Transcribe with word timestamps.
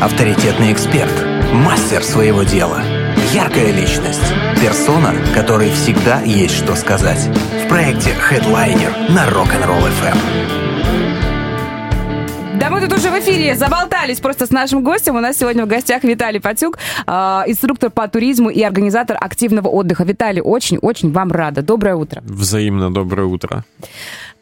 авторитетный 0.00 0.72
эксперт, 0.72 1.12
мастер 1.52 2.02
своего 2.02 2.42
дела, 2.42 2.80
яркая 3.34 3.70
личность, 3.70 4.32
персона, 4.60 5.12
которой 5.34 5.70
всегда 5.70 6.20
есть 6.22 6.54
что 6.54 6.74
сказать. 6.74 7.28
В 7.64 7.68
проекте 7.68 8.10
Headliner 8.10 9.12
на 9.12 9.26
Rock'n'Roll 9.28 9.90
FM. 10.00 10.16
Да 12.58 12.70
мы 12.70 12.80
тут 12.80 12.92
уже 12.92 13.10
в 13.10 13.18
эфире 13.20 13.54
заболтались 13.56 14.20
просто 14.20 14.46
с 14.46 14.50
нашим 14.50 14.82
гостем. 14.82 15.16
У 15.16 15.20
нас 15.20 15.38
сегодня 15.38 15.64
в 15.64 15.68
гостях 15.68 16.02
Виталий 16.04 16.40
Патюк, 16.40 16.78
э, 17.06 17.10
инструктор 17.46 17.90
по 17.90 18.08
туризму 18.08 18.50
и 18.50 18.62
организатор 18.62 19.18
активного 19.20 19.68
отдыха. 19.68 20.04
Виталий, 20.04 20.42
очень-очень 20.42 21.12
вам 21.12 21.30
рада. 21.32 21.62
Доброе 21.62 21.96
утро. 21.96 22.22
Взаимно 22.24 22.92
доброе 22.92 23.26
утро. 23.26 23.64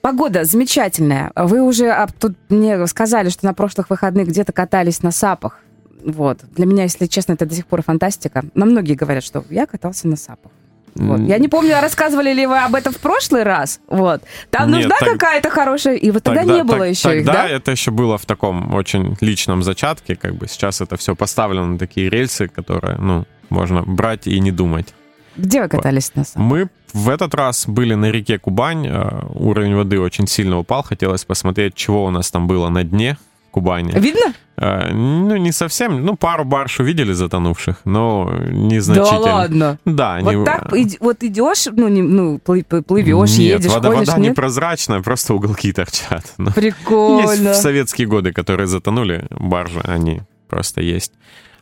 Погода 0.01 0.45
замечательная. 0.45 1.33
Вы 1.35 1.62
уже 1.62 1.91
а, 1.91 2.07
тут 2.07 2.37
мне 2.49 2.87
сказали, 2.87 3.29
что 3.29 3.45
на 3.46 3.55
прошлых 3.55 3.91
выходных 3.91 4.29
где-то 4.29 4.53
катались 4.53 5.03
на 5.03 5.11
сапах. 5.11 5.61
Вот. 6.05 6.41
Для 6.55 6.67
меня, 6.67 6.85
если 6.85 7.07
честно, 7.07 7.32
это 7.32 7.46
до 7.46 7.55
сих 7.55 7.67
пор 7.67 7.82
фантастика. 7.82 8.45
Но 8.55 8.67
многие 8.67 8.95
говорят, 8.95 9.25
что 9.25 9.45
я 9.50 9.67
катался 9.67 10.08
на 10.08 10.17
сапах. 10.17 10.53
Вот. 10.95 11.21
Я 11.21 11.39
не 11.39 11.49
помню, 11.49 11.81
рассказывали 11.81 12.32
ли 12.32 12.46
вы 12.46 12.58
об 12.58 12.75
этом 12.75 12.93
в 12.93 12.99
прошлый 12.99 13.45
раз. 13.45 13.81
Вот. 13.89 14.22
Там 14.50 14.71
Нет, 14.71 14.79
нужна 14.79 14.96
так... 14.99 15.13
какая-то 15.13 15.50
хорошая... 15.50 15.95
И 15.96 16.11
вот 16.11 16.22
тогда, 16.22 16.41
тогда 16.41 16.55
не 16.55 16.64
было 16.64 16.79
так, 16.79 16.89
еще 16.89 17.03
тогда 17.03 17.19
их, 17.19 17.25
да? 17.27 17.49
это 17.49 17.71
еще 17.71 17.91
было 17.91 18.19
в 18.19 18.27
таком 18.27 18.75
очень 18.75 19.17
личном 19.21 19.63
зачатке. 19.63 20.17
Как 20.17 20.35
бы 20.35 20.49
сейчас 20.49 20.80
это 20.80 20.96
все 20.96 21.14
поставлено 21.14 21.67
на 21.67 21.79
такие 21.79 22.08
рельсы, 22.08 22.49
которые, 22.49 22.96
ну, 22.99 23.27
можно 23.49 23.83
брать 23.83 24.27
и 24.27 24.39
не 24.41 24.50
думать. 24.50 24.94
Где 25.39 25.63
вы 25.63 25.69
катались 25.69 26.13
на 26.15 26.25
самом 26.25 26.49
Мы 26.49 26.69
в 26.93 27.09
этот 27.09 27.35
раз 27.35 27.67
были 27.67 27.95
на 27.95 28.11
реке 28.11 28.39
Кубань. 28.39 28.87
Э, 28.87 29.23
уровень 29.35 29.75
воды 29.77 30.01
очень 30.01 30.27
сильно 30.27 30.59
упал. 30.59 30.83
Хотелось 30.83 31.25
посмотреть, 31.25 31.75
чего 31.75 32.05
у 32.05 32.11
нас 32.11 32.31
там 32.31 32.47
было 32.47 32.69
на 32.69 32.84
дне 32.84 33.17
Кубани. 33.51 33.92
Видно? 33.98 34.34
Э, 34.56 34.92
ну, 34.92 35.37
не 35.37 35.53
совсем. 35.53 36.05
Ну, 36.05 36.17
пару 36.17 36.45
барж 36.45 36.81
увидели 36.81 37.12
затонувших, 37.12 37.81
но 37.84 38.33
незначительно. 38.51 39.25
Да 39.25 39.34
ладно? 39.34 39.78
Да. 39.84 40.19
Вот 40.20 40.34
не... 40.34 40.45
так 40.45 40.72
вот 41.00 41.22
идешь, 41.22 41.69
ну, 41.73 41.89
не, 41.89 42.02
ну 42.02 42.39
плывешь, 42.39 43.39
нет, 43.39 43.61
едешь, 43.61 43.73
вода, 43.73 43.89
ходишь, 43.89 44.08
вода 44.08 44.20
нет? 44.20 44.33
непрозрачная, 44.33 45.00
просто 45.02 45.34
уголки 45.34 45.73
торчат. 45.73 46.25
Но 46.39 46.50
Прикольно. 46.52 47.30
Есть 47.30 47.42
в 47.42 47.55
советские 47.55 48.08
годы, 48.08 48.33
которые 48.33 48.67
затонули 48.67 49.27
баржи, 49.30 49.80
они 49.80 50.23
просто 50.48 50.80
есть. 50.80 51.12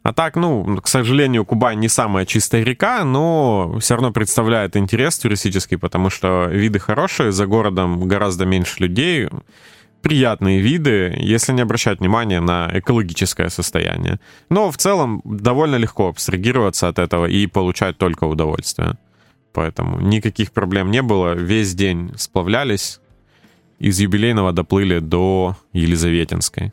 А 0.06 0.12
так, 0.12 0.36
ну, 0.36 0.80
к 0.80 0.86
сожалению, 0.86 1.44
Кубань 1.44 1.80
не 1.80 1.88
самая 1.88 2.26
чистая 2.26 2.62
река, 2.62 3.02
но 3.02 3.76
все 3.80 3.94
равно 3.94 4.12
представляет 4.12 4.76
интерес 4.76 5.18
туристический, 5.18 5.78
потому 5.78 6.10
что 6.10 6.46
виды 6.46 6.78
хорошие, 6.78 7.32
за 7.32 7.46
городом 7.46 8.06
гораздо 8.06 8.46
меньше 8.46 8.84
людей, 8.84 9.28
приятные 10.02 10.60
виды, 10.60 11.12
если 11.18 11.52
не 11.52 11.60
обращать 11.60 11.98
внимания 11.98 12.40
на 12.40 12.70
экологическое 12.72 13.48
состояние. 13.48 14.20
Но 14.48 14.70
в 14.70 14.76
целом 14.76 15.22
довольно 15.24 15.74
легко 15.74 16.06
абстрагироваться 16.06 16.86
от 16.86 17.00
этого 17.00 17.26
и 17.26 17.48
получать 17.48 17.98
только 17.98 18.26
удовольствие. 18.26 18.98
Поэтому 19.52 19.98
никаких 19.98 20.52
проблем 20.52 20.92
не 20.92 21.02
было. 21.02 21.34
Весь 21.34 21.74
день 21.74 22.12
сплавлялись. 22.16 23.00
Из 23.80 23.98
юбилейного 23.98 24.52
доплыли 24.52 25.00
до 25.00 25.56
Елизаветинской. 25.72 26.72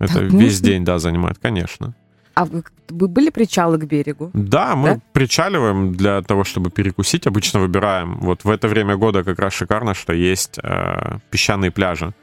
Это 0.00 0.14
так, 0.14 0.32
весь 0.32 0.60
день, 0.60 0.84
да, 0.84 0.98
занимает, 0.98 1.38
конечно. 1.38 1.94
А 2.34 2.44
вы, 2.46 2.64
вы 2.88 3.08
были 3.08 3.30
причалы 3.30 3.78
к 3.78 3.84
берегу? 3.84 4.30
Да, 4.32 4.74
мы 4.74 4.94
да? 4.94 5.00
причаливаем 5.12 5.92
для 5.92 6.22
того, 6.22 6.42
чтобы 6.44 6.70
перекусить. 6.70 7.26
Обычно 7.26 7.60
выбираем. 7.60 8.18
Вот 8.20 8.44
в 8.44 8.50
это 8.50 8.66
время 8.66 8.96
года 8.96 9.24
как 9.24 9.38
раз 9.38 9.52
шикарно, 9.52 9.94
что 9.94 10.14
есть 10.14 10.58
э, 10.62 11.18
песчаные 11.30 11.70
пляжи. 11.70 12.14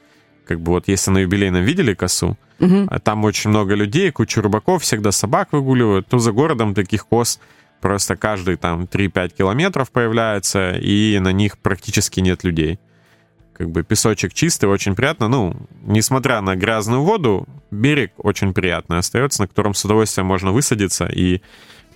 Как 0.45 0.59
бы 0.59 0.71
вот 0.71 0.87
если 0.87 1.11
на 1.11 1.19
юбилейном 1.19 1.61
видели 1.61 1.93
косу, 1.93 2.35
угу. 2.59 2.87
там 3.03 3.25
очень 3.25 3.51
много 3.51 3.75
людей, 3.75 4.11
куча 4.11 4.41
рыбаков, 4.41 4.81
всегда 4.81 5.11
собак 5.11 5.49
выгуливают, 5.51 6.07
то 6.07 6.17
за 6.19 6.31
городом 6.31 6.73
таких 6.73 7.05
кос 7.05 7.39
просто 7.79 8.15
каждый 8.15 8.55
там 8.55 8.83
3-5 8.83 9.35
километров 9.37 9.91
появляется, 9.91 10.71
и 10.71 11.19
на 11.19 11.31
них 11.31 11.59
практически 11.59 12.21
нет 12.21 12.43
людей 12.43 12.79
как 13.57 13.71
бы 13.71 13.83
песочек 13.83 14.33
чистый, 14.33 14.69
очень 14.69 14.95
приятно. 14.95 15.27
Ну, 15.27 15.55
несмотря 15.83 16.41
на 16.41 16.55
грязную 16.55 17.01
воду, 17.01 17.47
берег 17.71 18.11
очень 18.17 18.53
приятный 18.53 18.99
остается, 18.99 19.41
на 19.41 19.47
котором 19.47 19.73
с 19.73 19.83
удовольствием 19.83 20.27
можно 20.27 20.51
высадиться 20.51 21.07
и 21.07 21.41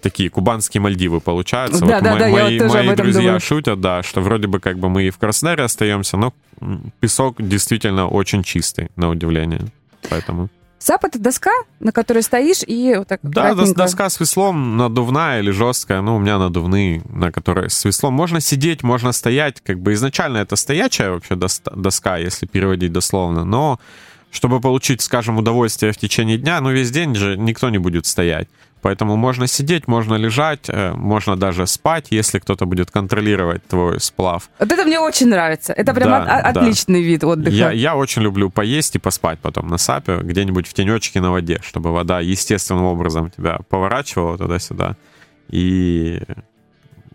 такие 0.02 0.30
кубанские 0.30 0.82
Мальдивы 0.82 1.20
получаются. 1.20 1.86
Да, 1.86 1.96
вот 1.96 2.04
да, 2.04 2.14
мо- 2.14 2.20
да, 2.20 2.30
мои, 2.30 2.58
я 2.58 2.68
вот 2.68 2.74
мои 2.74 2.96
друзья 2.96 3.22
думаю. 3.22 3.40
шутят, 3.40 3.80
да, 3.80 4.02
что 4.02 4.22
вроде 4.22 4.48
бы 4.48 4.60
как 4.60 4.80
бы 4.80 4.90
мы 4.90 5.04
и 5.04 5.10
в 5.12 5.18
Краснодаре 5.18 5.64
остаемся, 5.64 6.18
но 6.18 6.34
песок 7.00 7.36
действительно 7.40 8.08
очень 8.08 8.44
чистый, 8.44 8.90
на 8.96 9.10
удивление. 9.10 9.62
Поэтому... 10.10 10.50
Сап— 10.82 11.04
это 11.06 11.20
доска, 11.20 11.52
на 11.80 11.92
которой 11.92 12.24
стоишь 12.24 12.64
и 12.66 12.96
вот 12.98 13.08
так 13.08 13.20
Да, 13.22 13.54
доска 13.54 14.10
с 14.10 14.20
веслом 14.20 14.78
надувная 14.78 15.40
или 15.40 15.52
жесткая. 15.52 16.02
Ну, 16.02 16.16
у 16.16 16.20
меня 16.20 16.40
надувные, 16.40 17.04
на 17.08 17.32
которой 17.32 17.70
с 17.70 17.86
веслом. 17.86 18.16
Можно 18.16 18.42
сидеть, 18.42 18.82
можно 18.82 19.12
стоять. 19.12 19.62
Как 19.62 19.80
бы 19.80 19.94
изначально 19.94 20.40
это 20.40 20.56
стоячая 20.56 21.12
вообще 21.12 21.36
доска, 21.36 22.18
если 22.18 22.48
переводить 22.48 22.92
дословно. 22.92 23.46
Но 23.46 23.80
чтобы 24.32 24.60
получить, 24.60 25.02
скажем, 25.02 25.38
удовольствие 25.38 25.92
в 25.92 25.98
течение 25.98 26.38
дня, 26.38 26.62
ну, 26.62 26.72
весь 26.72 26.92
день 26.92 27.16
же 27.16 27.38
никто 27.38 27.70
не 27.70 27.78
будет 27.78 28.06
стоять. 28.06 28.48
Поэтому 28.82 29.16
можно 29.16 29.46
сидеть, 29.46 29.88
можно 29.88 30.16
лежать, 30.16 30.68
э, 30.68 30.94
можно 30.94 31.36
даже 31.36 31.68
спать, 31.68 32.08
если 32.10 32.40
кто-то 32.40 32.66
будет 32.66 32.90
контролировать 32.90 33.66
твой 33.68 34.00
сплав. 34.00 34.50
Вот 34.58 34.72
это 34.72 34.84
мне 34.86 35.00
очень 35.00 35.28
нравится. 35.28 35.72
Это 35.74 35.94
прям 35.94 36.10
да, 36.10 36.24
от, 36.24 36.54
да. 36.54 36.62
отличный 36.62 37.04
вид 37.04 37.24
отдыха. 37.24 37.56
Я, 37.56 37.72
я 37.72 37.96
очень 37.96 38.24
люблю 38.24 38.50
поесть 38.50 38.96
и 38.96 39.00
поспать 39.00 39.40
потом 39.40 39.68
на 39.68 39.78
сапе, 39.78 40.18
где-нибудь 40.18 40.68
в 40.68 40.74
тенечке 40.74 41.22
на 41.22 41.32
воде, 41.32 41.60
чтобы 41.64 41.92
вода 41.92 42.22
естественным 42.22 42.86
образом 42.86 43.30
тебя 43.30 43.60
поворачивала 43.70 44.38
туда-сюда. 44.38 44.96
И 45.50 46.22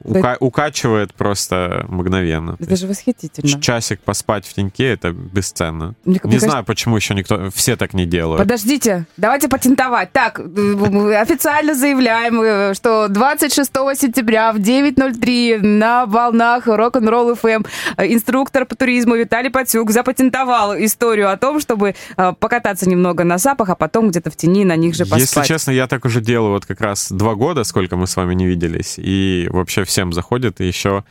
Ука- 0.07 0.37
укачивает 0.41 1.15
просто 1.15 1.85
мгновенно. 1.89 2.57
Это 2.59 2.77
же 2.77 2.87
восхитительно. 2.87 3.61
Часик 3.61 4.01
поспать 4.01 4.47
в 4.47 4.55
теньке 4.55 4.93
это 4.93 5.11
бесценно. 5.11 5.95
Мне, 6.05 6.21
не 6.23 6.29
мне 6.29 6.39
знаю, 6.39 6.53
кажется... 6.53 6.67
почему 6.67 6.97
еще 6.97 7.15
никто, 7.15 7.51
все 7.51 7.77
так 7.77 7.95
не 7.95 8.07
делают. 8.07 8.43
Подождите, 8.43 9.07
давайте 9.17 9.49
патентовать. 9.49 10.13
Так, 10.13 10.41
мы 10.45 11.17
официально 11.17 11.75
заявляем, 11.75 12.41
э, 12.41 12.75
что 12.75 13.09
26 13.09 13.71
сентября 13.95 14.53
в 14.53 14.57
9.03 14.57 15.59
на 15.61 16.07
волнах 16.07 16.69
Rock'n'Roll 16.69 17.39
FM 17.41 17.67
инструктор 17.99 18.65
по 18.67 18.77
туризму 18.77 19.17
Виталий 19.17 19.51
Патюк 19.51 19.91
запатентовал 19.91 20.75
историю 20.77 21.31
о 21.31 21.37
том, 21.37 21.61
чтобы 21.61 21.95
э, 22.17 22.33
покататься 22.39 22.89
немного 22.89 23.25
на 23.25 23.39
сапах, 23.39 23.71
а 23.71 23.75
потом 23.75 24.11
где-то 24.11 24.31
в 24.31 24.37
тени 24.37 24.65
на 24.65 24.77
них 24.77 24.95
же 24.95 25.05
поспать. 25.05 25.21
Если 25.21 25.43
честно, 25.43 25.71
я 25.71 25.87
так 25.87 26.05
уже 26.05 26.21
делаю 26.21 26.53
вот 26.53 26.67
как 26.67 26.81
раз 26.81 27.11
два 27.11 27.35
года, 27.35 27.65
сколько 27.65 27.97
мы 27.97 28.07
с 28.07 28.17
вами 28.17 28.35
не 28.35 28.47
виделись, 28.47 28.95
и 28.99 29.49
вообще 29.51 29.85
все 29.85 29.96
всем 29.97 30.13
заходит, 30.13 30.61
и 30.61 30.67
еще 30.67 31.05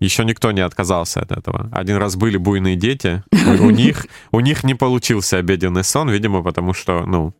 еще 0.00 0.24
никто 0.24 0.52
не 0.52 0.60
отказался 0.60 1.20
от 1.20 1.32
этого. 1.32 1.68
Один 1.72 1.96
раз 1.96 2.14
были 2.14 2.36
буйные 2.36 2.76
дети, 2.76 3.24
у 3.60 3.70
них, 3.70 4.06
у 4.30 4.38
них 4.38 4.62
не 4.62 4.74
получился 4.74 5.38
обеденный 5.38 5.82
сон, 5.82 6.08
видимо, 6.08 6.44
потому 6.44 6.72
что, 6.72 7.04
ну, 7.04 7.34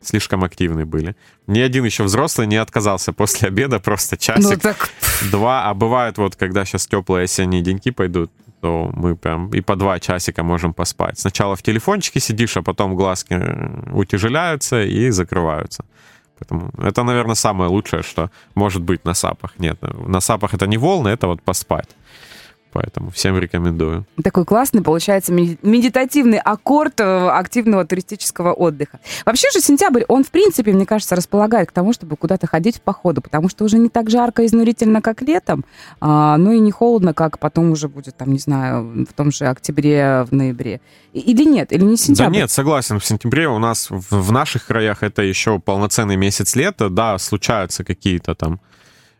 слишком 0.00 0.44
активны 0.44 0.84
были. 0.84 1.16
Ни 1.48 1.58
один 1.58 1.84
еще 1.84 2.04
взрослый 2.04 2.46
не 2.46 2.58
отказался 2.58 3.12
после 3.12 3.48
обеда, 3.48 3.80
просто 3.80 4.16
часик, 4.16 4.50
ну, 4.50 4.56
так... 4.56 4.90
два. 5.32 5.68
А 5.68 5.74
бывает 5.74 6.18
вот, 6.18 6.36
когда 6.36 6.64
сейчас 6.64 6.86
теплые 6.86 7.24
осенние 7.24 7.60
деньки 7.60 7.90
пойдут, 7.90 8.30
то 8.60 8.90
мы 8.94 9.16
прям 9.16 9.50
и 9.50 9.60
по 9.60 9.74
два 9.74 9.98
часика 9.98 10.44
можем 10.44 10.74
поспать. 10.74 11.18
Сначала 11.18 11.56
в 11.56 11.62
телефончике 11.62 12.20
сидишь, 12.20 12.56
а 12.56 12.62
потом 12.62 12.94
глазки 12.94 13.34
э, 13.34 13.92
утяжеляются 13.92 14.84
и 14.84 15.10
закрываются. 15.10 15.84
Поэтому 16.38 16.70
это, 16.78 17.02
наверное, 17.02 17.34
самое 17.34 17.70
лучшее, 17.70 18.02
что 18.02 18.30
может 18.54 18.82
быть 18.82 19.04
на 19.04 19.14
сапах. 19.14 19.54
Нет, 19.58 19.78
на 19.82 20.20
сапах 20.20 20.54
это 20.54 20.66
не 20.66 20.78
волны, 20.78 21.08
это 21.08 21.26
вот 21.26 21.42
поспать. 21.42 21.88
Поэтому 22.76 23.10
всем 23.10 23.38
рекомендую. 23.38 24.04
Такой 24.22 24.44
классный, 24.44 24.82
получается, 24.82 25.32
медитативный 25.32 26.36
аккорд 26.36 27.00
э, 27.00 27.28
активного 27.30 27.86
туристического 27.86 28.52
отдыха. 28.52 29.00
Вообще 29.24 29.50
же 29.50 29.60
сентябрь, 29.62 30.02
он, 30.08 30.24
в 30.24 30.30
принципе, 30.30 30.74
мне 30.74 30.84
кажется, 30.84 31.16
располагает 31.16 31.70
к 31.70 31.72
тому, 31.72 31.94
чтобы 31.94 32.16
куда-то 32.16 32.46
ходить 32.46 32.76
в 32.76 32.80
походу, 32.82 33.22
потому 33.22 33.48
что 33.48 33.64
уже 33.64 33.78
не 33.78 33.88
так 33.88 34.10
жарко 34.10 34.42
и 34.42 34.46
изнурительно, 34.46 35.00
как 35.00 35.22
летом, 35.22 35.64
а, 36.02 36.36
но 36.36 36.52
и 36.52 36.58
не 36.58 36.70
холодно, 36.70 37.14
как 37.14 37.38
потом 37.38 37.70
уже 37.70 37.88
будет, 37.88 38.14
там, 38.18 38.30
не 38.30 38.38
знаю, 38.38 39.06
в 39.08 39.14
том 39.14 39.32
же 39.32 39.46
октябре, 39.46 40.26
в 40.30 40.34
ноябре. 40.34 40.82
Или 41.14 41.44
нет? 41.44 41.72
Или 41.72 41.82
не 41.82 41.96
сентябрь? 41.96 42.30
Да 42.30 42.38
нет, 42.40 42.50
согласен. 42.50 42.98
В 42.98 43.06
сентябре 43.06 43.48
у 43.48 43.58
нас 43.58 43.88
в, 43.88 44.10
в 44.10 44.32
наших 44.32 44.66
краях 44.66 45.02
это 45.02 45.22
еще 45.22 45.58
полноценный 45.58 46.16
месяц 46.16 46.54
лета. 46.54 46.90
Да, 46.90 47.16
случаются 47.16 47.84
какие-то 47.84 48.34
там 48.34 48.60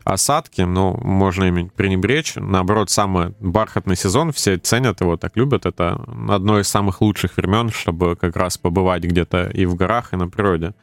осадки, 0.07 0.61
но 0.63 0.95
можно 1.03 1.45
ими 1.45 1.69
пренебречь. 1.75 2.35
Наоборот, 2.37 2.91
самый 2.91 3.35
бархатный 3.41 3.97
сезон, 3.97 4.33
все 4.33 4.57
ценят 4.57 5.01
его, 5.01 5.17
так 5.17 5.37
любят. 5.37 5.67
Это 5.67 6.01
одно 6.29 6.61
из 6.61 6.69
самых 6.69 7.01
лучших 7.01 7.37
времен, 7.37 7.71
чтобы 7.71 8.15
как 8.15 8.37
раз 8.37 8.57
побывать 8.57 9.03
где-то 9.03 9.49
и 9.49 9.67
в 9.67 9.75
горах, 9.75 10.13
и 10.13 10.17
на 10.17 10.29
природе. 10.29 10.75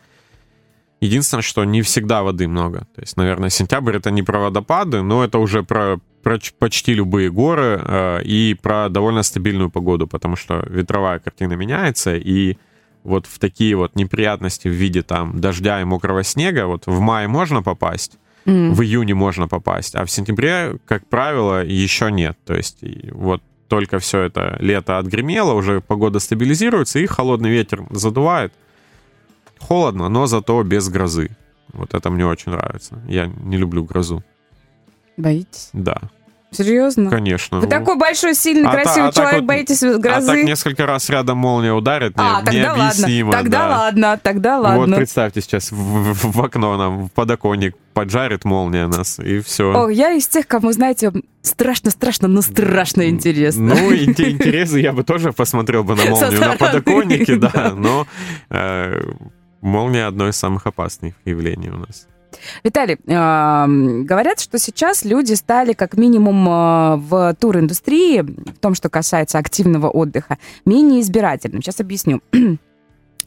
Единственное, 1.00 1.42
что 1.42 1.64
не 1.64 1.82
всегда 1.82 2.22
воды 2.24 2.48
много. 2.48 2.80
То 2.96 3.02
есть, 3.02 3.16
наверное, 3.18 3.50
сентябрь 3.50 3.96
это 3.96 4.12
не 4.12 4.24
про 4.24 4.40
водопады, 4.40 5.02
но 5.02 5.24
это 5.24 5.38
уже 5.38 5.64
про, 5.64 6.00
про 6.22 6.38
почти 6.60 6.94
любые 6.94 7.30
горы 7.32 7.82
э, 7.82 8.24
и 8.24 8.58
про 8.62 8.90
довольно 8.90 9.24
стабильную 9.24 9.70
погоду, 9.70 10.06
потому 10.06 10.36
что 10.36 10.66
ветровая 10.70 11.20
картина 11.20 11.54
меняется, 11.54 12.16
и 12.16 12.58
вот 13.04 13.26
в 13.26 13.40
такие 13.40 13.76
вот 13.76 13.96
неприятности 13.96 14.68
в 14.68 14.72
виде 14.72 15.02
там 15.02 15.40
дождя 15.40 15.82
и 15.82 15.84
мокрого 15.84 16.24
снега, 16.24 16.68
вот 16.68 16.88
в 16.88 17.00
мае 17.00 17.28
можно 17.28 17.62
попасть, 17.62 18.18
mm. 18.46 18.72
в 18.72 18.82
июне 18.82 19.14
можно 19.14 19.48
попасть, 19.48 19.96
а 19.96 20.06
в 20.06 20.12
сентябре, 20.12 20.76
как 20.86 21.08
правило, 21.08 21.64
еще 21.64 22.12
нет. 22.12 22.38
То 22.46 22.56
есть 22.56 22.84
вот 23.12 23.42
только 23.68 24.00
все 24.00 24.22
это 24.22 24.58
лето 24.60 24.98
отгремело, 24.98 25.54
уже 25.54 25.82
погода 25.82 26.20
стабилизируется, 26.20 27.00
и 27.00 27.06
холодный 27.06 27.50
ветер 27.50 27.86
задувает. 27.90 28.54
Холодно, 29.60 30.10
но 30.10 30.28
зато 30.28 30.62
без 30.64 30.90
грозы. 30.90 31.30
Вот 31.72 31.94
это 31.94 32.10
мне 32.10 32.26
очень 32.26 32.52
нравится. 32.52 33.02
Я 33.08 33.26
не 33.26 33.58
люблю 33.58 33.84
грозу. 33.84 34.24
Боитесь? 35.18 35.70
Да. 35.74 36.02
Серьезно? 36.54 37.10
Конечно. 37.10 37.60
Вы 37.60 37.68
такой 37.68 37.98
большой, 37.98 38.36
сильный, 38.36 38.70
а 38.70 38.72
красивый 38.72 39.12
та, 39.12 39.22
человек, 39.22 39.34
а 39.34 39.38
вот, 39.38 39.46
боитесь 39.46 39.82
грозы? 39.82 40.32
А 40.32 40.36
так 40.36 40.44
несколько 40.44 40.86
раз 40.86 41.10
рядом 41.10 41.38
молния 41.38 41.74
ударит, 41.74 42.14
а, 42.16 42.40
не, 42.40 42.46
тогда 42.46 42.52
необъяснимо. 42.52 43.32
Ладно. 43.32 43.42
Тогда 43.44 43.58
да. 43.60 43.78
ладно, 43.78 44.20
тогда 44.22 44.60
ладно. 44.60 44.80
Вот 44.80 44.96
представьте 44.96 45.42
сейчас 45.42 45.72
в, 45.72 45.76
в, 45.76 46.32
в 46.32 46.42
окно 46.42 46.78
нам, 46.78 47.06
в 47.08 47.12
подоконник 47.12 47.76
поджарит 47.94 48.46
молния 48.46 48.88
нас, 48.88 49.20
и 49.20 49.40
все. 49.40 49.74
О, 49.74 49.90
я 49.90 50.12
из 50.12 50.28
тех, 50.28 50.48
кому, 50.48 50.72
знаете, 50.72 51.12
страшно-страшно, 51.42 52.28
но 52.28 52.42
страшно 52.42 53.10
интересно. 53.10 53.76
Ну, 53.76 53.94
интересы 53.96 54.80
я 54.80 54.94
бы 54.94 55.04
тоже 55.04 55.32
посмотрел 55.32 55.84
бы 55.84 55.96
на 55.96 56.06
молнию 56.10 56.40
на 56.40 56.56
подоконнике, 56.58 57.36
да, 57.38 57.74
но 57.76 58.08
э, 58.50 59.02
молния 59.62 60.08
одно 60.08 60.28
из 60.28 60.36
самых 60.36 60.66
опасных 60.68 61.14
явлений 61.26 61.70
у 61.70 61.78
нас. 61.78 62.08
Виталий, 62.64 62.98
говорят, 63.06 64.40
что 64.40 64.58
сейчас 64.60 65.06
люди 65.06 65.34
стали 65.34 65.74
как 65.74 65.98
минимум 65.98 66.48
э, 66.48 66.96
в 66.98 67.36
туриндустрии, 67.40 68.22
в 68.22 68.60
том, 68.60 68.76
что 68.76 68.90
касается 68.90 69.38
активного 69.38 69.90
отдыха, 69.90 70.38
менее 70.66 71.02
избирательным. 71.02 71.62
Сейчас 71.62 71.80
объясню 71.80 72.22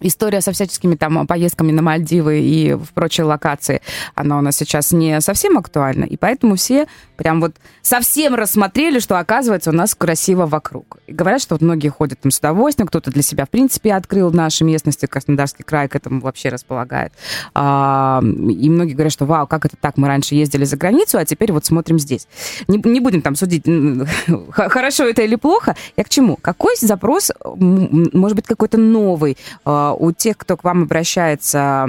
история 0.00 0.40
со 0.40 0.52
всяческими 0.52 0.94
там 0.94 1.26
поездками 1.26 1.72
на 1.72 1.82
Мальдивы 1.82 2.40
и 2.40 2.74
в 2.74 2.92
прочие 2.92 3.24
локации, 3.24 3.80
она 4.14 4.38
у 4.38 4.40
нас 4.40 4.56
сейчас 4.56 4.92
не 4.92 5.20
совсем 5.20 5.58
актуальна, 5.58 6.04
и 6.04 6.16
поэтому 6.16 6.56
все 6.56 6.86
прям 7.16 7.40
вот 7.40 7.56
совсем 7.82 8.34
рассмотрели, 8.34 8.98
что 8.98 9.18
оказывается 9.18 9.70
у 9.70 9.72
нас 9.72 9.94
красиво 9.94 10.46
вокруг. 10.46 10.98
И 11.06 11.12
говорят, 11.12 11.40
что 11.40 11.54
вот 11.54 11.62
многие 11.62 11.88
ходят 11.88 12.20
там 12.20 12.30
с 12.30 12.38
удовольствием, 12.38 12.88
кто-то 12.88 13.10
для 13.10 13.22
себя 13.22 13.46
в 13.46 13.50
принципе 13.50 13.94
открыл 13.94 14.30
в 14.30 14.34
нашей 14.34 14.64
местности, 14.64 15.06
Краснодарский 15.06 15.64
край 15.64 15.88
к 15.88 15.96
этому 15.96 16.20
вообще 16.20 16.48
располагает. 16.48 17.12
А, 17.54 18.20
и 18.22 18.68
многие 18.70 18.92
говорят, 18.92 19.12
что 19.12 19.24
вау, 19.26 19.46
как 19.46 19.64
это 19.64 19.76
так, 19.80 19.96
мы 19.96 20.08
раньше 20.08 20.34
ездили 20.34 20.64
за 20.64 20.76
границу, 20.76 21.18
а 21.18 21.24
теперь 21.24 21.52
вот 21.52 21.64
смотрим 21.64 21.98
здесь. 21.98 22.26
Не, 22.68 22.80
не 22.84 23.00
будем 23.00 23.22
там 23.22 23.36
судить, 23.36 23.64
хорошо 24.50 25.04
это 25.04 25.22
или 25.22 25.36
плохо. 25.36 25.76
Я 25.96 26.04
к 26.04 26.08
чему? 26.08 26.36
Какой 26.36 26.76
запрос, 26.80 27.32
может 27.54 28.36
быть, 28.36 28.46
какой-то 28.46 28.78
новый, 28.78 29.36
а, 29.64 29.85
у 29.92 30.12
тех, 30.12 30.36
кто 30.36 30.56
к 30.56 30.64
вам 30.64 30.84
обращается 30.84 31.86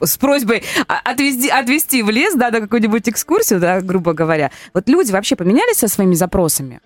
с, 0.00 0.16
просьбой 0.18 0.62
отвезти, 0.86 1.48
отвезти 1.48 2.02
в 2.02 2.10
лес, 2.10 2.34
да, 2.34 2.50
на 2.50 2.60
какую-нибудь 2.60 3.08
экскурсию, 3.08 3.60
да, 3.60 3.80
грубо 3.80 4.12
говоря. 4.12 4.50
Вот 4.72 4.88
люди 4.88 5.12
вообще 5.12 5.36
поменялись 5.36 5.76
со 5.76 5.88
своими 5.88 6.14
запросами? 6.14 6.80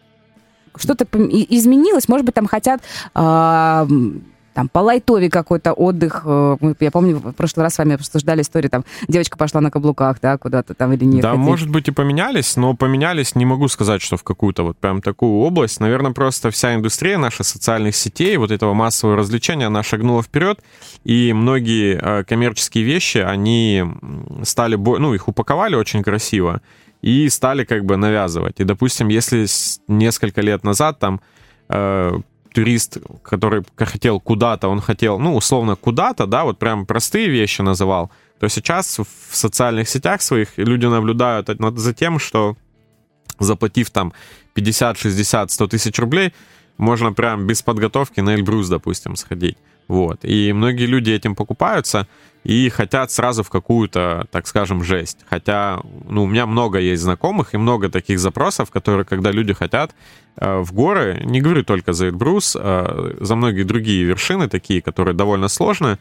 Что-то 0.76 1.04
изменилось? 1.04 2.08
Может 2.08 2.24
быть, 2.24 2.34
там 2.34 2.46
хотят 2.46 2.80
э, 3.14 3.86
там 4.58 4.68
по 4.68 4.80
лайтове 4.80 5.30
какой-то 5.30 5.72
отдых. 5.72 6.22
Э, 6.24 6.56
я 6.80 6.90
помню, 6.90 7.18
в 7.18 7.32
прошлый 7.32 7.62
раз 7.62 7.74
с 7.74 7.78
вами 7.78 7.94
обсуждали 7.94 8.42
историю, 8.42 8.70
там 8.70 8.84
девочка 9.06 9.38
пошла 9.38 9.60
на 9.60 9.70
каблуках, 9.70 10.16
да, 10.20 10.36
куда-то 10.36 10.74
там 10.74 10.92
или 10.92 11.04
нет. 11.04 11.22
Да, 11.22 11.30
хотите. 11.30 11.48
может 11.48 11.70
быть 11.70 11.86
и 11.86 11.92
поменялись, 11.92 12.56
но 12.56 12.74
поменялись, 12.74 13.36
не 13.36 13.46
могу 13.46 13.68
сказать, 13.68 14.02
что 14.02 14.16
в 14.16 14.24
какую-то 14.24 14.64
вот 14.64 14.76
прям 14.76 15.00
такую 15.00 15.44
область. 15.44 15.78
Наверное, 15.78 16.10
просто 16.10 16.50
вся 16.50 16.74
индустрия 16.74 17.18
наших 17.18 17.46
социальных 17.46 17.94
сетей, 17.94 18.36
вот 18.36 18.50
этого 18.50 18.74
массового 18.74 19.16
развлечения, 19.16 19.66
она 19.66 19.84
шагнула 19.84 20.24
вперед, 20.24 20.58
и 21.04 21.32
многие 21.32 21.96
э, 22.02 22.24
коммерческие 22.24 22.82
вещи, 22.82 23.18
они 23.18 23.84
стали, 24.42 24.74
ну, 24.74 25.14
их 25.14 25.28
упаковали 25.28 25.76
очень 25.76 26.02
красиво, 26.02 26.62
и 27.00 27.28
стали 27.28 27.62
как 27.62 27.84
бы 27.84 27.96
навязывать. 27.96 28.58
И, 28.58 28.64
допустим, 28.64 29.06
если 29.06 29.46
несколько 29.86 30.40
лет 30.40 30.64
назад 30.64 30.98
там 30.98 31.20
э, 31.68 32.18
турист, 32.52 32.98
который 33.22 33.64
хотел 33.76 34.20
куда-то, 34.20 34.68
он 34.68 34.80
хотел, 34.80 35.18
ну, 35.18 35.36
условно, 35.36 35.76
куда-то, 35.76 36.26
да, 36.26 36.44
вот 36.44 36.58
прям 36.58 36.86
простые 36.86 37.28
вещи 37.28 37.62
называл, 37.62 38.10
то 38.40 38.48
сейчас 38.48 38.98
в 38.98 39.36
социальных 39.36 39.88
сетях 39.88 40.22
своих 40.22 40.58
люди 40.58 40.86
наблюдают 40.86 41.48
за 41.76 41.94
тем, 41.94 42.18
что 42.18 42.56
заплатив 43.38 43.90
там 43.90 44.12
50, 44.54 44.98
60, 44.98 45.50
100 45.50 45.66
тысяч 45.66 45.98
рублей, 45.98 46.32
можно 46.76 47.12
прям 47.12 47.46
без 47.46 47.62
подготовки 47.62 48.20
на 48.20 48.34
Эльбрус, 48.34 48.68
допустим, 48.68 49.16
сходить. 49.16 49.56
Вот. 49.88 50.20
И 50.22 50.52
многие 50.52 50.86
люди 50.86 51.10
этим 51.10 51.34
покупаются 51.34 52.06
и 52.44 52.68
хотят 52.68 53.10
сразу 53.10 53.42
в 53.42 53.50
какую-то, 53.50 54.26
так 54.30 54.46
скажем, 54.46 54.84
жесть. 54.84 55.18
Хотя, 55.28 55.80
ну, 56.08 56.24
у 56.24 56.26
меня 56.26 56.46
много 56.46 56.78
есть 56.78 57.02
знакомых 57.02 57.54
и 57.54 57.58
много 57.58 57.88
таких 57.88 58.18
запросов, 58.20 58.70
которые, 58.70 59.04
когда 59.04 59.32
люди 59.32 59.52
хотят 59.52 59.94
э, 60.36 60.58
в 60.58 60.72
горы, 60.72 61.22
не 61.24 61.40
говорю 61.40 61.64
только 61.64 61.92
за 61.92 62.08
Эльбрус, 62.08 62.56
а 62.58 63.16
за 63.18 63.34
многие 63.34 63.64
другие 63.64 64.04
вершины, 64.04 64.48
такие, 64.48 64.80
которые 64.80 65.14
довольно 65.14 65.48
сложные, 65.48 65.98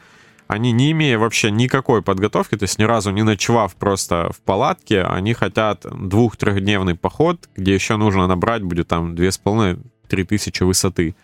они, 0.48 0.72
не 0.72 0.92
имея 0.92 1.18
вообще 1.18 1.52
никакой 1.52 2.02
подготовки, 2.02 2.56
то 2.56 2.64
есть 2.64 2.80
ни 2.80 2.84
разу 2.84 3.12
не 3.12 3.24
ночевав 3.24 3.76
просто 3.76 4.32
в 4.32 4.40
палатке, 4.42 5.04
они 5.04 5.34
хотят 5.34 5.86
двух-трехдневный 5.92 6.96
поход, 6.96 7.50
где 7.58 7.74
еще 7.74 7.98
нужно 7.98 8.28
набрать 8.28 8.64
будет 8.64 8.88
там 8.88 9.16
две 9.16 9.32
с 9.32 9.38
половиной, 9.38 9.80
три 10.08 10.24
тысячи 10.24 10.64
высоты. 10.64 11.16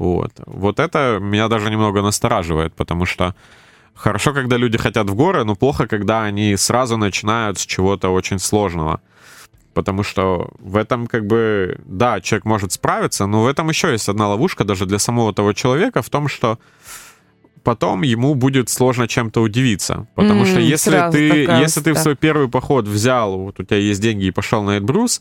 Вот. 0.00 0.32
Вот 0.46 0.80
это 0.80 1.18
меня 1.20 1.48
даже 1.48 1.70
немного 1.70 2.00
настораживает, 2.00 2.72
потому 2.72 3.04
что 3.04 3.34
хорошо, 3.94 4.32
когда 4.32 4.56
люди 4.56 4.78
хотят 4.78 5.10
в 5.10 5.14
горы, 5.14 5.44
но 5.44 5.54
плохо, 5.54 5.86
когда 5.86 6.24
они 6.24 6.56
сразу 6.56 6.96
начинают 6.96 7.58
с 7.58 7.66
чего-то 7.66 8.08
очень 8.08 8.38
сложного. 8.38 9.02
Потому 9.74 10.02
что 10.02 10.48
в 10.58 10.76
этом 10.76 11.06
как 11.06 11.26
бы, 11.26 11.78
да, 11.84 12.22
человек 12.22 12.46
может 12.46 12.72
справиться, 12.72 13.26
но 13.26 13.42
в 13.42 13.46
этом 13.46 13.68
еще 13.68 13.92
есть 13.92 14.08
одна 14.08 14.28
ловушка 14.28 14.64
даже 14.64 14.86
для 14.86 14.98
самого 14.98 15.34
того 15.34 15.52
человека 15.52 16.00
в 16.00 16.08
том, 16.08 16.28
что 16.28 16.58
потом 17.62 18.00
ему 18.00 18.34
будет 18.34 18.70
сложно 18.70 19.06
чем-то 19.06 19.42
удивиться. 19.42 20.06
Потому 20.14 20.44
mm, 20.44 20.46
что 20.46 20.60
если 20.60 21.10
ты, 21.12 21.28
если 21.62 21.82
ты 21.82 21.92
в 21.92 21.98
свой 21.98 22.16
первый 22.16 22.48
поход 22.48 22.88
взял, 22.88 23.38
вот 23.38 23.60
у 23.60 23.64
тебя 23.64 23.76
есть 23.76 24.00
деньги 24.00 24.24
и 24.24 24.30
пошел 24.30 24.62
на 24.62 24.78
Эльбрус, 24.78 25.20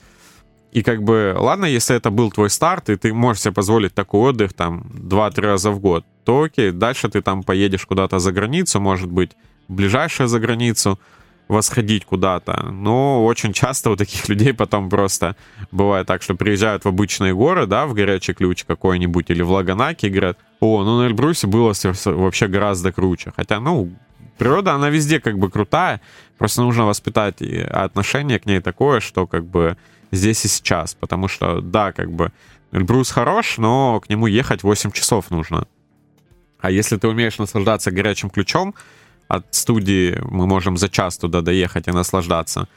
и 0.72 0.84
как 0.84 1.02
бы, 1.04 1.36
ладно, 1.38 1.66
если 1.66 1.96
это 1.96 2.12
был 2.12 2.32
твой 2.32 2.50
старт, 2.50 2.90
и 2.90 2.96
ты 2.96 3.14
можешь 3.14 3.42
себе 3.42 3.54
позволить 3.54 3.94
такой 3.94 4.30
отдых 4.30 4.54
там 4.54 4.84
2-3 4.94 5.42
раза 5.42 5.72
в 5.72 5.80
год, 5.80 6.06
то 6.24 6.44
окей, 6.44 6.72
дальше 6.72 7.10
ты 7.10 7.22
там 7.22 7.44
поедешь 7.44 7.86
куда-то 7.86 8.20
за 8.20 8.32
границу, 8.32 8.80
может 8.80 9.10
быть, 9.10 9.32
ближайшую 9.68 10.28
за 10.28 10.40
границу, 10.40 11.00
восходить 11.48 12.06
куда-то. 12.06 12.72
Но 12.72 13.26
очень 13.26 13.54
часто 13.54 13.90
у 13.90 13.96
таких 13.96 14.30
людей 14.30 14.54
потом 14.54 14.90
просто 14.90 15.36
бывает 15.72 16.06
так, 16.06 16.22
что 16.22 16.36
приезжают 16.36 16.86
в 16.86 16.88
обычные 16.88 17.34
горы, 17.34 17.66
да, 17.66 17.88
в 17.88 17.94
горячий 17.96 18.34
ключ 18.34 18.64
какой-нибудь 18.64 19.32
или 19.32 19.42
в 19.42 19.50
Лаганаке 19.50 20.08
и 20.08 20.10
говорят, 20.12 20.38
о, 20.60 20.84
ну 20.84 21.00
на 21.00 21.08
Эльбрусе 21.08 21.48
было 21.48 21.74
вообще 22.06 22.48
гораздо 22.48 22.92
круче. 22.92 23.34
Хотя, 23.36 23.60
ну, 23.60 23.90
природа, 24.38 24.74
она 24.74 24.90
везде 24.90 25.20
как 25.20 25.40
бы 25.40 25.50
крутая, 25.50 26.02
просто 26.38 26.62
нужно 26.62 26.86
воспитать 26.86 27.42
отношение 27.42 28.38
к 28.38 28.46
ней 28.46 28.62
такое, 28.62 29.00
что 29.00 29.26
как 29.26 29.44
бы 29.44 29.76
здесь 30.12 30.46
и 30.46 30.48
сейчас, 30.48 30.94
потому 30.94 31.28
что, 31.28 31.62
да, 31.62 31.92
как 31.92 32.12
бы 32.12 32.32
Эльбрус 32.72 33.12
хорош, 33.12 33.58
но 33.58 34.00
к 34.00 34.10
нему 34.10 34.28
ехать 34.28 34.64
8 34.64 34.92
часов 34.92 35.32
нужно. 35.32 35.68
А 36.60 36.72
если 36.72 36.98
ты 36.98 37.08
умеешь 37.08 37.38
наслаждаться 37.38 37.92
горячим 37.92 38.30
ключом, 38.30 38.76
от 39.28 39.54
студии 39.56 40.20
мы 40.30 40.48
можем 40.48 40.78
за 40.78 40.90
час 40.90 41.18
туда 41.18 41.42
доехать 41.42 41.88
и 41.88 41.92
наслаждаться, 41.92 42.68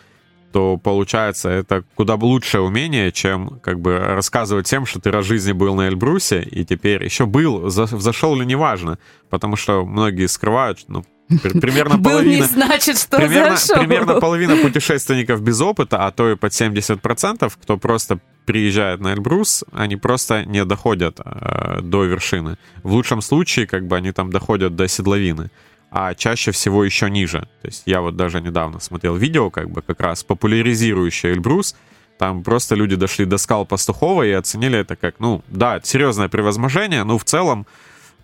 то 0.53 0.77
получается 0.77 1.49
это 1.49 1.83
куда 1.95 2.15
лучшее 2.15 2.61
умение, 2.61 3.11
чем 3.11 3.59
как 3.61 3.81
бы 3.81 3.99
рассказывать 3.99 4.67
всем, 4.67 4.85
что 4.85 5.01
ты 5.01 5.11
раз 5.11 5.25
в 5.25 5.29
жизни 5.29 5.53
был 5.53 5.75
на 5.75 5.89
Эльбрусе, 5.89 6.43
и 6.43 6.65
теперь 6.65 7.03
еще 7.03 7.25
был, 7.25 7.71
зашел 7.71 8.37
ли 8.37 8.45
неважно, 8.45 8.99
потому 9.31 9.57
что 9.57 9.85
многие 9.87 10.29
скрывают, 10.29 10.85
ну, 10.89 11.05
Примерно 11.39 12.03
половина, 12.03 12.47
значит, 12.47 12.99
что 12.99 13.17
примерно, 13.17 13.57
примерно 13.75 14.21
половина 14.21 14.57
путешественников 14.57 15.43
без 15.43 15.61
опыта, 15.61 16.07
а 16.07 16.11
то 16.11 16.31
и 16.31 16.37
под 16.37 16.53
70%, 16.53 17.53
кто 17.63 17.77
просто 17.77 18.19
приезжает 18.45 19.01
на 19.01 19.13
Эльбрус, 19.13 19.65
они 19.73 19.97
просто 19.97 20.45
не 20.45 20.65
доходят 20.65 21.21
э, 21.25 21.81
до 21.83 22.05
вершины. 22.05 22.57
В 22.83 22.93
лучшем 22.93 23.23
случае, 23.23 23.67
как 23.67 23.87
бы 23.87 23.97
они 23.97 24.13
там 24.13 24.31
доходят 24.31 24.75
до 24.75 24.89
седловины, 24.89 25.51
а 25.91 26.15
чаще 26.15 26.51
всего 26.51 26.85
еще 26.85 27.11
ниже. 27.11 27.41
То 27.61 27.69
есть 27.69 27.83
я 27.87 28.01
вот 28.01 28.17
даже 28.17 28.41
недавно 28.41 28.81
смотрел 28.81 29.17
видео, 29.17 29.51
как 29.51 29.71
бы 29.71 29.83
как 29.83 30.01
раз 30.01 30.25
популяризирующее 30.25 31.33
Эльбрус, 31.33 31.77
там 32.19 32.43
просто 32.43 32.75
люди 32.75 32.97
дошли 32.97 33.25
до 33.25 33.37
скал 33.39 33.67
Пастухова 33.67 34.23
и 34.23 34.31
оценили 34.31 34.79
это 34.79 34.97
как, 34.97 35.17
ну, 35.19 35.43
да, 35.49 35.81
серьезное 35.83 36.29
превозможение, 36.29 37.05
но 37.05 37.19
в 37.19 37.25
целом 37.25 37.67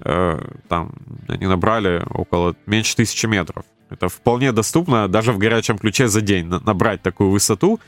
там 0.00 0.92
они 1.28 1.46
набрали 1.46 2.04
около 2.10 2.54
меньше 2.66 2.96
тысячи 2.96 3.26
метров. 3.26 3.64
Это 3.90 4.08
вполне 4.08 4.52
доступно 4.52 5.08
даже 5.08 5.32
в 5.32 5.38
горячем 5.38 5.78
ключе 5.78 6.08
за 6.08 6.20
день 6.20 6.46
набрать 6.46 7.02
такую 7.02 7.30
высоту 7.30 7.80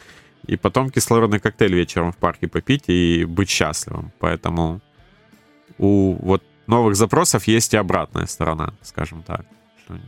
и 0.47 0.57
потом 0.57 0.91
кислородный 0.91 1.41
коктейль 1.41 1.75
вечером 1.75 2.13
в 2.13 2.17
парке 2.17 2.49
попить 2.49 2.85
и 2.89 3.25
быть 3.25 3.51
счастливым. 3.51 4.11
Поэтому 4.19 4.81
у 5.79 6.15
вот 6.15 6.43
новых 6.67 6.97
запросов 6.97 7.47
есть 7.47 7.75
и 7.75 7.77
обратная 7.77 8.27
сторона, 8.27 8.75
скажем 8.83 9.23
так. 9.23 9.45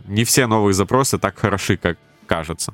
Не 0.06 0.24
все 0.24 0.46
новые 0.46 0.74
запросы 0.74 1.18
так 1.18 1.38
хороши, 1.38 1.76
как 1.76 1.98
кажется. 2.26 2.72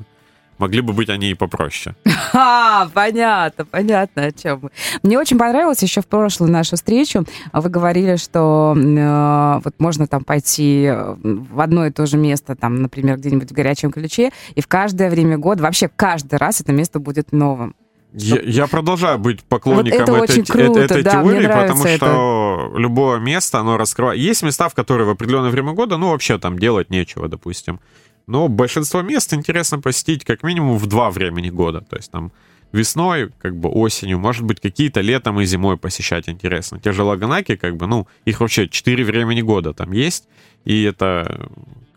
Могли 0.59 0.81
бы 0.81 0.93
быть 0.93 1.09
они 1.09 1.31
и 1.31 1.35
попроще. 1.35 1.95
А, 2.35 2.89
понятно, 2.93 3.65
понятно, 3.65 4.25
о 4.25 4.33
чем 4.33 4.61
мы. 4.63 4.71
Мне 5.03 5.19
очень 5.19 5.39
понравилось 5.39 5.83
еще 5.83 6.03
в 6.03 6.07
прошлую 6.07 6.53
нашу 6.53 6.77
встречу. 6.77 7.25
Вы 7.53 7.71
говорили, 7.71 8.17
что 8.17 8.77
э, 8.77 9.61
вот 9.65 9.75
можно 9.79 10.07
там 10.07 10.25
пойти 10.25 10.85
э, 10.85 11.17
в 11.23 11.61
одно 11.61 11.87
и 11.87 11.91
то 11.91 12.05
же 12.07 12.19
место, 12.19 12.55
там, 12.55 12.83
например, 12.83 13.17
где-нибудь 13.17 13.51
в 13.51 13.55
горячем 13.55 13.91
ключе, 13.91 14.31
и 14.55 14.61
в 14.61 14.69
каждое 14.69 15.09
время 15.11 15.39
года, 15.39 15.63
вообще 15.63 15.89
каждый 15.89 16.37
раз 16.37 16.61
это 16.61 16.73
место 16.73 17.01
будет 17.01 17.33
новым. 17.33 17.75
Я, 18.13 18.41
я 18.41 18.67
продолжаю 18.67 19.19
быть 19.19 19.45
поклонником 19.45 20.07
вот 20.07 20.31
это 20.31 20.41
этой, 20.41 20.45
круто, 20.45 20.81
этой 20.81 21.03
да, 21.03 21.23
теории, 21.23 21.47
потому 21.47 21.87
что 21.87 21.89
это. 21.89 22.79
любое 22.79 23.19
место, 23.19 23.59
оно 23.61 23.77
раскрывает. 23.77 24.19
Есть 24.19 24.43
места, 24.43 24.69
в 24.69 24.75
которые 24.75 25.07
в 25.07 25.11
определенное 25.11 25.51
время 25.51 25.73
года, 25.73 25.99
ну, 25.99 26.11
вообще 26.11 26.39
там 26.39 26.59
делать 26.59 26.89
нечего, 26.89 27.29
допустим. 27.29 27.81
Но 28.29 28.49
большинство 28.49 29.01
мест 29.01 29.33
интересно 29.33 29.81
посетить 29.81 30.23
как 30.25 30.43
минимум 30.43 30.77
в 30.77 30.87
два 30.87 31.11
времени 31.11 31.49
года. 31.49 31.81
То 31.81 31.97
есть 31.97 32.11
там 32.11 32.31
весной, 32.73 33.31
как 33.41 33.57
бы 33.57 33.71
осенью, 33.71 34.19
может 34.19 34.45
быть, 34.45 34.61
какие-то 34.61 35.01
летом 35.01 35.41
и 35.41 35.47
зимой 35.47 35.79
посещать 35.79 36.29
интересно. 36.29 36.79
Те 36.79 36.93
же 36.93 37.03
Лаганаки, 37.03 37.57
как 37.57 37.77
бы, 37.77 37.87
ну, 37.87 38.07
их 38.27 38.41
вообще 38.41 38.69
четыре 38.69 39.03
времени 39.03 39.41
года 39.41 39.73
там 39.73 39.93
есть, 39.93 40.29
и 40.67 40.83
это 40.83 41.49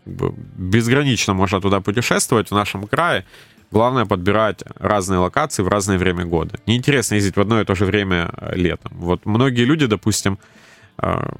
как 0.04 0.14
бы, 0.14 0.34
безгранично 0.56 1.34
можно 1.34 1.60
туда 1.60 1.82
путешествовать 1.82 2.50
в 2.50 2.54
нашем 2.54 2.86
крае. 2.86 3.26
Главное 3.70 4.06
подбирать 4.06 4.64
разные 4.78 5.18
локации 5.18 5.62
в 5.62 5.68
разное 5.68 5.98
время 5.98 6.24
года. 6.24 6.58
Неинтересно 6.66 7.16
ездить 7.16 7.36
в 7.36 7.40
одно 7.40 7.60
и 7.60 7.64
то 7.66 7.74
же 7.74 7.84
время 7.84 8.32
летом. 8.54 8.92
Вот 8.94 9.26
многие 9.26 9.64
люди, 9.64 9.84
допустим, 9.84 10.38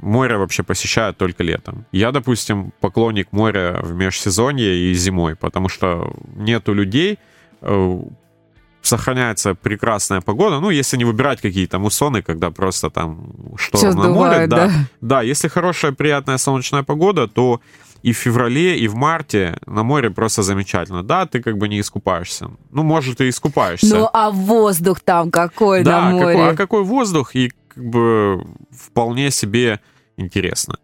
море 0.00 0.37
вообще 0.37 0.62
посещают 0.62 1.16
только 1.16 1.45
летом. 1.45 1.87
Я, 1.92 2.12
допустим, 2.12 2.73
поклонник 2.81 3.33
моря 3.33 3.81
в 3.83 3.95
межсезонье 3.95 4.75
и 4.75 4.95
зимой, 4.95 5.37
потому 5.37 5.69
что 5.69 6.12
нету 6.37 6.75
людей, 6.75 7.19
э, 7.61 8.02
сохраняется 8.83 9.54
прекрасная 9.54 10.21
погода. 10.21 10.61
Ну, 10.61 10.71
если 10.71 10.99
не 10.99 11.04
выбирать 11.04 11.40
какие-то 11.40 11.78
муссоны, 11.78 12.23
когда 12.23 12.50
просто 12.50 12.90
там 12.90 13.33
шторм 13.57 13.95
на 13.95 14.09
море. 14.09 14.47
Да. 14.47 14.66
да. 14.66 14.73
Да, 15.00 15.23
если 15.23 15.49
хорошая, 15.49 15.92
приятная 15.92 16.38
солнечная 16.38 16.83
погода, 16.83 17.28
то 17.28 17.61
и 18.02 18.12
в 18.12 18.16
феврале, 18.16 18.78
и 18.78 18.88
в 18.88 18.95
марте 18.95 19.57
на 19.66 19.85
море 19.85 20.11
просто 20.11 20.42
замечательно. 20.42 21.02
Да, 21.02 21.26
ты 21.26 21.40
как 21.40 21.57
бы 21.57 21.69
не 21.69 21.78
искупаешься. 21.78 22.50
Ну, 22.73 22.83
может, 22.83 23.21
и 23.21 23.28
искупаешься. 23.28 23.97
Ну, 23.97 24.09
а 24.12 24.31
воздух 24.31 25.00
там 25.00 25.31
какой 25.31 25.85
да, 25.85 26.00
на 26.00 26.11
море? 26.11 26.26
Какой, 26.26 26.50
а 26.50 26.57
какой 26.57 26.83
воздух? 26.83 27.37
И 27.37 27.52
как 27.75 27.85
бы 27.85 28.45
вполне 28.71 29.31
себе 29.31 29.81
интересно. 30.17 30.79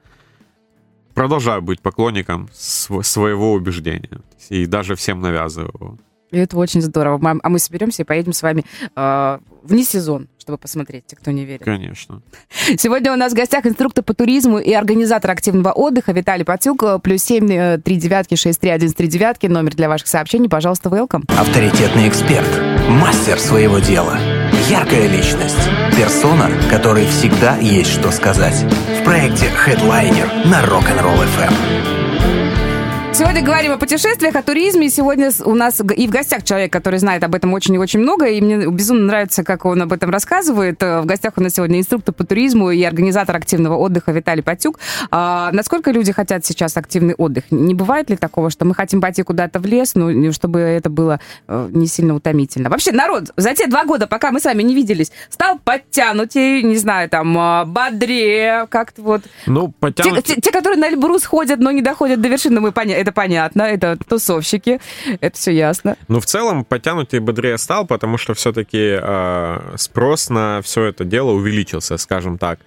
Продолжаю 1.14 1.62
быть 1.62 1.80
поклонником 1.80 2.48
своего 2.52 3.52
убеждения. 3.52 4.20
И 4.50 4.66
даже 4.66 4.94
всем 4.94 5.20
навязываю 5.20 5.72
его. 5.74 5.98
И 6.30 6.36
это 6.36 6.56
очень 6.58 6.82
здорово. 6.82 7.18
А 7.42 7.48
мы 7.48 7.58
соберемся 7.58 8.02
и 8.02 8.04
поедем 8.04 8.32
с 8.32 8.42
вами 8.42 8.64
э, 8.94 9.38
вне 9.62 9.82
сезон, 9.82 10.28
чтобы 10.38 10.58
посмотреть, 10.58 11.06
те, 11.06 11.16
кто 11.16 11.30
не 11.30 11.44
верит. 11.44 11.64
Конечно. 11.64 12.22
Сегодня 12.76 13.12
у 13.12 13.16
нас 13.16 13.32
в 13.32 13.36
гостях 13.36 13.66
инструктор 13.66 14.04
по 14.04 14.14
туризму 14.14 14.58
и 14.58 14.72
организатор 14.72 15.30
активного 15.30 15.72
отдыха 15.72 16.12
Виталий 16.12 16.44
Патюк. 16.44 16.84
Плюс 17.02 17.22
семь 17.22 17.50
э, 17.50 17.78
три 17.78 17.96
девятки 17.96 18.34
шесть 18.34 18.60
три 18.60 18.70
один 18.70 18.92
три 18.92 19.08
девятки. 19.08 19.46
Номер 19.46 19.74
для 19.74 19.88
ваших 19.88 20.06
сообщений. 20.06 20.48
Пожалуйста, 20.48 20.88
welcome. 20.90 21.24
Авторитетный 21.36 22.08
эксперт. 22.08 22.48
Мастер 22.88 23.40
своего 23.40 23.78
дела. 23.78 24.18
Яркая 24.68 25.06
личность. 25.06 25.56
Персона, 25.96 26.50
которой 26.68 27.06
всегда 27.06 27.56
есть 27.56 27.90
что 27.90 28.10
сказать. 28.10 28.66
В 29.00 29.02
проекте 29.02 29.46
Headliner 29.46 30.46
на 30.46 30.62
Rock'n'Roll 30.62 31.24
FM. 31.24 31.97
Сегодня 33.10 33.42
говорим 33.42 33.72
о 33.72 33.78
путешествиях, 33.78 34.36
о 34.36 34.42
туризме. 34.42 34.90
Сегодня 34.90 35.30
у 35.44 35.54
нас 35.54 35.80
и 35.80 36.06
в 36.06 36.10
гостях 36.10 36.44
человек, 36.44 36.72
который 36.72 36.98
знает 36.98 37.24
об 37.24 37.34
этом 37.34 37.52
очень 37.54 37.74
и 37.74 37.78
очень 37.78 38.00
много. 38.00 38.26
И 38.26 38.40
мне 38.40 38.68
безумно 38.68 39.06
нравится, 39.06 39.42
как 39.42 39.64
он 39.64 39.82
об 39.82 39.92
этом 39.92 40.10
рассказывает. 40.10 40.80
Э, 40.82 41.00
в 41.00 41.06
гостях 41.06 41.32
у 41.36 41.40
нас 41.40 41.54
сегодня 41.54 41.80
инструктор 41.80 42.14
по 42.14 42.24
туризму 42.24 42.70
и 42.70 42.82
организатор 42.84 43.34
активного 43.34 43.76
отдыха 43.76 44.12
Виталий 44.12 44.42
Патюк. 44.42 44.78
А, 45.10 45.50
насколько 45.52 45.90
люди 45.90 46.12
хотят 46.12 46.44
сейчас 46.44 46.76
активный 46.76 47.14
отдых? 47.14 47.44
Не 47.50 47.74
бывает 47.74 48.10
ли 48.10 48.16
такого, 48.16 48.50
что 48.50 48.64
мы 48.66 48.74
хотим 48.74 49.00
пойти 49.00 49.22
куда-то 49.22 49.58
в 49.58 49.66
лес, 49.66 49.94
ну, 49.94 50.32
чтобы 50.32 50.60
это 50.60 50.90
было 50.90 51.18
э, 51.48 51.68
не 51.72 51.86
сильно 51.86 52.14
утомительно? 52.14 52.68
Вообще, 52.68 52.92
народ, 52.92 53.32
за 53.36 53.54
те 53.54 53.66
два 53.66 53.84
года, 53.84 54.06
пока 54.06 54.30
мы 54.30 54.38
с 54.38 54.44
вами 54.44 54.62
не 54.62 54.74
виделись, 54.74 55.10
стал 55.30 55.58
подтянутее, 55.58 56.62
не 56.62 56.76
знаю, 56.76 57.08
там, 57.08 57.36
а, 57.38 57.64
бодрее, 57.64 58.66
как-то 58.68 59.02
вот. 59.02 59.22
Ну, 59.46 59.72
подтянут... 59.80 60.24
те, 60.24 60.34
те, 60.34 60.40
те, 60.40 60.52
которые 60.52 60.78
на 60.78 60.88
Эльбрус 60.88 61.24
ходят, 61.24 61.58
но 61.58 61.70
не 61.70 61.82
доходят 61.82 62.20
до 62.20 62.28
вершины, 62.28 62.60
мы 62.60 62.70
поняли 62.70 62.97
это 62.98 63.12
понятно, 63.12 63.62
это 63.62 63.96
тусовщики, 63.96 64.80
это 65.20 65.36
все 65.36 65.52
ясно. 65.52 65.96
Ну, 66.08 66.20
в 66.20 66.26
целом, 66.26 66.64
подтянутый 66.64 67.20
бодрее 67.20 67.58
стал, 67.58 67.86
потому 67.86 68.18
что 68.18 68.34
все-таки 68.34 68.98
э, 69.00 69.74
спрос 69.76 70.30
на 70.30 70.60
все 70.62 70.84
это 70.84 71.04
дело 71.04 71.30
увеличился, 71.30 71.96
скажем 71.98 72.38
так. 72.38 72.58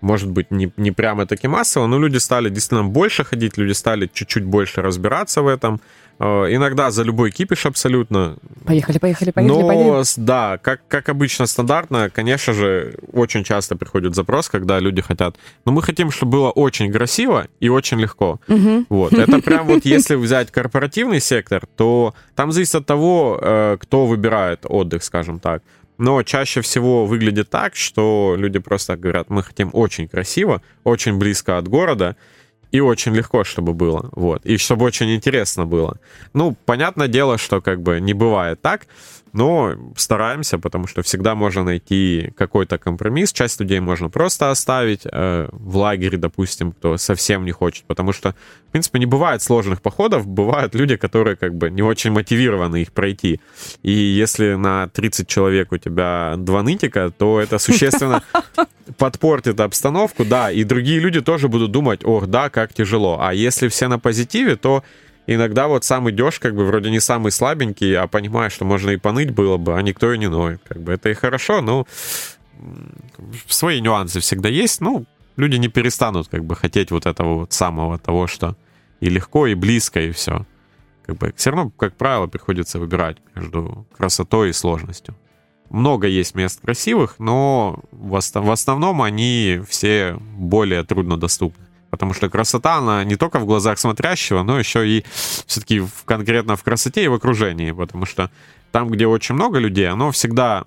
Может 0.00 0.30
быть, 0.30 0.50
не, 0.50 0.72
не 0.76 0.92
прямо 0.92 1.26
таки 1.26 1.48
массово, 1.48 1.86
но 1.86 1.98
люди 1.98 2.18
стали 2.18 2.48
действительно 2.48 2.88
больше 2.88 3.24
ходить, 3.24 3.58
люди 3.58 3.72
стали 3.72 4.08
чуть-чуть 4.12 4.44
больше 4.44 4.82
разбираться 4.82 5.42
в 5.42 5.46
этом. 5.46 5.80
Э, 6.20 6.54
иногда 6.54 6.90
за 6.90 7.02
любой 7.02 7.30
кипиш 7.30 7.64
абсолютно. 7.66 8.36
Поехали, 8.66 8.98
поехали, 8.98 9.30
поехали. 9.30 9.62
Но, 9.62 9.66
поехали. 9.66 10.04
да, 10.18 10.58
как, 10.58 10.86
как 10.86 11.08
обычно 11.08 11.46
стандартно, 11.46 12.10
конечно 12.10 12.52
же, 12.52 12.94
очень 13.12 13.42
часто 13.42 13.74
приходит 13.74 14.14
запрос, 14.14 14.50
когда 14.50 14.78
люди 14.80 15.00
хотят, 15.00 15.36
но 15.64 15.72
мы 15.72 15.82
хотим, 15.82 16.10
чтобы 16.10 16.32
было 16.32 16.50
очень 16.50 16.92
красиво 16.92 17.46
и 17.58 17.70
очень 17.70 17.98
легко. 17.98 18.38
Угу. 18.48 18.84
Вот, 18.90 19.14
это 19.14 19.40
прям 19.40 19.66
вот 19.66 19.86
если 19.86 20.14
взять 20.14 20.50
корпоративный 20.50 21.20
сектор, 21.20 21.62
то 21.76 22.14
там 22.34 22.52
зависит 22.52 22.74
от 22.74 22.86
того, 22.86 23.38
э, 23.40 23.78
кто 23.80 24.06
выбирает 24.06 24.66
отдых, 24.68 25.02
скажем 25.02 25.40
так. 25.40 25.62
Но 25.96 26.22
чаще 26.22 26.60
всего 26.60 27.06
выглядит 27.06 27.48
так, 27.48 27.76
что 27.76 28.34
люди 28.36 28.58
просто 28.58 28.96
говорят, 28.96 29.30
мы 29.30 29.42
хотим 29.42 29.70
очень 29.72 30.06
красиво, 30.06 30.60
очень 30.84 31.16
близко 31.16 31.56
от 31.56 31.68
города, 31.68 32.16
и 32.72 32.80
очень 32.80 33.14
легко, 33.14 33.44
чтобы 33.44 33.74
было, 33.74 34.10
вот, 34.12 34.46
и 34.46 34.56
чтобы 34.56 34.84
очень 34.84 35.14
интересно 35.14 35.66
было. 35.66 35.98
Ну, 36.34 36.56
понятное 36.66 37.08
дело, 37.08 37.38
что 37.38 37.60
как 37.60 37.82
бы 37.82 38.00
не 38.00 38.14
бывает 38.14 38.60
так, 38.62 38.86
но 39.32 39.74
стараемся, 39.96 40.58
потому 40.58 40.86
что 40.86 41.02
всегда 41.02 41.34
можно 41.34 41.64
найти 41.64 42.32
какой-то 42.36 42.78
компромисс. 42.78 43.32
Часть 43.32 43.60
людей 43.60 43.80
можно 43.80 44.08
просто 44.08 44.50
оставить 44.50 45.02
э, 45.04 45.48
в 45.52 45.76
лагере, 45.76 46.18
допустим, 46.18 46.72
кто 46.72 46.96
совсем 46.96 47.44
не 47.44 47.52
хочет, 47.52 47.84
потому 47.86 48.12
что, 48.12 48.34
в 48.68 48.72
принципе, 48.72 48.98
не 48.98 49.06
бывает 49.06 49.42
сложных 49.42 49.82
походов, 49.82 50.26
бывают 50.26 50.74
люди, 50.74 50.96
которые 50.96 51.36
как 51.36 51.54
бы 51.54 51.70
не 51.70 51.82
очень 51.82 52.10
мотивированы 52.10 52.82
их 52.82 52.92
пройти. 52.92 53.40
И 53.82 53.92
если 53.92 54.54
на 54.54 54.88
30 54.88 55.28
человек 55.28 55.72
у 55.72 55.78
тебя 55.78 56.34
два 56.36 56.62
нытика, 56.62 57.12
то 57.16 57.40
это 57.40 57.58
существенно 57.58 58.22
подпортит 58.98 59.60
обстановку, 59.60 60.24
да, 60.24 60.50
и 60.50 60.64
другие 60.64 60.98
люди 60.98 61.20
тоже 61.20 61.48
будут 61.48 61.70
думать, 61.70 62.04
ох, 62.04 62.26
да, 62.26 62.50
как 62.50 62.74
тяжело. 62.74 63.18
А 63.20 63.32
если 63.32 63.68
все 63.68 63.88
на 63.88 63.98
позитиве, 63.98 64.56
то 64.56 64.82
иногда 65.34 65.68
вот 65.68 65.84
сам 65.84 66.10
идешь, 66.10 66.38
как 66.38 66.54
бы 66.54 66.64
вроде 66.64 66.90
не 66.90 67.00
самый 67.00 67.32
слабенький, 67.32 67.96
а 67.96 68.06
понимаешь, 68.06 68.52
что 68.52 68.64
можно 68.64 68.90
и 68.90 68.96
поныть 68.96 69.30
было 69.30 69.56
бы, 69.56 69.76
а 69.76 69.82
никто 69.82 70.12
и 70.12 70.18
не 70.18 70.28
ноет. 70.28 70.60
Как 70.68 70.80
бы 70.80 70.92
это 70.92 71.08
и 71.08 71.14
хорошо, 71.14 71.60
но 71.60 71.86
свои 73.48 73.80
нюансы 73.80 74.20
всегда 74.20 74.48
есть. 74.48 74.80
Ну, 74.80 75.06
люди 75.36 75.56
не 75.56 75.68
перестанут 75.68 76.28
как 76.28 76.44
бы 76.44 76.56
хотеть 76.56 76.90
вот 76.90 77.06
этого 77.06 77.40
вот 77.40 77.52
самого 77.52 77.98
того, 77.98 78.26
что 78.26 78.56
и 79.00 79.08
легко, 79.08 79.46
и 79.46 79.54
близко, 79.54 80.00
и 80.00 80.10
все. 80.10 80.46
Как 81.06 81.16
бы 81.16 81.32
все 81.36 81.50
равно, 81.50 81.70
как 81.70 81.96
правило, 81.96 82.26
приходится 82.26 82.78
выбирать 82.78 83.16
между 83.34 83.86
красотой 83.96 84.50
и 84.50 84.52
сложностью. 84.52 85.16
Много 85.70 86.08
есть 86.08 86.34
мест 86.34 86.60
красивых, 86.60 87.20
но 87.20 87.80
в 87.92 88.16
основном 88.16 89.02
они 89.02 89.60
все 89.68 90.16
более 90.36 90.82
труднодоступны. 90.82 91.64
Потому 91.90 92.14
что 92.14 92.28
красота, 92.28 92.76
она 92.76 93.04
не 93.04 93.16
только 93.16 93.38
в 93.38 93.46
глазах 93.46 93.78
смотрящего, 93.78 94.42
но 94.42 94.58
еще 94.58 94.88
и 94.88 95.04
все-таки 95.46 95.80
в, 95.80 96.04
конкретно 96.04 96.56
в 96.56 96.62
красоте 96.62 97.04
и 97.04 97.08
в 97.08 97.14
окружении. 97.14 97.72
Потому 97.72 98.06
что 98.06 98.30
там, 98.72 98.88
где 98.88 99.06
очень 99.06 99.34
много 99.34 99.58
людей, 99.58 99.88
оно 99.88 100.10
всегда 100.12 100.64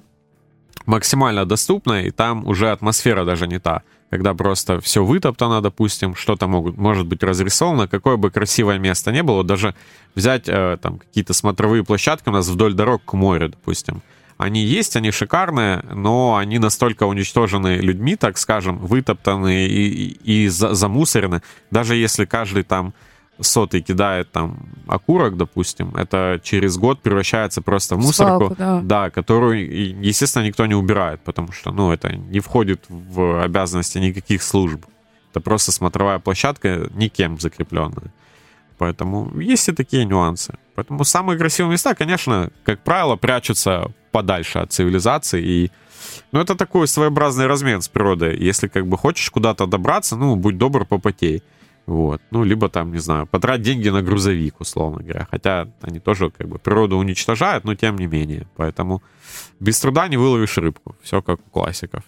максимально 0.86 1.46
доступно, 1.46 2.04
и 2.04 2.12
там 2.12 2.46
уже 2.46 2.72
атмосфера 2.72 3.26
даже 3.26 3.48
не 3.48 3.60
та. 3.60 3.84
Когда 4.10 4.34
просто 4.34 4.80
все 4.80 5.04
вытоптано, 5.04 5.62
допустим, 5.62 6.16
что-то 6.16 6.48
могут, 6.48 6.78
может 6.78 7.08
быть 7.08 7.24
разрисовано, 7.24 7.88
какое 7.88 8.18
бы 8.18 8.30
красивое 8.30 8.78
место 8.78 9.12
не 9.12 9.24
было, 9.24 9.44
даже 9.44 9.74
взять 10.14 10.48
э, 10.48 10.78
там 10.82 11.00
какие-то 11.00 11.34
смотровые 11.34 11.84
площадки 11.84 12.30
у 12.30 12.32
нас 12.32 12.48
вдоль 12.48 12.74
дорог 12.74 13.02
к 13.06 13.14
морю, 13.14 13.50
допустим 13.50 14.04
они 14.38 14.64
есть, 14.64 14.96
они 14.96 15.12
шикарные, 15.12 15.84
но 15.94 16.36
они 16.36 16.60
настолько 16.60 17.04
уничтожены 17.04 17.78
людьми, 17.78 18.16
так 18.16 18.38
скажем, 18.38 18.78
вытоптаны 18.80 19.66
и, 19.68 20.18
и, 20.24 20.46
и 20.46 20.48
замусорены. 20.50 21.42
Даже 21.72 21.96
если 21.96 22.26
каждый 22.26 22.64
там 22.64 22.94
сотый 23.40 23.82
кидает 23.82 24.32
там 24.32 24.58
окурок, 24.88 25.38
допустим, 25.38 25.96
это 25.96 26.40
через 26.44 26.78
год 26.78 27.02
превращается 27.02 27.62
просто 27.62 27.96
в 27.96 28.00
мусорку, 28.00 28.46
Свалку, 28.46 28.56
да. 28.56 28.82
да, 28.82 29.10
которую, 29.10 30.02
естественно, 30.02 30.44
никто 30.44 30.66
не 30.66 30.76
убирает, 30.76 31.22
потому 31.22 31.52
что, 31.52 31.72
ну, 31.72 31.92
это 31.92 32.16
не 32.16 32.40
входит 32.40 32.86
в 32.90 33.44
обязанности 33.44 33.98
никаких 33.98 34.44
служб. 34.44 34.86
Это 35.32 35.42
просто 35.42 35.72
смотровая 35.72 36.20
площадка, 36.20 36.90
никем 36.94 37.40
закрепленная. 37.40 38.14
Поэтому 38.84 39.32
есть 39.40 39.70
и 39.70 39.72
такие 39.72 40.04
нюансы. 40.04 40.56
Поэтому 40.76 41.06
самые 41.06 41.40
красивые 41.40 41.72
места, 41.72 41.96
конечно, 41.96 42.52
как 42.66 42.84
правило, 42.84 43.16
прячутся 43.16 43.94
подальше 44.12 44.60
от 44.60 44.74
цивилизации. 44.74 45.42
И, 45.42 45.72
ну, 46.34 46.42
это 46.42 46.56
такой 46.56 46.86
своеобразный 46.86 47.48
размен 47.48 47.82
с 47.82 47.88
природой. 47.88 48.38
Если 48.38 48.68
как 48.68 48.86
бы 48.86 48.98
хочешь 48.98 49.30
куда-то 49.30 49.68
добраться, 49.68 50.18
ну, 50.18 50.36
будь 50.36 50.58
добр, 50.58 50.86
попотей. 50.86 51.44
Вот. 51.86 52.22
Ну, 52.32 52.44
либо 52.44 52.68
там, 52.68 52.92
не 52.92 53.00
знаю, 53.00 53.26
потрать 53.26 53.62
деньги 53.62 53.88
на 53.88 54.02
грузовик, 54.02 54.60
условно 54.60 55.02
говоря. 55.02 55.30
Хотя 55.32 55.70
они 55.82 56.02
тоже 56.02 56.30
как 56.30 56.50
бы 56.50 56.60
природу 56.60 56.98
уничтожают, 56.98 57.64
но 57.64 57.76
тем 57.76 57.96
не 57.96 58.08
менее. 58.08 58.50
Поэтому 58.58 59.02
без 59.62 59.80
труда 59.80 60.10
не 60.10 60.18
выловишь 60.18 60.58
рыбку. 60.58 60.98
Все 61.02 61.22
как 61.22 61.40
у 61.40 61.50
классиков. 61.50 62.04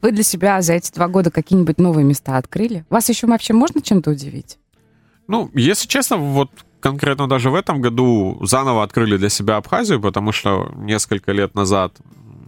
Вы 0.00 0.12
для 0.12 0.22
себя 0.22 0.62
за 0.62 0.72
эти 0.72 0.90
два 0.90 1.06
года 1.08 1.30
какие-нибудь 1.30 1.76
новые 1.76 2.06
места 2.06 2.38
открыли? 2.38 2.86
Вас 2.88 3.10
еще 3.10 3.26
вообще 3.26 3.52
можно 3.52 3.82
чем-то 3.82 4.12
удивить? 4.12 4.56
Ну, 5.30 5.48
если 5.54 5.86
честно, 5.86 6.16
вот 6.16 6.50
конкретно 6.80 7.28
даже 7.28 7.50
в 7.50 7.54
этом 7.54 7.80
году 7.80 8.36
заново 8.42 8.82
открыли 8.82 9.16
для 9.16 9.28
себя 9.28 9.58
Абхазию, 9.58 10.00
потому 10.00 10.32
что 10.32 10.72
несколько 10.74 11.30
лет 11.30 11.54
назад, 11.54 11.94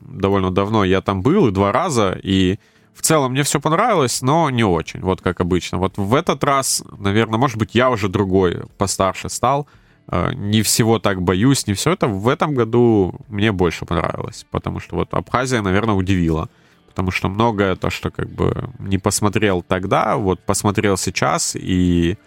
довольно 0.03 0.51
давно, 0.51 0.83
я 0.85 1.01
там 1.01 1.23
был 1.23 1.47
и 1.47 1.53
два 1.53 1.71
раза, 1.71 2.19
и 2.25 2.59
в 2.93 3.03
целом 3.03 3.33
мне 3.33 3.45
все 3.45 3.61
понравилось, 3.61 4.21
но 4.21 4.51
не 4.51 4.65
очень, 4.65 5.01
вот 5.01 5.21
как 5.21 5.41
обычно. 5.41 5.79
Вот 5.79 5.97
в 5.97 6.13
этот 6.13 6.43
раз, 6.43 6.83
наверное, 6.99 7.39
может 7.39 7.57
быть, 7.57 7.77
я 7.77 7.89
уже 7.89 8.09
другой, 8.09 8.65
постарше 8.79 9.29
стал, 9.29 9.69
э, 10.09 10.33
не 10.35 10.63
всего 10.63 10.99
так 10.99 11.23
боюсь, 11.23 11.69
не 11.69 11.75
все 11.75 11.93
это. 11.93 12.09
В 12.09 12.27
этом 12.27 12.53
году 12.53 13.15
мне 13.29 13.53
больше 13.53 13.87
понравилось, 13.87 14.45
потому 14.51 14.81
что 14.81 14.97
вот 14.97 15.15
Абхазия, 15.15 15.63
наверное, 15.63 15.95
удивила. 15.95 16.49
Потому 16.89 17.13
что 17.13 17.29
многое 17.29 17.77
то, 17.77 17.91
что 17.91 18.11
как 18.11 18.29
бы 18.29 18.71
не 18.81 18.99
посмотрел 18.99 19.63
тогда, 19.63 20.17
вот 20.17 20.41
посмотрел 20.41 20.97
сейчас, 20.97 21.55
и 21.55 22.19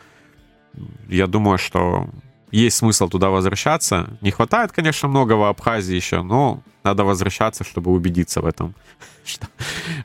я 1.07 1.27
думаю, 1.27 1.57
что 1.57 2.09
есть 2.51 2.77
смысл 2.77 3.09
туда 3.09 3.29
возвращаться. 3.29 4.17
Не 4.21 4.31
хватает, 4.31 4.71
конечно, 4.71 5.07
многого 5.09 5.49
Абхазии 5.49 5.95
еще, 5.95 6.21
но 6.21 6.61
надо 6.83 7.03
возвращаться, 7.03 7.63
чтобы 7.63 7.91
убедиться 7.91 8.41
в 8.41 8.45
этом, 8.45 8.75
что 9.25 9.47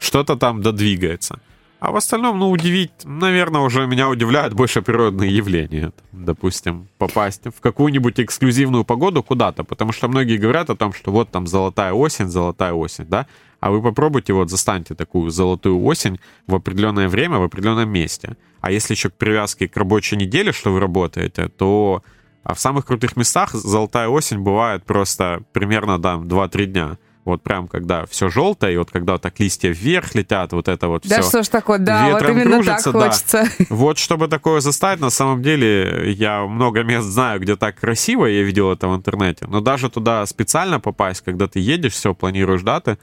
что-то 0.01 0.37
там 0.37 0.63
додвигается. 0.63 1.39
А 1.81 1.93
в 1.93 1.97
остальном, 1.97 2.39
ну, 2.39 2.51
удивить, 2.51 2.91
наверное, 3.05 3.63
уже 3.63 3.87
меня 3.87 4.11
удивляют 4.11 4.53
больше 4.53 4.83
природные 4.83 5.35
явления. 5.35 5.93
Допустим, 6.13 6.89
попасть 6.99 7.43
в 7.47 7.61
какую-нибудь 7.61 8.21
эксклюзивную 8.21 8.85
погоду 8.85 9.23
куда-то, 9.23 9.65
потому 9.65 9.93
что 9.93 10.07
многие 10.09 10.37
говорят 10.37 10.69
о 10.69 10.77
том, 10.77 10.93
что 10.93 11.11
вот 11.11 11.31
там 11.31 11.47
золотая 11.47 11.95
осень, 11.95 12.29
золотая 12.29 12.75
осень, 12.75 13.07
да? 13.07 13.27
А 13.61 13.71
вы 13.71 13.83
попробуйте, 13.83 14.33
вот 14.33 14.51
застаньте 14.51 14.95
такую 14.95 15.31
золотую 15.31 15.83
осень 15.85 16.19
в 16.47 16.55
определенное 16.55 17.09
время, 17.09 17.39
в 17.39 17.43
определенном 17.43 17.91
месте. 17.91 18.37
А 18.61 18.71
если 18.71 18.95
еще 18.95 19.11
к 19.11 19.15
привязке 19.15 19.69
к 19.69 19.77
рабочей 19.77 20.17
неделе, 20.17 20.53
что 20.53 20.73
вы 20.73 20.81
работаете, 20.81 21.49
то 21.49 22.03
а 22.43 22.55
в 22.55 22.61
самых 22.61 22.87
крутых 22.87 23.17
местах 23.17 23.53
золотая 23.53 24.09
осень 24.09 24.39
бывает 24.39 24.85
просто 24.85 25.43
примерно, 25.53 25.99
да, 25.99 26.15
2-3 26.15 26.65
дня. 26.65 26.99
Вот 27.27 27.43
прям 27.43 27.69
когда 27.69 28.07
все 28.07 28.31
желтое, 28.31 28.75
и 28.75 28.77
вот 28.79 28.91
когда 28.91 29.19
так 29.19 29.39
листья 29.39 29.69
вверх 29.69 30.15
летят, 30.15 30.53
вот 30.53 30.69
это 30.69 30.89
вот 30.89 31.03
да 31.03 31.17
все. 31.17 31.23
Да 31.23 31.29
что 31.29 31.43
ж 31.43 31.49
такое, 31.49 31.79
да, 31.79 32.09
вот 32.09 32.23
именно 32.23 32.57
кружится, 32.57 32.93
так 32.93 33.03
хочется. 33.03 33.45
Да. 33.59 33.65
Вот 33.69 33.99
чтобы 33.99 34.27
такое 34.29 34.61
заставить, 34.61 35.01
на 35.01 35.11
самом 35.11 35.43
деле, 35.43 36.13
я 36.13 36.47
много 36.47 36.83
мест 36.83 37.07
знаю, 37.07 37.41
где 37.41 37.57
так 37.57 37.79
красиво, 37.79 38.25
я 38.25 38.43
видел 38.43 38.73
это 38.73 38.89
в 38.89 38.97
интернете, 38.97 39.47
но 39.49 39.61
даже 39.61 39.91
туда 39.91 40.25
специально 40.25 40.81
попасть, 40.81 41.21
когда 41.21 41.47
ты 41.47 41.61
едешь, 41.61 41.93
все, 41.93 42.15
планируешь 42.15 42.63
даты, 42.63 42.97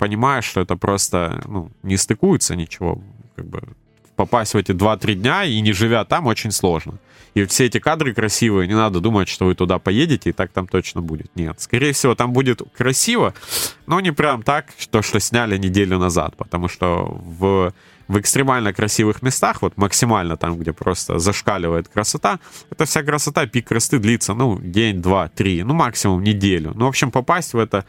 понимаешь, 0.00 0.46
что 0.46 0.62
это 0.62 0.76
просто 0.76 1.42
ну, 1.46 1.70
не 1.82 1.98
стыкуется 1.98 2.56
ничего. 2.56 3.02
Как 3.36 3.46
бы 3.46 3.60
попасть 4.16 4.54
в 4.54 4.56
эти 4.56 4.72
2-3 4.72 5.14
дня 5.14 5.44
и 5.44 5.60
не 5.60 5.72
живя 5.72 6.04
там 6.04 6.26
очень 6.26 6.50
сложно. 6.50 6.94
И 7.34 7.44
все 7.44 7.66
эти 7.66 7.78
кадры 7.78 8.14
красивые, 8.14 8.66
не 8.66 8.74
надо 8.74 9.00
думать, 9.00 9.28
что 9.28 9.46
вы 9.46 9.54
туда 9.54 9.78
поедете, 9.78 10.30
и 10.30 10.32
так 10.32 10.50
там 10.52 10.66
точно 10.66 11.02
будет. 11.02 11.30
Нет, 11.36 11.60
скорее 11.60 11.92
всего, 11.92 12.14
там 12.14 12.32
будет 12.32 12.62
красиво, 12.76 13.34
но 13.86 14.00
не 14.00 14.12
прям 14.12 14.42
так, 14.42 14.66
что, 14.78 15.02
что 15.02 15.20
сняли 15.20 15.58
неделю 15.58 15.98
назад, 15.98 16.34
потому 16.36 16.68
что 16.68 17.20
в, 17.38 17.72
в 18.10 18.18
экстремально 18.18 18.72
красивых 18.72 19.22
местах, 19.22 19.62
вот 19.62 19.76
максимально 19.76 20.36
там, 20.36 20.58
где 20.58 20.72
просто 20.72 21.20
зашкаливает 21.20 21.86
красота, 21.88 22.40
эта 22.70 22.84
вся 22.84 23.02
красота, 23.02 23.46
пик 23.46 23.68
красоты 23.68 24.00
длится, 24.00 24.34
ну, 24.34 24.58
день, 24.58 25.00
два, 25.00 25.28
три, 25.28 25.62
ну, 25.62 25.74
максимум 25.74 26.24
неделю. 26.24 26.72
Ну, 26.74 26.86
в 26.86 26.88
общем, 26.88 27.12
попасть 27.12 27.54
в 27.54 27.58
это 27.58 27.84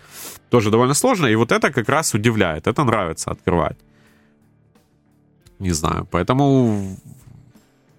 тоже 0.50 0.70
довольно 0.70 0.94
сложно, 0.94 1.26
и 1.26 1.36
вот 1.36 1.52
это 1.52 1.72
как 1.72 1.90
раз 1.90 2.14
удивляет, 2.14 2.68
это 2.68 2.84
нравится 2.84 3.32
открывать. 3.32 3.78
Не 5.60 5.72
знаю, 5.74 6.08
поэтому 6.12 6.98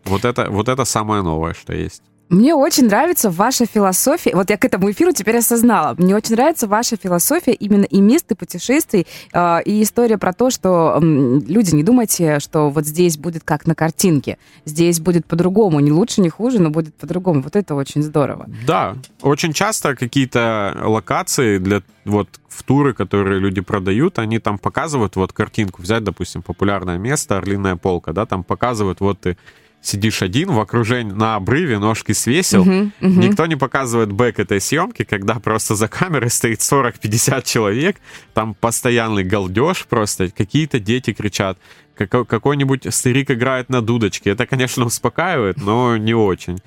вот 0.05 0.25
это, 0.25 0.49
вот 0.49 0.69
это 0.69 0.85
самое 0.85 1.23
новое, 1.23 1.55
что 1.55 1.75
есть. 1.75 2.03
Мне 2.33 2.55
очень 2.55 2.87
нравится 2.87 3.31
ваша 3.31 3.67
философия. 3.67 4.35
Вот 4.35 4.49
я 4.49 4.57
к 4.57 4.65
этому 4.65 4.91
эфиру 4.91 5.13
теперь 5.13 5.37
осознала. 5.37 5.95
Мне 5.99 6.17
очень 6.17 6.35
нравится 6.35 6.67
ваша 6.67 6.97
философия 6.97 7.53
именно 7.53 7.85
и 7.85 8.01
мест, 8.01 8.33
и 8.33 8.35
путешествий, 8.35 9.07
э, 9.35 9.63
и 9.67 9.83
история 9.83 10.17
про 10.17 10.33
то, 10.33 10.49
что 10.49 10.99
люди, 11.03 11.75
не 11.75 11.83
думайте, 11.83 12.41
что 12.41 12.71
вот 12.71 12.87
здесь 12.87 13.19
будет 13.19 13.45
как 13.45 13.67
на 13.67 13.75
картинке. 13.75 14.39
Здесь 14.65 14.99
будет 14.99 15.27
по-другому. 15.27 15.79
Не 15.81 15.93
лучше, 15.93 16.23
не 16.23 16.31
хуже, 16.31 16.59
но 16.59 16.71
будет 16.71 16.95
по-другому. 16.95 17.43
Вот 17.43 17.55
это 17.55 17.75
очень 17.75 18.03
здорово. 18.03 18.49
Да. 18.67 18.97
Очень 19.21 19.53
часто 19.53 19.95
какие-то 19.95 20.75
локации 20.83 21.59
для 21.59 21.83
вот 22.07 22.29
в 22.49 22.63
туры, 22.63 22.95
которые 22.95 23.41
люди 23.41 23.61
продают, 23.61 24.19
они 24.19 24.39
там 24.39 24.57
показывают 24.57 25.17
вот 25.17 25.35
картинку. 25.35 25.83
Взять, 25.83 26.03
допустим, 26.03 26.41
популярное 26.41 26.97
место, 26.97 27.37
Орлиная 27.37 27.77
полка, 27.77 28.15
да, 28.15 28.25
там 28.25 28.43
показывают 28.43 29.01
вот 29.01 29.21
ты 29.21 29.37
сидишь 29.83 30.23
один 30.23 30.51
в 30.53 30.61
окружении 30.61 31.13
на 31.13 31.35
обрыве, 31.35 31.79
ножки 31.79 32.13
свесил. 32.13 32.65
Uh-huh, 32.65 32.91
uh-huh. 33.01 33.09
Никто 33.09 33.47
не 33.47 33.57
показывает 33.57 34.13
бэк 34.13 34.39
этой 34.39 34.61
съемки, 34.61 35.05
когда 35.05 35.35
просто 35.35 35.75
за 35.75 35.89
камерой 35.89 36.31
стоит 36.31 36.61
40-50 36.61 37.43
человек, 37.45 37.97
там 38.33 38.55
постоянный 38.55 39.25
галдеж 39.25 39.87
просто, 39.89 40.31
какие-то 40.31 40.79
дети 40.79 41.13
кричат 41.13 41.59
какой-нибудь 42.07 42.93
старик 42.95 43.31
играет 43.31 43.69
на 43.69 43.83
дудочке. 43.83 44.31
Это, 44.31 44.47
конечно, 44.47 44.85
успокаивает, 44.85 45.57
но 45.59 45.97
не 45.97 46.15
очень. 46.15 46.59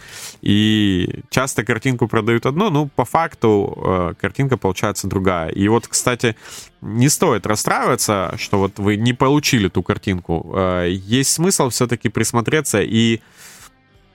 И 0.41 1.21
часто 1.29 1.63
картинку 1.63 2.07
продают 2.07 2.45
одну, 2.45 2.69
ну, 2.69 2.87
по 2.87 3.05
факту 3.05 3.77
э, 3.77 4.13
картинка 4.19 4.57
получается 4.57 5.07
другая. 5.07 5.49
И 5.49 5.67
вот, 5.67 5.87
кстати, 5.87 6.35
не 6.81 7.09
стоит 7.09 7.47
расстраиваться, 7.47 8.35
что 8.37 8.59
вот 8.59 8.79
вы 8.79 8.95
не 8.95 9.13
получили 9.13 9.69
ту 9.69 9.83
картинку. 9.83 10.53
Э, 10.55 10.87
есть 10.89 11.31
смысл 11.31 11.69
все-таки 11.69 12.09
присмотреться 12.09 12.81
и 12.81 13.21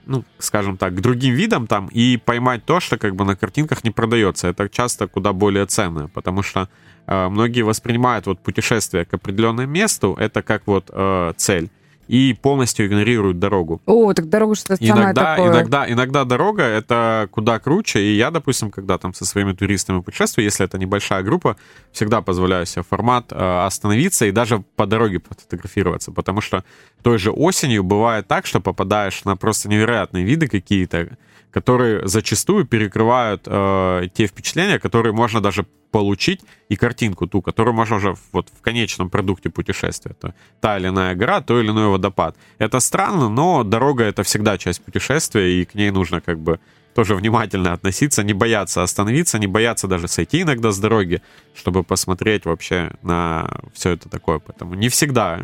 ну, 0.05 0.23
скажем 0.39 0.77
так, 0.77 0.95
к 0.95 1.01
другим 1.01 1.35
видам 1.35 1.67
там 1.67 1.87
и 1.87 2.17
поймать 2.17 2.65
то, 2.65 2.79
что 2.79 2.97
как 2.97 3.15
бы 3.15 3.25
на 3.25 3.35
картинках 3.35 3.83
не 3.83 3.91
продается. 3.91 4.47
Это 4.47 4.69
часто 4.69 5.07
куда 5.07 5.33
более 5.33 5.65
ценно, 5.65 6.09
потому 6.09 6.43
что 6.43 6.69
э, 7.07 7.29
многие 7.29 7.61
воспринимают 7.61 8.25
вот 8.25 8.39
путешествие 8.39 9.05
к 9.05 9.13
определенному 9.13 9.67
месту 9.67 10.15
это 10.19 10.41
как 10.41 10.67
вот 10.67 10.89
э, 10.91 11.33
цель 11.37 11.69
и 12.11 12.33
полностью 12.33 12.87
игнорируют 12.87 13.39
дорогу. 13.39 13.81
О, 13.85 14.13
так 14.13 14.27
дорога 14.27 14.55
что-то 14.55 14.75
иногда, 14.85 15.35
такое. 15.37 15.49
Иногда, 15.49 15.89
иногда 15.89 16.25
дорога— 16.25 16.63
это 16.63 17.29
куда 17.31 17.57
круче, 17.57 18.01
и 18.01 18.17
я, 18.17 18.31
допустим, 18.31 18.69
когда 18.69 18.97
там 18.97 19.13
со 19.13 19.25
своими 19.25 19.53
туристами 19.53 20.01
путешествую, 20.01 20.43
если 20.43 20.65
это 20.65 20.77
небольшая 20.77 21.23
группа, 21.23 21.55
всегда 21.93 22.21
позволяю 22.21 22.65
себе 22.65 22.83
формат 22.83 23.31
э, 23.31 23.65
остановиться 23.65 24.25
и 24.25 24.31
даже 24.31 24.61
по 24.75 24.85
дороге 24.85 25.21
фотографироваться, 25.25 26.11
потому 26.11 26.41
что 26.41 26.65
той 27.01 27.17
же 27.17 27.31
осенью 27.31 27.81
бывает 27.83 28.27
так, 28.27 28.45
что 28.45 28.59
попадаешь 28.59 29.23
на 29.23 29.37
просто 29.37 29.69
невероятные 29.69 30.25
виды 30.25 30.49
какие-то, 30.49 31.17
которые 31.51 32.07
зачастую 32.07 32.65
перекрывают 32.65 33.43
э, 33.45 34.07
те 34.13 34.27
впечатления, 34.27 34.79
которые 34.79 35.13
можно 35.13 35.41
даже 35.41 35.65
получить, 35.91 36.41
и 36.69 36.75
картинку 36.75 37.27
ту, 37.27 37.41
которую 37.41 37.75
можно 37.75 37.97
уже 37.97 38.15
вот 38.31 38.47
в 38.57 38.61
конечном 38.61 39.09
продукте 39.09 39.49
путешествия. 39.49 40.11
Это 40.11 40.33
та 40.61 40.77
или 40.77 40.87
иная 40.87 41.15
гора, 41.15 41.41
то 41.41 41.59
или 41.59 41.69
иной 41.69 41.87
водопад. 41.87 42.35
Это 42.59 42.79
странно, 42.79 43.29
но 43.29 43.63
дорога— 43.63 44.03
это 44.05 44.23
всегда 44.23 44.57
часть 44.57 44.81
путешествия, 44.81 45.61
и 45.61 45.65
к 45.65 45.75
ней 45.75 45.91
нужно 45.91 46.21
как 46.21 46.39
бы 46.39 46.59
тоже 46.95 47.15
внимательно 47.15 47.73
относиться, 47.73 48.23
не 48.23 48.33
бояться 48.33 48.83
остановиться, 48.83 49.39
не 49.39 49.47
бояться 49.47 49.87
даже 49.87 50.07
сойти 50.07 50.41
иногда 50.41 50.71
с 50.71 50.79
дороги, 50.79 51.21
чтобы 51.55 51.83
посмотреть 51.83 52.45
вообще 52.45 52.91
на 53.01 53.49
все 53.73 53.91
это 53.91 54.09
такое. 54.09 54.39
Поэтому 54.39 54.75
не 54.75 54.89
всегда 54.89 55.39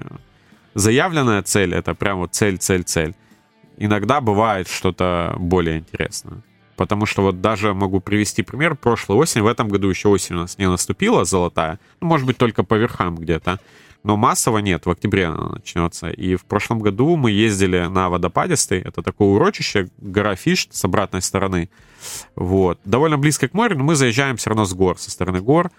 заявленная 0.73 1.41
цель— 1.43 1.73
это 1.75 1.93
прям 1.93 2.19
вот 2.19 2.33
цель, 2.33 2.57
цель, 2.57 2.83
цель 2.83 3.15
иногда 3.77 4.21
бывает 4.21 4.67
что-то 4.67 5.35
более 5.37 5.79
интересное. 5.79 6.43
Потому 6.75 7.07
что 7.07 7.23
вот 7.23 7.41
даже 7.41 7.73
могу 7.73 7.99
привести 7.99 8.43
пример. 8.43 8.75
Прошлой 8.75 9.17
осень, 9.17 9.41
в 9.41 9.47
этом 9.47 9.67
году 9.67 9.89
еще 9.89 10.09
осень 10.09 10.35
у 10.35 10.39
нас 10.39 10.57
не 10.59 10.69
наступила 10.69 11.25
золотая. 11.25 11.79
Ну, 12.01 12.07
может 12.07 12.27
быть, 12.27 12.37
только 12.37 12.63
по 12.63 12.75
верхам 12.75 13.15
где-то. 13.15 13.59
но 14.03 14.15
массово 14.15 14.59
нет, 14.59 14.85
в 14.85 14.91
октябре 14.91 15.25
она 15.25 15.49
начнется. 15.49 16.09
И 16.09 16.35
в 16.35 16.45
прошлом 16.45 16.79
году 16.79 17.15
мы 17.15 17.31
ездили 17.31 17.87
на 17.87 18.09
водопадистый, 18.09 18.79
это 18.79 19.01
такое 19.01 19.29
урочище, 19.29 19.89
гора 19.97 20.35
Фиш 20.35 20.67
с 20.71 20.85
обратной 20.85 21.21
стороны. 21.21 21.69
Вот. 22.35 22.79
Довольно 22.85 23.17
близко 23.17 23.47
к 23.47 23.53
морю, 23.53 23.77
но 23.77 23.83
мы 23.83 23.95
заезжаем 23.95 24.37
все 24.37 24.51
равно 24.51 24.65
с 24.65 24.73
гор, 24.73 24.99
со 24.99 25.09
стороны 25.09 25.41
гор. 25.41 25.71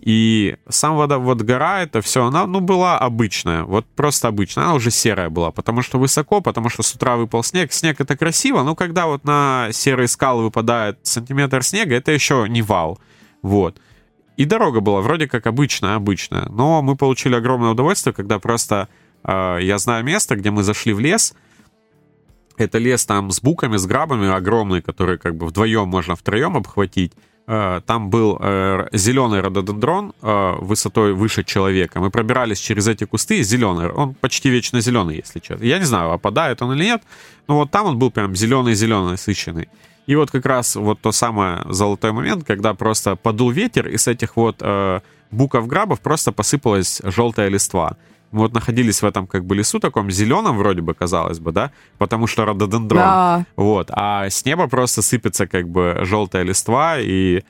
И 0.00 0.56
сам 0.68 0.96
вода, 0.96 1.18
вот 1.18 1.42
гора, 1.42 1.82
это 1.82 2.00
все, 2.00 2.24
она, 2.24 2.46
ну, 2.46 2.60
была 2.60 2.98
обычная, 2.98 3.64
вот 3.64 3.84
просто 3.84 4.28
обычная, 4.28 4.64
она 4.64 4.74
уже 4.74 4.90
серая 4.90 5.28
была, 5.28 5.50
потому 5.50 5.82
что 5.82 5.98
высоко, 5.98 6.40
потому 6.40 6.70
что 6.70 6.82
с 6.82 6.94
утра 6.94 7.16
выпал 7.16 7.42
снег. 7.42 7.70
Снег 7.70 8.00
это 8.00 8.16
красиво, 8.16 8.62
но 8.62 8.74
когда 8.74 9.06
вот 9.06 9.24
на 9.24 9.68
серые 9.72 10.08
скалы 10.08 10.44
выпадает 10.44 10.98
сантиметр 11.02 11.62
снега, 11.62 11.94
это 11.94 12.12
еще 12.12 12.46
не 12.48 12.62
вау. 12.62 12.98
Вот. 13.42 13.78
И 14.38 14.46
дорога 14.46 14.80
была 14.80 15.02
вроде 15.02 15.28
как 15.28 15.46
обычная, 15.46 15.96
обычная. 15.96 16.46
Но 16.48 16.80
мы 16.80 16.96
получили 16.96 17.34
огромное 17.34 17.72
удовольствие, 17.72 18.14
когда 18.14 18.38
просто 18.38 18.88
э, 19.22 19.58
я 19.60 19.76
знаю 19.76 20.02
место, 20.02 20.34
где 20.34 20.50
мы 20.50 20.62
зашли 20.62 20.94
в 20.94 20.98
лес. 20.98 21.34
Это 22.56 22.78
лес 22.78 23.04
там 23.04 23.30
с 23.30 23.42
буками, 23.42 23.76
с 23.76 23.84
грабами 23.84 24.30
огромный, 24.30 24.80
который 24.80 25.18
как 25.18 25.36
бы 25.36 25.46
вдвоем 25.46 25.88
можно 25.88 26.16
втроем 26.16 26.56
обхватить. 26.56 27.12
Э, 27.52 27.80
там 27.84 28.10
был 28.10 28.38
э, 28.40 28.86
зеленый 28.92 29.40
рододендрон 29.40 30.12
э, 30.22 30.54
высотой 30.60 31.14
выше 31.14 31.42
человека. 31.42 31.98
Мы 31.98 32.10
пробирались 32.10 32.60
через 32.60 32.86
эти 32.86 33.06
кусты, 33.06 33.42
зеленый, 33.42 33.90
он 33.90 34.14
почти 34.14 34.50
вечно 34.50 34.80
зеленый, 34.80 35.16
если 35.16 35.40
честно. 35.40 35.64
Я 35.64 35.78
не 35.78 35.84
знаю, 35.84 36.12
опадает 36.12 36.62
он 36.62 36.72
или 36.74 36.84
нет, 36.84 37.02
но 37.48 37.56
вот 37.56 37.72
там 37.72 37.86
он 37.86 37.98
был 37.98 38.12
прям 38.12 38.36
зеленый-зеленый, 38.36 39.10
насыщенный. 39.10 39.68
И 40.06 40.14
вот 40.14 40.30
как 40.30 40.46
раз 40.46 40.76
вот 40.76 41.00
то 41.00 41.10
самое 41.10 41.62
золотой 41.68 42.12
момент, 42.12 42.44
когда 42.44 42.72
просто 42.72 43.16
подул 43.16 43.50
ветер, 43.50 43.88
и 43.88 43.96
с 43.96 44.06
этих 44.06 44.36
вот 44.36 44.62
э, 45.30 45.36
буков-грабов 45.36 46.00
просто 46.00 46.32
посыпалась 46.32 47.00
желтая 47.04 47.48
листва. 47.48 47.96
Мы 48.32 48.40
вот 48.40 48.52
находились 48.52 49.02
в 49.02 49.06
этом 49.06 49.26
как 49.26 49.44
бы 49.44 49.56
лесу 49.56 49.80
таком 49.80 50.10
зеленом 50.10 50.56
вроде 50.56 50.82
бы, 50.82 50.94
казалось 50.94 51.40
бы, 51.40 51.50
да, 51.52 51.72
потому 51.98 52.26
что 52.26 52.44
рододендрон. 52.44 53.00
Да. 53.00 53.46
Вот, 53.56 53.90
а 53.92 54.30
с 54.30 54.44
неба 54.44 54.68
просто 54.68 55.02
сыпется 55.02 55.46
как 55.46 55.68
бы 55.68 56.00
желтая 56.02 56.44
листва, 56.44 56.98
и 57.00 57.42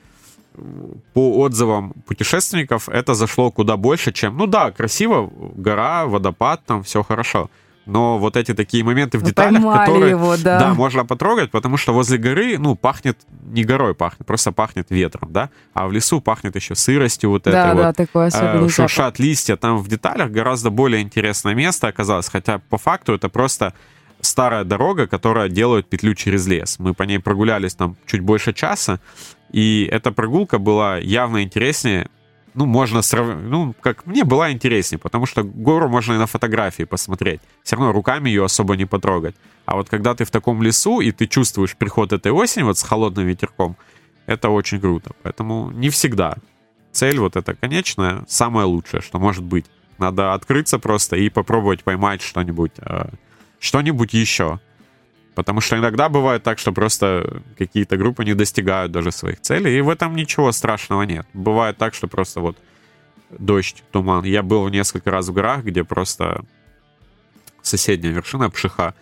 по 1.13 1.39
отзывам 1.39 1.93
путешественников 2.07 2.89
это 2.89 3.13
зашло 3.13 3.51
куда 3.51 3.77
больше, 3.77 4.11
чем... 4.11 4.37
Ну 4.37 4.47
да, 4.47 4.71
красиво, 4.71 5.31
гора, 5.55 6.05
водопад, 6.07 6.61
там 6.65 6.83
все 6.83 7.03
хорошо 7.03 7.49
но 7.85 8.17
вот 8.19 8.37
эти 8.37 8.53
такие 8.53 8.83
моменты 8.83 9.17
в 9.17 9.21
Вы 9.21 9.29
деталях, 9.29 9.61
поймали 9.61 9.85
которые 9.85 10.09
его, 10.11 10.37
да. 10.37 10.73
можно 10.73 11.05
потрогать, 11.05 11.51
потому 11.51 11.77
что 11.77 11.93
возле 11.93 12.17
горы, 12.17 12.57
ну, 12.57 12.75
пахнет 12.75 13.17
не 13.43 13.63
горой 13.63 13.95
пахнет, 13.95 14.25
просто 14.25 14.51
пахнет 14.51 14.91
ветром, 14.91 15.33
да, 15.33 15.49
а 15.73 15.87
в 15.87 15.91
лесу 15.91 16.21
пахнет 16.21 16.55
еще 16.55 16.75
сыростью 16.75 17.31
вот 17.31 17.43
Да, 17.43 17.49
этой 17.49 17.75
да, 17.77 17.87
вот. 17.87 17.99
особенный 18.27 18.67
э, 18.67 18.69
запах. 18.69 18.71
шуршат 18.71 19.19
листья, 19.19 19.55
там 19.55 19.77
в 19.77 19.87
деталях 19.87 20.31
гораздо 20.31 20.69
более 20.69 21.01
интересное 21.01 21.55
место 21.55 21.87
оказалось, 21.87 22.29
хотя 22.29 22.59
по 22.69 22.77
факту 22.77 23.13
это 23.13 23.29
просто 23.29 23.73
старая 24.21 24.63
дорога, 24.63 25.07
которая 25.07 25.49
делает 25.49 25.89
петлю 25.89 26.13
через 26.13 26.45
лес. 26.47 26.77
Мы 26.79 26.93
по 26.93 27.03
ней 27.03 27.19
прогулялись 27.19 27.73
там 27.73 27.95
чуть 28.05 28.21
больше 28.21 28.53
часа, 28.53 28.99
и 29.51 29.89
эта 29.91 30.11
прогулка 30.11 30.59
была 30.59 30.97
явно 30.97 31.43
интереснее 31.43 32.09
ну, 32.53 32.65
можно 32.65 33.01
сравнить, 33.01 33.49
ну, 33.49 33.73
как 33.81 34.05
мне 34.05 34.23
была 34.23 34.51
интереснее, 34.51 34.99
потому 34.99 35.25
что 35.25 35.43
гору 35.43 35.89
можно 35.89 36.13
и 36.13 36.17
на 36.17 36.27
фотографии 36.27 36.83
посмотреть. 36.83 37.41
Все 37.63 37.75
равно 37.75 37.91
руками 37.91 38.29
ее 38.29 38.43
особо 38.43 38.75
не 38.75 38.85
потрогать. 38.85 39.35
А 39.65 39.75
вот 39.75 39.89
когда 39.89 40.13
ты 40.13 40.25
в 40.25 40.31
таком 40.31 40.61
лесу, 40.61 41.01
и 41.01 41.11
ты 41.11 41.27
чувствуешь 41.27 41.75
приход 41.75 42.13
этой 42.13 42.31
осени 42.31 42.63
вот 42.63 42.77
с 42.77 42.83
холодным 42.83 43.25
ветерком, 43.25 43.75
это 44.25 44.49
очень 44.49 44.79
круто. 44.79 45.11
Поэтому 45.23 45.71
не 45.71 45.89
всегда. 45.89 46.35
Цель 46.91 47.19
вот 47.19 47.35
эта 47.35 47.55
конечная, 47.55 48.23
самое 48.27 48.65
лучшее, 48.65 49.01
что 49.01 49.19
может 49.19 49.43
быть. 49.43 49.65
Надо 49.97 50.33
открыться 50.33 50.79
просто 50.79 51.15
и 51.15 51.29
попробовать 51.29 51.83
поймать 51.83 52.21
что-нибудь, 52.21 52.71
э, 52.79 53.09
что-нибудь 53.59 54.13
еще. 54.13 54.59
Потому 55.35 55.61
что 55.61 55.77
иногда 55.77 56.09
бывает 56.09 56.43
так, 56.43 56.59
что 56.59 56.73
просто 56.73 57.41
какие-то 57.57 57.95
группы 57.97 58.25
не 58.25 58.33
достигают 58.33 58.91
даже 58.91 59.11
своих 59.11 59.39
целей, 59.41 59.77
и 59.77 59.81
в 59.81 59.89
этом 59.89 60.15
ничего 60.15 60.51
страшного 60.51 61.03
нет. 61.03 61.25
Бывает 61.33 61.77
так, 61.77 61.93
что 61.93 62.07
просто 62.07 62.41
вот 62.41 62.57
дождь, 63.39 63.83
туман. 63.91 64.25
Я 64.25 64.43
был 64.43 64.67
несколько 64.69 65.09
раз 65.09 65.29
в 65.29 65.33
горах, 65.33 65.63
где 65.63 65.83
просто 65.83 66.43
соседняя 67.61 68.13
вершина 68.13 68.49
Пшиха, 68.49 68.93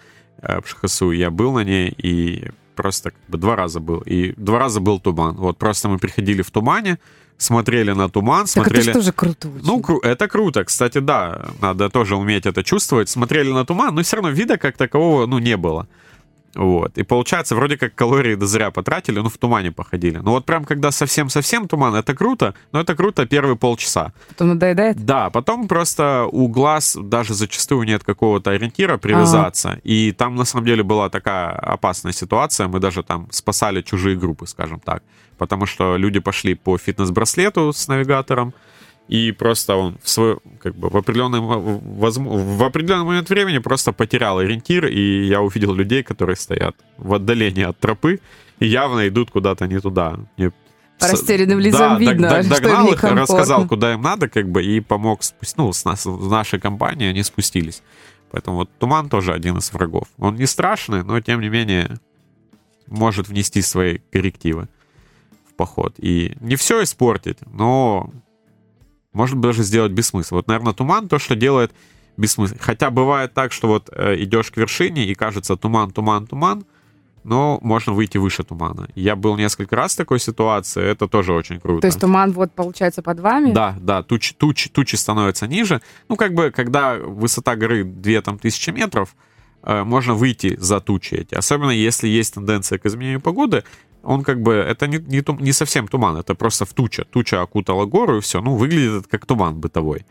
э, 0.42 0.62
Пшихасу, 0.62 1.12
я 1.12 1.32
был 1.32 1.54
на 1.54 1.64
ней, 1.64 1.90
и 1.90 2.52
просто 2.76 3.12
как 3.12 3.20
бы 3.28 3.38
два 3.38 3.56
раза 3.56 3.80
был. 3.80 4.02
И 4.02 4.34
два 4.38 4.60
раза 4.60 4.80
был 4.80 5.00
туман. 5.00 5.36
Вот 5.36 5.58
просто 5.58 5.90
мы 5.90 5.98
приходили 5.98 6.44
в 6.44 6.52
тумане, 6.52 7.00
смотрели 7.38 7.92
на 7.92 8.08
туман, 8.10 8.42
Так 8.42 8.50
смотрели... 8.50 8.82
это 8.82 8.92
же 8.92 8.94
тоже 8.94 9.12
круто 9.14 9.50
очень. 9.50 9.66
Ну, 9.66 9.80
кру- 9.80 10.04
это 10.04 10.28
круто, 10.28 10.64
кстати, 10.64 11.00
да, 11.00 11.50
надо 11.62 11.90
тоже 11.90 12.16
уметь 12.16 12.46
это 12.46 12.64
чувствовать. 12.64 13.10
Смотрели 13.10 13.52
на 13.52 13.66
туман, 13.66 13.96
но 13.96 14.02
все 14.04 14.18
равно 14.18 14.30
вида 14.32 14.58
как 14.58 14.78
такового, 14.78 15.26
ну, 15.26 15.40
не 15.40 15.58
было. 15.58 15.88
Вот. 16.56 16.98
И 16.98 17.04
получается, 17.04 17.56
вроде 17.56 17.78
как 17.78 17.96
калории 17.96 18.36
до 18.36 18.48
зря 18.48 18.72
потратили, 18.72 19.20
ну, 19.20 19.30
в 19.30 19.38
тумане 19.38 19.72
походили. 19.72 20.18
Ну, 20.18 20.32
вот 20.32 20.46
прям 20.46 20.66
когда 20.66 20.92
совсем-совсем 20.92 21.68
туман, 21.68 21.96
это 21.96 22.16
круто, 22.16 22.54
но 22.72 22.82
это 22.82 22.96
круто 22.96 23.26
первые 23.26 23.56
полчаса. 23.56 24.14
Потом 24.30 24.50
надоедает. 24.50 24.98
Да, 25.06 25.30
потом 25.30 25.68
просто 25.68 26.28
у 26.32 26.48
глаз 26.48 26.98
даже 27.00 27.34
зачастую 27.34 27.86
нет 27.86 28.04
какого-то 28.04 28.52
ориентира 28.52 28.98
привязаться. 28.98 29.80
И 29.84 30.12
там, 30.12 30.36
на 30.36 30.46
самом 30.46 30.66
деле, 30.66 30.84
была 30.84 31.10
такая 31.10 31.52
опасная 31.52 32.14
ситуация. 32.14 32.68
Мы 32.68 32.80
даже 32.80 33.04
там 33.04 33.28
спасали 33.32 33.82
чужие 33.82 34.18
группы, 34.18 34.48
скажем 34.48 34.80
так. 34.80 35.04
Потому 35.38 35.66
что 35.66 35.98
люди 35.98 36.20
пошли 36.20 36.56
по 36.56 36.78
фитнес-браслету 36.78 37.72
с 37.72 37.88
навигатором, 37.88 38.54
и 39.10 39.32
просто 39.32 39.76
он 39.76 39.98
в 40.04 40.08
свой, 40.08 40.38
как 40.62 40.76
бы 40.76 40.90
в 40.90 40.96
определенный, 40.96 41.40
в 41.40 42.64
определенный 42.64 43.06
момент 43.06 43.28
времени 43.30 43.58
просто 43.58 43.92
потерял 43.92 44.38
ориентир, 44.38 44.86
и 44.86 45.26
я 45.26 45.42
увидел 45.42 45.74
людей, 45.74 46.04
которые 46.04 46.36
стоят 46.36 46.76
в 46.98 47.16
отдалении 47.16 47.64
от 47.64 47.80
тропы 47.80 48.20
и 48.60 48.68
явно 48.68 49.08
идут 49.08 49.32
куда-то 49.32 49.66
не 49.66 49.80
туда. 49.80 50.20
Мне 50.38 50.52
По 51.00 51.08
растерянным 51.08 51.58
лицам 51.58 51.80
да, 51.80 51.90
дог- 51.90 52.00
видно, 52.00 52.30
дог- 52.30 52.44
что 52.44 52.56
им 52.56 52.62
догнал 52.62 52.88
их, 52.94 53.04
рассказал, 53.04 53.68
куда 53.68 53.94
им 53.94 54.02
надо, 54.04 54.30
как 54.30 54.48
бы, 54.48 54.64
и 54.64 54.80
помог 54.80 55.24
спустить, 55.24 55.58
ну, 55.58 55.74
с, 55.74 55.86
нас, 55.86 56.04
с 56.04 56.06
нашей 56.06 56.60
компании 56.60 57.08
они 57.10 57.24
спустились. 57.24 57.82
Поэтому 58.30 58.58
вот 58.58 58.70
туман 58.78 59.10
тоже 59.10 59.34
один 59.34 59.58
из 59.58 59.74
врагов. 59.74 60.08
Он 60.20 60.36
не 60.36 60.46
страшный, 60.46 61.04
но 61.04 61.20
тем 61.20 61.42
не 61.42 61.50
менее 61.50 61.98
может 62.86 63.28
внести 63.28 63.64
свои 63.64 63.98
коррективы 64.12 64.68
в 65.50 65.56
поход. 65.56 65.96
И 65.98 66.38
не 66.42 66.56
все 66.58 66.84
испортить, 66.84 67.40
но 67.52 68.12
может 69.14 69.40
даже 69.40 69.64
сделать 69.64 69.92
бессмысленно. 69.92 70.38
Вот, 70.38 70.48
наверное, 70.48 70.74
туман 70.74 71.08
то, 71.08 71.20
что 71.20 71.36
делает 71.36 71.72
бессмысленно. 72.18 72.62
Хотя 72.62 72.90
бывает 72.90 73.34
так, 73.34 73.52
что 73.52 73.68
вот 73.68 73.90
э, 73.92 74.16
идешь 74.24 74.52
к 74.52 74.58
вершине 74.58 75.06
и 75.06 75.16
кажется 75.16 75.56
туман, 75.56 75.92
туман, 75.92 76.28
туман, 76.28 76.66
но 77.24 77.60
можно 77.62 77.94
выйти 77.94 78.18
выше 78.18 78.44
тумана. 78.44 78.88
Я 78.96 79.16
был 79.16 79.36
несколько 79.38 79.76
раз 79.76 79.94
в 79.94 79.98
такой 79.98 80.20
ситуации, 80.20 80.84
это 80.84 81.08
тоже 81.08 81.34
очень 81.34 81.60
круто. 81.60 81.82
То 81.82 81.88
есть 81.88 82.00
туман 82.00 82.32
вот 82.32 82.52
получается 82.54 83.02
под 83.02 83.20
вами? 83.20 83.52
Да, 83.52 83.76
да, 83.80 84.04
тучи, 84.04 84.34
тучи, 84.34 84.70
тучи 84.70 84.96
становятся 84.96 85.48
ниже. 85.48 85.82
Ну, 86.08 86.16
как 86.16 86.34
бы, 86.34 86.52
когда 86.52 86.96
высота 86.96 87.56
горы 87.56 87.84
2 87.84 88.22
там, 88.22 88.40
тысячи 88.40 88.70
метров, 88.70 89.16
можно 89.64 90.14
выйти 90.14 90.56
за 90.58 90.80
тучи 90.80 91.16
эти. 91.16 91.36
Особенно 91.36 91.72
если 91.72 92.08
есть 92.08 92.34
тенденция 92.34 92.78
к 92.78 92.86
изменению 92.86 93.22
погоды, 93.22 93.64
он 94.04 94.24
как 94.24 94.42
бы, 94.42 94.54
это 94.54 94.88
не, 94.88 94.98
не, 94.98 95.22
тум- 95.22 95.42
не 95.42 95.52
совсем 95.52 95.88
туман, 95.88 96.18
это 96.18 96.36
просто 96.36 96.66
в 96.66 96.74
туча. 96.74 97.06
Туча 97.06 97.42
окутала 97.42 97.86
гору, 97.86 98.18
и 98.18 98.22
все. 98.22 98.42
Ну, 98.42 98.56
выглядит 98.56 99.08
как 99.08 99.26
туман 99.26 99.60
бытовой. 99.60 100.06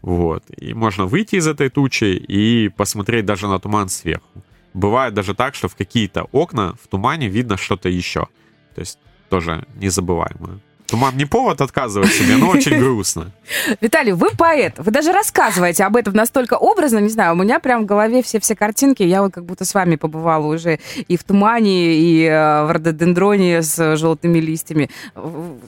Вот. 0.00 0.44
И 0.56 0.74
можно 0.74 1.06
выйти 1.06 1.36
из 1.36 1.46
этой 1.46 1.68
тучи 1.68 2.04
и 2.04 2.68
посмотреть 2.68 3.24
даже 3.24 3.48
на 3.48 3.58
туман 3.58 3.88
сверху. 3.88 4.44
Бывает 4.74 5.14
даже 5.14 5.34
так, 5.34 5.54
что 5.54 5.68
в 5.68 5.76
какие-то 5.76 6.28
окна 6.32 6.74
в 6.82 6.88
тумане 6.88 7.28
видно 7.28 7.56
что-то 7.56 7.88
еще. 7.88 8.28
То 8.74 8.80
есть 8.80 8.98
тоже 9.28 9.66
незабываемое. 9.74 10.60
Туман 10.86 11.16
не 11.16 11.24
повод 11.24 11.60
отказывать 11.60 12.12
себе, 12.12 12.36
но 12.36 12.48
очень 12.48 12.78
грустно. 12.78 13.32
Виталий, 13.80 14.12
вы 14.12 14.30
поэт. 14.36 14.74
Вы 14.78 14.90
даже 14.90 15.12
рассказываете 15.12 15.84
об 15.84 15.96
этом 15.96 16.14
настолько 16.14 16.54
образно, 16.54 16.98
не 16.98 17.08
знаю, 17.08 17.34
у 17.34 17.36
меня 17.36 17.60
прям 17.60 17.84
в 17.84 17.86
голове 17.86 18.22
все-все 18.22 18.54
картинки. 18.54 19.02
Я 19.02 19.22
вот 19.22 19.32
как 19.32 19.44
будто 19.44 19.64
с 19.64 19.74
вами 19.74 19.96
побывала 19.96 20.46
уже 20.46 20.78
и 21.08 21.16
в 21.16 21.24
тумане, 21.24 21.94
и 21.94 22.24
э, 22.24 22.64
в 22.64 22.70
рододендроне 22.72 23.62
с 23.62 23.96
желтыми 23.96 24.38
листьями. 24.38 24.90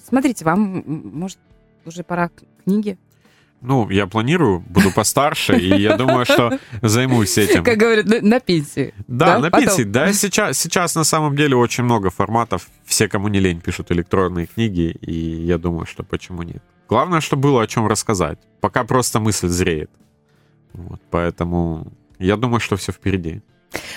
Смотрите, 0.06 0.44
вам, 0.44 0.84
может, 0.86 1.38
уже 1.86 2.02
пора 2.02 2.28
к 2.28 2.42
книге? 2.64 2.98
Ну, 3.66 3.88
я 3.88 4.06
планирую, 4.06 4.60
буду 4.60 4.92
постарше, 4.92 5.56
и 5.56 5.80
я 5.80 5.96
думаю, 5.96 6.26
что 6.26 6.58
займусь 6.82 7.38
этим. 7.38 7.64
Как 7.64 7.78
говорят, 7.78 8.04
на, 8.04 8.20
на 8.20 8.38
пенсии. 8.38 8.92
Да, 9.08 9.38
на 9.38 9.50
пенсии. 9.50 9.84
Да, 9.84 10.12
сейчас, 10.12 10.58
сейчас 10.58 10.94
на 10.94 11.04
самом 11.04 11.34
деле 11.34 11.56
очень 11.56 11.84
много 11.84 12.10
форматов. 12.10 12.68
Все, 12.84 13.08
кому 13.08 13.28
не 13.28 13.40
лень, 13.40 13.62
пишут 13.62 13.90
электронные 13.90 14.46
книги, 14.46 14.94
и 15.00 15.14
я 15.14 15.56
думаю, 15.56 15.86
что 15.86 16.02
почему 16.02 16.42
нет. 16.42 16.62
Главное, 16.90 17.22
чтобы 17.22 17.44
было 17.44 17.62
о 17.62 17.66
чем 17.66 17.86
рассказать. 17.86 18.38
Пока 18.60 18.84
просто 18.84 19.18
мысль 19.18 19.48
зреет. 19.48 19.90
Вот, 20.74 21.00
поэтому 21.10 21.90
я 22.18 22.36
думаю, 22.36 22.60
что 22.60 22.76
все 22.76 22.92
впереди. 22.92 23.40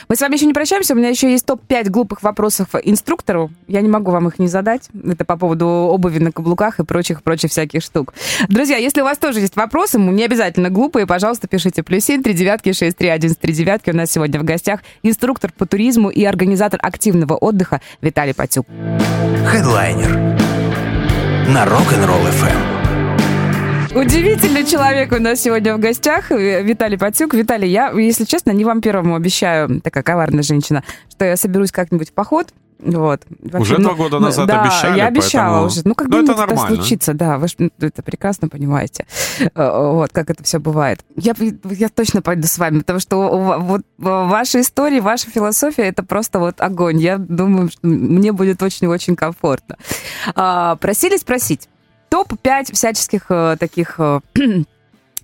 Мы 0.10 0.16
с 0.16 0.22
вами 0.22 0.36
еще 0.36 0.46
не 0.46 0.54
прощаемся. 0.54 0.94
У 0.94 0.98
меня 0.98 1.10
еще 1.10 1.30
есть 1.30 1.46
топ-5 1.46 1.90
глупых 1.90 2.24
вопросов 2.24 2.70
инструктору. 2.84 3.52
Я 3.68 3.82
не 3.82 3.90
могу 3.90 4.12
вам 4.12 4.28
их 4.28 4.40
не 4.40 4.48
задать. 4.48 4.90
Это 5.06 5.26
по 5.26 5.38
поводу 5.38 5.68
обуви 5.68 6.20
на 6.20 6.32
каблуках 6.32 6.80
и 6.80 6.84
прочих-прочих 6.86 7.52
всяких 7.52 7.82
штук. 7.82 8.14
Друзья, 8.48 8.78
если 8.78 9.02
у 9.02 9.04
вас 9.04 9.18
тоже 9.18 9.40
есть 9.40 9.56
вопросы, 9.56 10.00
не 10.00 10.24
обязательно 10.24 10.70
глупые, 10.70 11.06
пожалуйста, 11.06 11.48
пишите. 11.48 11.84
Плюс 11.84 12.04
семь, 12.06 12.24
три 12.24 12.34
девятки, 12.34 12.72
шесть, 12.74 12.98
три, 12.98 13.10
один, 13.10 13.36
три 13.36 13.54
девятки. 13.54 13.90
У 13.90 13.96
нас 13.96 14.12
сегодня 14.12 14.40
в 14.40 14.44
гостях 14.44 14.82
инструктор 15.04 15.52
по 15.52 15.66
туризму 15.66 16.10
и 16.10 16.24
организатор 16.24 16.80
активного 16.82 17.36
отдыха 17.36 17.82
Виталий 18.02 18.34
Патюк. 18.34 18.66
Хедлайнер 19.46 20.38
на 21.48 21.66
Rock'n'Roll 21.66 22.28
FM. 22.42 22.77
Удивительный 23.98 24.64
человек 24.64 25.12
у 25.12 25.20
нас 25.20 25.42
сегодня 25.42 25.76
в 25.76 25.80
гостях, 25.80 26.32
э, 26.32 26.62
Виталий 26.62 27.00
Патюк. 27.00 27.34
Виталий, 27.34 27.68
я, 27.68 27.90
если 27.90 28.26
честно, 28.26 28.52
не 28.52 28.64
вам 28.64 28.80
первому 28.80 29.16
обещаю, 29.16 29.82
такая 29.82 30.04
коварная 30.04 30.44
женщина, 30.44 30.84
что 31.10 31.26
я 31.26 31.36
соберусь 31.36 31.72
как-нибудь 31.72 32.12
в 32.12 32.14
поход, 32.14 32.50
вот. 32.78 33.22
Вообще, 33.42 33.74
уже 33.74 33.78
ну, 33.80 33.90
два 33.90 33.96
года 33.96 34.20
назад 34.20 34.48
да, 34.48 34.62
обещали, 34.62 34.98
я 35.00 35.08
обещала 35.08 35.46
поэтому... 35.46 35.66
уже. 35.66 35.82
Ну, 35.84 35.96
когда-нибудь 35.96 36.30
это, 36.30 36.44
это 36.44 36.58
случится, 36.58 37.14
да, 37.16 37.40
вы 37.40 37.48
это 37.80 38.04
прекрасно 38.04 38.50
понимаете. 38.50 39.08
Э, 39.56 39.92
вот, 39.92 40.12
как 40.14 40.30
это 40.30 40.44
все 40.44 40.60
бывает. 40.60 41.04
Я, 41.16 41.34
я 41.64 41.90
точно 41.90 42.22
пойду 42.22 42.48
с 42.48 42.60
вами, 42.60 42.80
потому 42.80 43.00
что 43.00 43.58
вот 43.60 43.82
ваша 43.98 44.62
история, 44.62 45.02
ваша 45.02 45.32
философия, 45.32 45.86
это 45.86 46.04
просто 46.04 46.38
вот 46.38 46.62
огонь. 46.62 47.00
Я 47.00 47.18
думаю, 47.18 47.70
что 47.70 47.80
мне 47.88 48.32
будет 48.32 48.62
очень-очень 48.62 49.16
комфортно. 49.16 49.78
А, 50.36 50.76
просили 50.76 51.18
спросить, 51.18 51.68
топ-5 52.10 52.74
всяческих 52.74 53.26
э, 53.30 53.58
таких 53.60 53.96
э, 54.00 54.20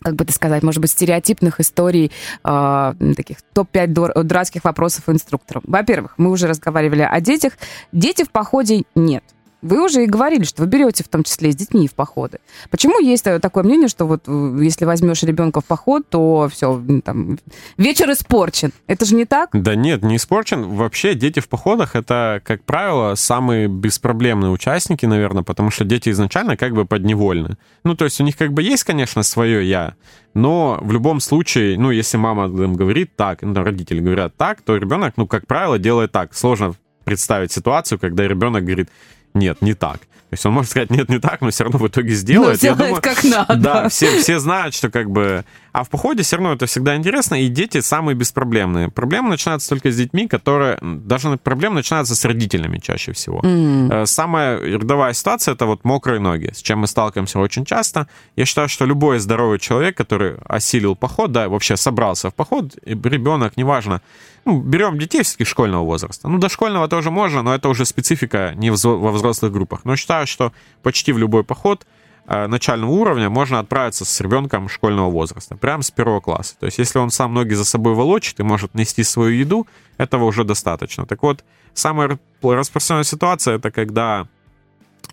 как 0.01 0.15
бы 0.15 0.23
это 0.23 0.33
сказать, 0.33 0.63
может 0.63 0.81
быть, 0.81 0.91
стереотипных 0.91 1.59
историй, 1.59 2.11
э, 2.43 2.93
таких 3.15 3.37
топ-5 3.53 4.23
дурацких 4.23 4.63
вопросов 4.63 5.07
инструкторам. 5.07 5.63
Во-первых, 5.65 6.15
мы 6.17 6.29
уже 6.29 6.47
разговаривали 6.47 7.01
о 7.01 7.19
детях. 7.21 7.53
Дети 7.91 8.23
в 8.23 8.31
походе 8.31 8.83
нет. 8.95 9.23
Вы 9.63 9.83
уже 9.83 10.03
и 10.03 10.07
говорили, 10.07 10.43
что 10.43 10.63
вы 10.63 10.67
берете 10.67 11.05
в 11.05 11.07
том 11.07 11.23
числе 11.23 11.49
и 11.49 11.51
с 11.53 11.55
детьми 11.55 11.87
в 11.87 11.93
походы. 11.93 12.39
Почему 12.69 12.99
есть 12.99 13.25
э, 13.25 13.39
такое 13.39 13.63
мнение, 13.63 13.87
что 13.87 14.05
вот 14.05 14.23
э, 14.27 14.57
если 14.61 14.83
возьмешь 14.83 15.23
ребенка 15.23 15.61
в 15.61 15.65
поход, 15.65 16.03
то 16.09 16.49
все, 16.51 16.83
там, 17.03 17.39
вечер 17.77 18.11
испорчен? 18.11 18.73
Это 18.87 19.05
же 19.05 19.15
не 19.15 19.23
так? 19.25 19.49
Да 19.53 19.75
нет, 19.75 20.03
не 20.03 20.17
испорчен. 20.17 20.63
Вообще 20.75 21.15
дети 21.15 21.39
в 21.39 21.47
походах 21.47 21.95
это, 21.95 22.41
как 22.43 22.63
правило, 22.65 23.15
самые 23.15 23.69
беспроблемные 23.69 24.51
участники, 24.51 25.05
наверное, 25.05 25.43
потому 25.43 25.71
что 25.71 25.85
дети 25.85 26.09
изначально 26.09 26.57
как 26.57 26.73
бы 26.73 26.85
подневольны. 26.85 27.57
Ну, 27.85 27.95
то 27.95 28.03
есть 28.03 28.19
у 28.19 28.25
них 28.25 28.35
как 28.35 28.51
бы 28.51 28.61
есть, 28.61 28.83
конечно, 28.83 29.23
свое 29.23 29.67
я, 29.67 29.95
но 30.33 30.77
в 30.81 30.91
любом 30.91 31.21
случае, 31.21 31.77
ну, 31.79 31.89
если 31.91 32.17
мама 32.17 32.45
им 32.45 32.73
говорит 32.73 33.15
так, 33.15 33.43
ну, 33.43 33.53
родители 33.63 34.01
говорят 34.01 34.35
так, 34.35 34.61
то 34.61 34.75
ребенок, 34.75 35.13
ну, 35.15 35.25
как 35.25 35.47
правило, 35.47 35.79
делает 35.79 36.11
так. 36.11 36.33
Сложно 36.33 36.73
представить 37.03 37.51
ситуацию, 37.51 37.99
когда 37.99 38.27
ребенок 38.27 38.63
говорит, 38.63 38.89
нет, 39.33 39.61
не 39.61 39.73
так. 39.73 39.99
То 39.99 40.35
есть 40.35 40.45
он 40.45 40.53
может 40.53 40.71
сказать, 40.71 40.89
нет, 40.89 41.09
не 41.09 41.19
так, 41.19 41.41
но 41.41 41.51
все 41.51 41.63
равно 41.63 41.77
в 41.79 41.87
итоге 41.87 42.13
сделает. 42.15 42.61
Но 42.61 42.67
сделает 42.69 42.73
думаю, 42.75 43.01
как 43.01 43.23
надо. 43.23 43.55
Да, 43.55 43.89
все, 43.89 44.19
все 44.19 44.39
знают, 44.39 44.73
что 44.73 44.89
как 44.89 45.09
бы... 45.11 45.45
А 45.73 45.83
в 45.83 45.89
походе 45.89 46.21
все 46.21 46.37
равно 46.37 46.53
это 46.53 46.67
всегда 46.67 46.95
интересно, 46.95 47.33
и 47.33 47.47
дети 47.47 47.81
самые 47.81 48.15
беспроблемные. 48.15 48.89
Проблемы 48.89 49.29
начинаются 49.29 49.69
только 49.69 49.91
с 49.91 49.97
детьми, 49.97 50.27
которые... 50.27 50.77
Даже 50.81 51.35
проблемы 51.37 51.75
начинаются 51.75 52.15
с 52.15 52.23
родителями 52.25 52.77
чаще 52.77 53.11
всего. 53.11 53.41
Mm. 53.41 54.05
Самая 54.05 54.59
рядовая 54.59 55.13
ситуация— 55.13 55.53
это 55.55 55.65
вот 55.65 55.83
мокрые 55.83 56.19
ноги, 56.19 56.51
с 56.53 56.61
чем 56.61 56.79
мы 56.79 56.87
сталкиваемся 56.87 57.39
очень 57.39 57.65
часто. 57.65 58.07
Я 58.35 58.45
считаю, 58.45 58.69
что 58.69 58.85
любой 58.85 59.17
здоровый 59.17 59.57
человек, 59.57 59.97
который 59.97 60.35
осилил 60.45 60.95
поход, 60.95 61.31
да, 61.31 61.49
вообще 61.49 61.75
собрался 61.75 62.29
в 62.29 62.35
поход, 62.35 62.77
ребенок, 62.85 63.57
неважно, 63.57 64.01
ну, 64.45 64.61
берем 64.61 64.99
детей 64.99 65.23
все-таки 65.23 65.45
школьного 65.45 65.83
возраста. 65.83 66.27
Ну, 66.27 66.37
до 66.37 66.49
школьного 66.49 66.87
тоже 66.87 67.09
можно, 67.09 67.41
но 67.41 67.55
это 67.55 67.67
уже 67.67 67.85
специфика 67.85 68.53
не 68.55 68.69
во 68.69 69.11
взрослых 69.11 69.51
группах. 69.51 69.85
Но 69.85 69.95
считаю, 69.95 70.27
что 70.27 70.53
почти 70.83 71.13
в 71.13 71.17
любой 71.17 71.43
поход 71.43 71.87
начального 72.25 72.91
уровня 72.91 73.29
можно 73.29 73.59
отправиться 73.59 74.05
с 74.05 74.21
ребенком 74.21 74.69
школьного 74.69 75.09
возраста, 75.09 75.55
прямо 75.55 75.83
с 75.83 75.91
первого 75.91 76.21
класса. 76.21 76.55
То 76.59 76.65
есть, 76.65 76.77
если 76.77 76.99
он 76.99 77.11
сам 77.11 77.33
ноги 77.33 77.53
за 77.53 77.65
собой 77.65 77.93
волочит 77.93 78.39
и 78.39 78.43
может 78.43 78.73
нести 78.75 79.03
свою 79.03 79.31
еду, 79.31 79.67
этого 79.97 80.25
уже 80.25 80.43
достаточно. 80.43 81.05
Так 81.05 81.21
вот, 81.23 81.43
самая 81.73 82.17
распространенная 82.41 83.03
ситуация 83.03 83.55
это 83.55 83.71
когда 83.71 84.27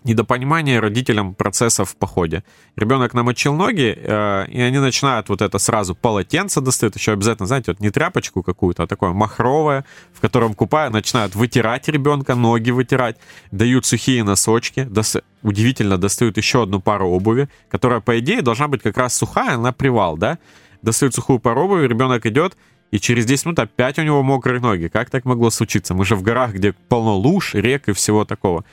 недопонимание 0.03 0.79
родителям 0.79 1.33
процесса 1.35 1.85
в 1.85 1.95
походе. 1.95 2.43
Ребенок 2.75 3.13
намочил 3.13 3.53
ноги, 3.53 3.95
э, 3.95 4.45
и 4.47 4.61
они 4.61 4.79
начинают 4.79 5.29
вот 5.29 5.41
это 5.41 5.59
сразу 5.59 5.95
полотенце 5.95 6.61
достают, 6.61 6.95
еще 6.95 7.11
обязательно, 7.11 7.47
знаете, 7.47 7.71
вот 7.71 7.79
не 7.79 7.91
тряпочку 7.91 8.43
какую-то, 8.43 8.83
а 8.83 8.87
такое 8.87 9.11
махровое, 9.11 9.85
в 10.13 10.19
котором 10.19 10.53
купая, 10.53 10.89
начинают 10.89 11.35
вытирать 11.35 11.87
ребенка, 11.87 12.35
ноги 12.35 12.71
вытирать, 12.71 13.17
дают 13.51 13.85
сухие 13.85 14.23
носочки, 14.23 14.83
дос... 14.83 15.17
удивительно 15.43 15.97
достают 15.97 16.37
еще 16.37 16.63
одну 16.63 16.79
пару 16.79 17.07
обуви, 17.09 17.49
которая, 17.69 17.99
по 17.99 18.19
идее, 18.19 18.41
должна 18.41 18.67
быть 18.67 18.81
как 18.81 18.97
раз 18.97 19.15
сухая 19.15 19.57
на 19.57 19.71
привал, 19.71 20.17
да? 20.17 20.39
Достают 20.81 21.13
сухую 21.13 21.39
пару 21.39 21.65
обуви, 21.65 21.87
ребенок 21.87 22.25
идет, 22.25 22.57
и 22.91 22.99
через 22.99 23.25
10 23.25 23.45
минут 23.45 23.59
опять 23.59 23.97
у 23.97 24.03
него 24.03 24.21
мокрые 24.21 24.59
ноги. 24.59 24.87
Как 24.87 25.09
так 25.09 25.23
могло 25.25 25.49
случиться? 25.49 25.93
Мы 25.93 26.05
же 26.05 26.15
в 26.15 26.21
горах, 26.21 26.53
где 26.53 26.73
полно 26.73 27.15
луж, 27.15 27.53
рек 27.53 27.87
и 27.87 27.93
всего 27.93 28.25
такого. 28.25 28.65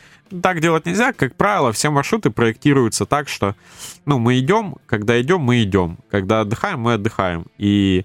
Так 0.43 0.61
делать 0.61 0.87
нельзя. 0.87 1.13
Как 1.13 1.37
правило, 1.37 1.73
все 1.73 1.91
маршруты 1.91 2.31
проектируются 2.31 3.07
так, 3.07 3.29
что 3.29 3.55
ну, 4.05 4.19
мы 4.19 4.39
идем, 4.41 4.77
когда 4.87 5.21
идем, 5.21 5.41
мы 5.41 5.63
идем. 5.63 5.99
Когда 6.11 6.41
отдыхаем, 6.41 6.81
мы 6.81 6.95
отдыхаем. 6.95 7.47
И 7.59 8.05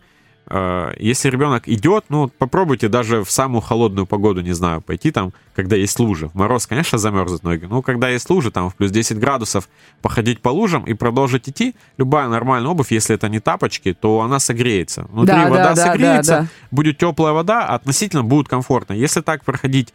если 0.99 1.29
ребенок 1.29 1.67
идет, 1.67 2.05
ну, 2.09 2.27
попробуйте 2.27 2.89
даже 2.89 3.23
в 3.23 3.31
самую 3.31 3.61
холодную 3.61 4.05
погоду, 4.05 4.41
не 4.41 4.51
знаю, 4.51 4.81
пойти 4.81 5.11
там, 5.11 5.33
когда 5.55 5.75
есть 5.75 5.97
лужи. 5.99 6.27
В 6.27 6.35
мороз, 6.35 6.67
конечно, 6.67 6.97
замерзнут 6.97 7.43
ноги. 7.43 7.65
Но 7.65 7.81
когда 7.81 8.09
есть 8.09 8.29
лужи, 8.29 8.51
там 8.51 8.69
в 8.69 8.75
плюс 8.75 8.91
10 8.91 9.19
градусов, 9.19 9.69
походить 10.01 10.41
по 10.41 10.49
лужам 10.49 10.83
и 10.83 10.93
продолжить 10.93 11.47
идти, 11.47 11.75
любая 11.97 12.27
нормальная 12.27 12.69
обувь, 12.69 12.91
если 12.91 13.15
это 13.15 13.29
не 13.29 13.39
тапочки, 13.39 13.93
то 13.93 14.21
она 14.21 14.39
согреется. 14.39 15.05
Внутри 15.09 15.35
да, 15.35 15.49
вода 15.49 15.73
да, 15.73 15.75
согреется, 15.75 16.31
да, 16.31 16.41
да. 16.41 16.47
будет 16.71 16.97
теплая 16.97 17.33
вода, 17.33 17.65
относительно 17.65 18.23
будет 18.23 18.47
комфортно. 18.47 18.93
Если 18.93 19.21
так 19.21 19.43
проходить 19.43 19.93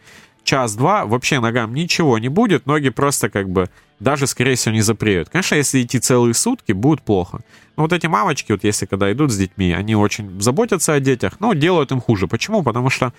час-два, 0.49 1.05
вообще 1.05 1.39
ногам 1.39 1.75
ничего 1.75 2.17
не 2.17 2.27
будет, 2.27 2.65
ноги 2.65 2.89
просто 2.89 3.29
как 3.29 3.47
бы 3.47 3.69
даже, 3.99 4.25
скорее 4.25 4.55
всего, 4.55 4.73
не 4.73 4.81
запреют. 4.81 5.29
Конечно, 5.29 5.55
если 5.55 5.83
идти 5.83 5.99
целые 5.99 6.33
сутки, 6.33 6.71
будет 6.71 7.03
плохо. 7.03 7.41
Но 7.77 7.83
вот 7.83 7.93
эти 7.93 8.07
мамочки, 8.07 8.51
вот 8.51 8.63
если 8.63 8.87
когда 8.87 9.11
идут 9.11 9.31
с 9.31 9.37
детьми, 9.37 9.71
они 9.73 9.95
очень 9.95 10.41
заботятся 10.41 10.93
о 10.93 10.99
детях, 10.99 11.39
но 11.39 11.53
делают 11.53 11.91
им 11.91 12.01
хуже. 12.01 12.27
Почему? 12.27 12.63
Потому 12.63 12.89
что 12.89 13.13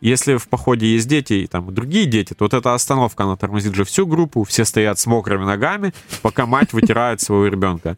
если 0.00 0.38
в 0.38 0.48
походе 0.48 0.86
есть 0.86 1.06
дети 1.06 1.34
и 1.34 1.46
там 1.46 1.72
другие 1.72 2.06
дети, 2.06 2.34
то 2.34 2.44
вот 2.46 2.54
эта 2.54 2.74
остановка, 2.74 3.22
она 3.22 3.36
тормозит 3.36 3.76
же 3.76 3.84
всю 3.84 4.04
группу, 4.04 4.42
все 4.42 4.64
стоят 4.64 4.98
с 4.98 5.06
мокрыми 5.06 5.44
ногами, 5.44 5.94
пока 6.20 6.46
мать 6.46 6.72
вытирает 6.72 7.20
своего 7.20 7.46
ребенка. 7.46 7.96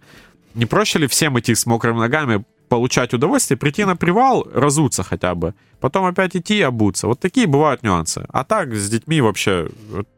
Не 0.54 0.66
проще 0.66 0.98
ли 0.98 1.06
всем 1.06 1.38
идти 1.38 1.54
с 1.54 1.64
мокрыми 1.64 1.98
ногами, 1.98 2.44
получать 2.74 3.14
удовольствие, 3.14 3.56
прийти 3.56 3.84
на 3.84 3.94
привал, 3.94 4.48
разуться 4.52 5.04
хотя 5.04 5.34
бы, 5.34 5.54
потом 5.80 6.06
опять 6.06 6.36
идти 6.36 6.58
и 6.58 6.62
обуться. 6.62 7.06
Вот 7.06 7.20
такие 7.20 7.46
бывают 7.46 7.84
нюансы. 7.84 8.26
А 8.28 8.42
так 8.42 8.74
с 8.74 8.90
детьми 8.90 9.20
вообще 9.20 9.68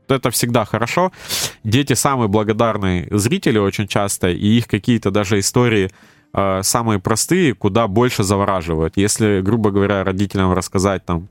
это 0.09 0.31
всегда 0.31 0.65
хорошо. 0.65 1.13
Дети 1.65 1.95
самые 1.95 2.29
благодарные 2.29 3.09
зрители 3.11 3.59
очень 3.59 3.87
часто, 3.87 4.29
и 4.29 4.59
их 4.59 4.69
какие-то 4.69 5.11
даже 5.11 5.39
истории 5.39 5.91
э, 6.33 6.63
самые 6.63 6.99
простые, 6.99 7.53
куда 7.53 7.87
больше 7.89 8.23
завораживают. 8.23 8.97
Если, 8.97 9.43
грубо 9.43 9.71
говоря, 9.71 10.03
родителям 10.03 10.55
рассказать 10.55 11.05
там 11.05 11.29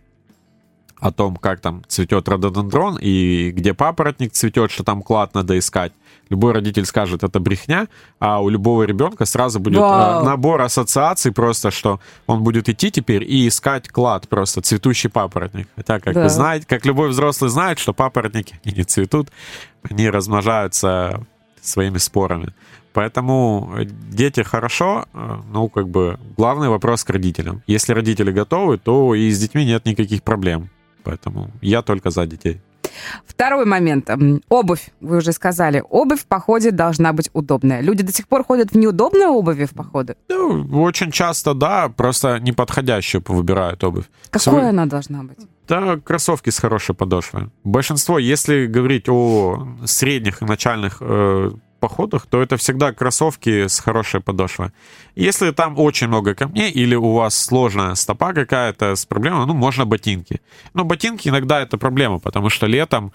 о 1.00 1.12
том, 1.12 1.38
как 1.38 1.60
там 1.60 1.82
цветет 1.88 2.30
рододендрон 2.30 3.00
и 3.02 3.50
где 3.50 3.74
папоротник 3.74 4.32
цветет, 4.32 4.70
что 4.70 4.84
там 4.84 5.02
клад 5.02 5.34
надо 5.34 5.58
искать, 5.58 5.92
любой 6.30 6.54
родитель 6.54 6.86
скажет, 6.86 7.24
это 7.24 7.40
брехня, 7.40 7.88
а 8.20 8.42
у 8.42 8.50
любого 8.50 8.84
ребенка 8.84 9.26
сразу 9.26 9.60
будет 9.60 9.80
Вау. 9.80 10.22
Э, 10.22 10.26
набор 10.26 10.62
ассоциаций 10.62 11.32
просто, 11.32 11.72
что 11.72 12.00
он 12.28 12.44
будет 12.44 12.70
идти 12.70 12.92
теперь 12.92 13.24
и 13.24 13.48
искать 13.48 13.90
клад 13.90 14.28
просто, 14.28 14.62
цветущий 14.62 15.10
папоротник. 15.10 15.68
Хотя, 15.76 16.00
как 16.00 16.14
да. 16.14 16.24
вы 16.24 16.30
знаете, 16.30 16.66
как 16.68 16.86
любой 16.86 17.10
взрослый 17.10 17.50
знает, 17.50 17.80
что 17.80 17.94
папоротники 17.94 18.60
не 18.66 18.84
цветут, 18.84 19.30
они 19.84 20.10
размножаются 20.10 21.26
своими 21.62 21.98
спорами. 21.98 22.54
Поэтому 22.94 23.72
дети 24.10 24.42
хорошо, 24.42 25.06
э, 25.14 25.38
ну, 25.52 25.68
как 25.68 25.90
бы, 25.90 26.18
главный 26.38 26.70
вопрос 26.70 27.04
к 27.04 27.10
родителям. 27.10 27.62
Если 27.68 27.94
родители 27.94 28.32
готовы, 28.32 28.78
то 28.78 29.14
и 29.14 29.30
с 29.32 29.40
детьми 29.40 29.66
нет 29.66 29.86
никаких 29.86 30.24
проблем. 30.24 30.70
Поэтому 31.04 31.52
я 31.62 31.82
только 31.82 32.10
за 32.10 32.26
детей. 32.26 32.62
Второй 33.26 33.66
момент. 33.66 34.10
Обувь, 34.50 34.90
вы 35.02 35.18
уже 35.18 35.32
сказали. 35.32 35.84
Обувь 35.90 36.22
в 36.22 36.26
походе 36.26 36.72
должна 36.72 37.14
быть 37.14 37.30
удобная. 37.34 37.82
Люди 37.82 38.04
до 38.04 38.12
сих 38.12 38.28
пор 38.28 38.44
ходят 38.44 38.72
в 38.72 38.78
неудобной 38.78 39.28
обуви 39.28 39.66
в 39.66 39.72
походы? 39.72 40.16
Ну, 40.30 40.84
очень 40.84 41.12
часто, 41.12 41.54
да, 41.54 41.90
просто 41.90 42.40
неподходящую 42.40 43.24
выбирают 43.28 43.84
обувь. 43.84 44.06
Какой 44.30 44.40
Свой... 44.40 44.70
она 44.70 44.86
должна 44.86 45.24
быть? 45.24 45.38
Да, 45.68 45.98
кроссовки 45.98 46.52
с 46.52 46.60
хорошей 46.60 46.94
подошвой. 46.94 47.50
Большинство, 47.64 48.20
если 48.20 48.68
говорить 48.68 49.10
о 49.10 49.68
средних 49.86 50.42
и 50.42 50.46
начальных 50.46 50.98
э, 51.02 51.52
походах, 51.88 52.26
то 52.26 52.42
это 52.42 52.58
всегда 52.58 52.92
кроссовки 52.92 53.68
с 53.68 53.80
хорошей 53.80 54.20
подошвой. 54.20 54.70
Если 55.16 55.52
там 55.52 55.78
очень 55.78 56.08
много 56.08 56.34
камней 56.34 56.72
или 56.72 56.96
у 56.96 57.14
вас 57.14 57.36
сложная 57.36 57.96
стопа 57.96 58.34
какая-то 58.34 58.96
с 58.96 59.06
проблемой, 59.06 59.46
ну, 59.46 59.54
можно 59.54 59.86
ботинки. 59.86 60.42
Но 60.74 60.84
ботинки 60.84 61.30
иногда 61.30 61.62
это 61.62 61.78
проблема, 61.78 62.20
потому 62.20 62.50
что 62.50 62.68
летом, 62.68 63.12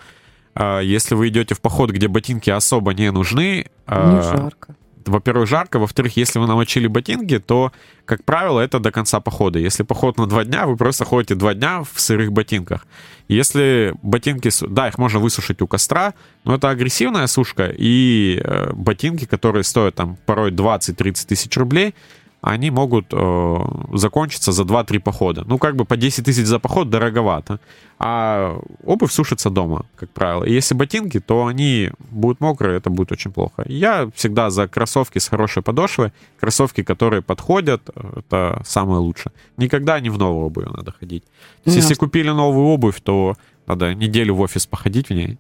э, 0.55 0.81
если 0.85 1.17
вы 1.17 1.29
идете 1.29 1.55
в 1.55 1.61
поход, 1.61 1.91
где 1.91 2.09
ботинки 2.09 2.51
особо 2.51 2.95
не 2.95 3.11
нужны... 3.11 3.67
Э, 3.87 4.15
не 4.15 4.23
жарко 4.23 4.75
во-первых, 5.07 5.49
жарко, 5.49 5.79
во-вторых, 5.79 6.17
если 6.17 6.39
вы 6.39 6.47
намочили 6.47 6.87
ботинки, 6.87 7.39
то, 7.39 7.73
как 8.05 8.25
правило, 8.25 8.61
это 8.61 8.79
до 8.79 8.91
конца 8.91 9.21
похода. 9.21 9.59
Если 9.59 9.83
поход 9.83 10.19
на 10.19 10.27
два 10.27 10.45
дня, 10.45 10.67
вы 10.67 10.77
просто 10.77 11.05
ходите 11.05 11.35
два 11.35 11.55
дня 11.55 11.83
в 11.83 12.01
сырых 12.01 12.33
ботинках. 12.33 12.87
Если 13.29 13.95
ботинки, 14.03 14.51
да, 14.69 14.89
их 14.89 14.99
можно 14.99 15.19
высушить 15.21 15.63
у 15.63 15.67
костра, 15.67 16.15
но 16.45 16.57
это 16.57 16.69
агрессивная 16.69 17.27
сушка, 17.27 17.73
и 17.77 18.41
э, 18.43 18.73
ботинки, 18.73 19.25
которые 19.25 19.65
стоят 19.65 19.95
там 19.95 20.17
порой 20.27 20.51
20-30 20.51 21.27
тысяч 21.27 21.57
рублей, 21.57 21.95
они 22.43 22.71
могут 22.71 23.07
э, 23.13 23.57
закончиться 23.93 24.53
за 24.53 24.63
2-3 24.63 25.01
похода. 25.01 25.45
Ну, 25.47 25.59
как 25.59 25.77
бы 25.77 25.85
по 25.85 25.97
10 25.97 26.25
тысяч 26.25 26.47
за 26.47 26.59
поход 26.59 26.89
дороговато. 26.89 27.59
А 27.99 28.59
обувь 28.85 29.13
сушится 29.13 29.51
дома, 29.51 29.85
как 29.97 30.09
правило. 30.11 30.45
И 30.45 30.53
если 30.53 30.75
ботинки, 30.75 31.21
то 31.21 31.47
они 31.47 31.91
будут 32.11 32.41
мокрые, 32.41 32.79
это 32.79 32.91
будет 32.91 33.13
очень 33.13 33.31
плохо. 33.31 33.65
Я 33.67 34.09
всегда 34.15 34.51
за 34.51 34.69
кроссовки 34.69 35.19
с 35.19 35.29
хорошей 35.29 35.63
подошвой. 35.63 36.13
Кроссовки, 36.41 36.83
которые 36.83 37.21
подходят, 37.21 37.91
это 38.17 38.63
самое 38.65 39.01
лучшее. 39.01 39.33
Никогда 39.59 40.01
не 40.01 40.11
в 40.11 40.19
новую 40.19 40.47
обувь 40.47 40.67
надо 40.77 40.93
ходить. 40.93 41.25
Yes. 41.67 41.77
Если 41.77 41.95
купили 41.95 42.31
новую 42.31 42.67
обувь, 42.67 43.01
то 43.03 43.35
надо 43.67 43.95
неделю 43.95 44.35
в 44.35 44.41
офис 44.41 44.67
походить 44.67 45.11
в 45.11 45.15
ней, 45.15 45.39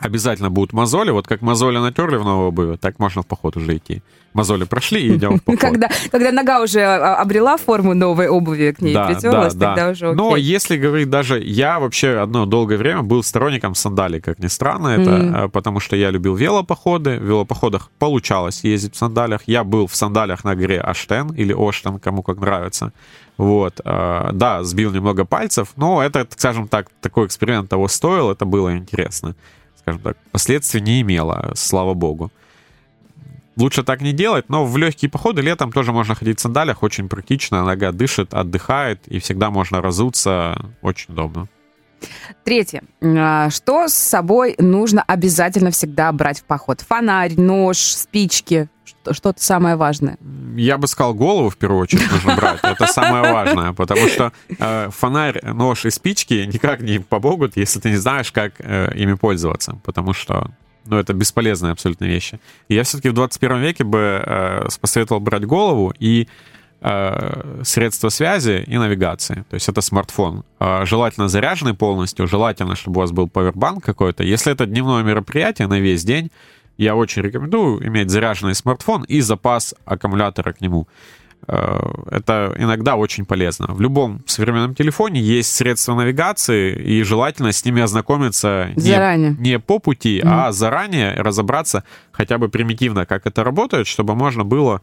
обязательно 0.00 0.50
будут 0.50 0.72
мозоли. 0.72 1.10
Вот 1.10 1.26
как 1.26 1.42
мозоли 1.42 1.78
натерли 1.78 2.16
в 2.16 2.24
новую 2.24 2.48
обувь, 2.48 2.78
так 2.80 2.98
можно 2.98 3.22
в 3.22 3.26
поход 3.26 3.56
уже 3.56 3.76
идти. 3.76 4.02
Мозоли 4.34 4.64
прошли 4.64 5.02
и 5.02 5.16
идем 5.16 5.38
в 5.38 5.42
поход. 5.42 5.60
Когда, 5.60 5.88
когда 6.10 6.32
нога 6.32 6.62
уже 6.62 6.80
а, 6.80 7.16
обрела 7.16 7.56
форму 7.56 7.94
новой 7.94 8.28
обуви, 8.28 8.72
к 8.72 8.80
ней 8.80 8.94
да, 8.94 9.06
притерлась, 9.06 9.54
да, 9.54 9.68
тогда 9.68 9.86
да. 9.86 9.90
уже 9.92 10.06
окей. 10.06 10.16
Но 10.16 10.36
если 10.36 10.76
говорить 10.76 11.10
даже... 11.10 11.42
Я 11.42 11.80
вообще 11.80 12.18
одно 12.18 12.46
долгое 12.46 12.76
время 12.76 13.02
был 13.02 13.22
сторонником 13.22 13.74
сандалий, 13.74 14.20
как 14.20 14.38
ни 14.38 14.48
странно 14.48 14.88
это, 14.88 15.10
mm. 15.10 15.48
потому 15.48 15.80
что 15.80 15.96
я 15.96 16.10
любил 16.10 16.36
велопоходы. 16.36 17.18
В 17.18 17.24
велопоходах 17.24 17.90
получалось 17.98 18.62
ездить 18.64 18.94
в 18.94 18.98
сандалиях. 18.98 19.42
Я 19.46 19.64
был 19.64 19.86
в 19.86 19.96
сандалиях 19.96 20.44
на 20.44 20.54
горе 20.54 20.80
Аштен 20.80 21.30
или 21.34 21.52
Оштен, 21.52 21.98
кому 21.98 22.22
как 22.22 22.38
нравится. 22.38 22.92
Вот, 23.38 23.80
а, 23.84 24.30
да, 24.32 24.64
сбил 24.64 24.90
немного 24.90 25.24
пальцев, 25.24 25.68
но 25.76 26.02
это, 26.02 26.26
скажем 26.36 26.66
так, 26.66 26.88
такой 27.00 27.26
эксперимент 27.26 27.70
того 27.70 27.86
стоил, 27.86 28.30
это 28.32 28.44
было 28.44 28.76
интересно 28.76 29.36
скажем 29.88 30.02
так, 30.02 30.16
последствий 30.32 30.80
не 30.80 31.00
имела, 31.00 31.52
слава 31.54 31.94
богу. 31.94 32.30
Лучше 33.56 33.82
так 33.82 34.00
не 34.00 34.12
делать, 34.12 34.48
но 34.48 34.64
в 34.64 34.76
легкие 34.76 35.10
походы 35.10 35.42
летом 35.42 35.72
тоже 35.72 35.92
можно 35.92 36.14
ходить 36.14 36.38
в 36.38 36.42
сандалиях, 36.42 36.82
очень 36.82 37.08
практично, 37.08 37.64
нога 37.64 37.90
дышит, 37.90 38.34
отдыхает, 38.34 39.08
и 39.08 39.18
всегда 39.18 39.50
можно 39.50 39.80
разуться, 39.80 40.56
очень 40.80 41.12
удобно. 41.12 41.48
Третье. 42.44 42.82
А, 43.02 43.50
что 43.50 43.88
с 43.88 43.94
собой 43.94 44.54
нужно 44.58 45.02
обязательно 45.02 45.72
всегда 45.72 46.12
брать 46.12 46.40
в 46.40 46.44
поход? 46.44 46.82
Фонарь, 46.82 47.34
нож, 47.36 47.78
спички, 47.78 48.68
что-то 49.12 49.42
самое 49.42 49.76
важное? 49.76 50.18
Я 50.56 50.78
бы 50.78 50.86
сказал, 50.86 51.14
голову 51.14 51.50
в 51.50 51.56
первую 51.56 51.82
очередь 51.82 52.10
нужно 52.10 52.36
брать. 52.36 52.60
Это 52.62 52.86
самое 52.86 53.32
важное, 53.32 53.72
потому 53.72 54.08
что 54.08 54.32
э, 54.58 54.90
фонарь, 54.90 55.40
нож 55.44 55.84
и 55.84 55.90
спички 55.90 56.46
никак 56.52 56.80
не 56.80 56.98
помогут, 56.98 57.56
если 57.56 57.80
ты 57.80 57.90
не 57.90 57.96
знаешь, 57.96 58.32
как 58.32 58.54
э, 58.58 58.92
ими 58.94 59.14
пользоваться, 59.14 59.78
потому 59.84 60.12
что 60.12 60.50
ну, 60.88 60.96
это 60.96 61.12
бесполезные 61.12 61.72
абсолютно 61.72 62.06
вещи. 62.06 62.40
И 62.68 62.74
я 62.74 62.82
все-таки 62.82 63.10
в 63.10 63.12
21 63.12 63.58
веке 63.60 63.84
бы 63.84 64.22
э, 64.24 64.68
посоветовал 64.80 65.20
брать 65.20 65.44
голову 65.44 65.92
и 65.98 66.28
э, 66.80 67.62
средства 67.62 68.08
связи 68.08 68.64
и 68.66 68.78
навигации. 68.78 69.44
То 69.50 69.54
есть 69.54 69.68
это 69.68 69.80
смартфон. 69.80 70.44
Э, 70.60 70.84
желательно 70.86 71.28
заряженный 71.28 71.74
полностью, 71.74 72.26
желательно, 72.26 72.74
чтобы 72.74 72.98
у 72.98 73.00
вас 73.00 73.12
был 73.12 73.28
повербанк 73.28 73.84
какой-то. 73.84 74.24
Если 74.24 74.52
это 74.52 74.66
дневное 74.66 75.02
мероприятие 75.02 75.68
на 75.68 75.78
весь 75.78 76.04
день, 76.04 76.30
я 76.78 76.94
очень 76.94 77.22
рекомендую 77.22 77.86
иметь 77.86 78.08
заряженный 78.08 78.54
смартфон 78.54 79.04
и 79.04 79.20
запас 79.20 79.74
аккумулятора 79.84 80.52
к 80.52 80.60
нему. 80.60 80.88
Э, 81.46 81.80
это 82.10 82.54
иногда 82.56 82.96
очень 82.96 83.24
полезно. 83.24 83.66
В 83.68 83.80
любом 83.80 84.22
современном 84.26 84.74
телефоне 84.74 85.20
есть 85.20 85.54
средства 85.54 85.94
навигации, 85.94 86.74
и 86.74 87.02
желательно 87.02 87.52
с 87.52 87.64
ними 87.64 87.82
ознакомиться 87.82 88.70
заранее. 88.76 89.30
Не, 89.38 89.50
не 89.50 89.58
по 89.58 89.78
пути, 89.78 90.20
mm. 90.20 90.22
а 90.26 90.52
заранее 90.52 91.14
разобраться 91.14 91.84
хотя 92.12 92.38
бы 92.38 92.48
примитивно, 92.48 93.06
как 93.06 93.26
это 93.26 93.44
работает, 93.44 93.86
чтобы 93.86 94.14
можно 94.14 94.44
было 94.44 94.80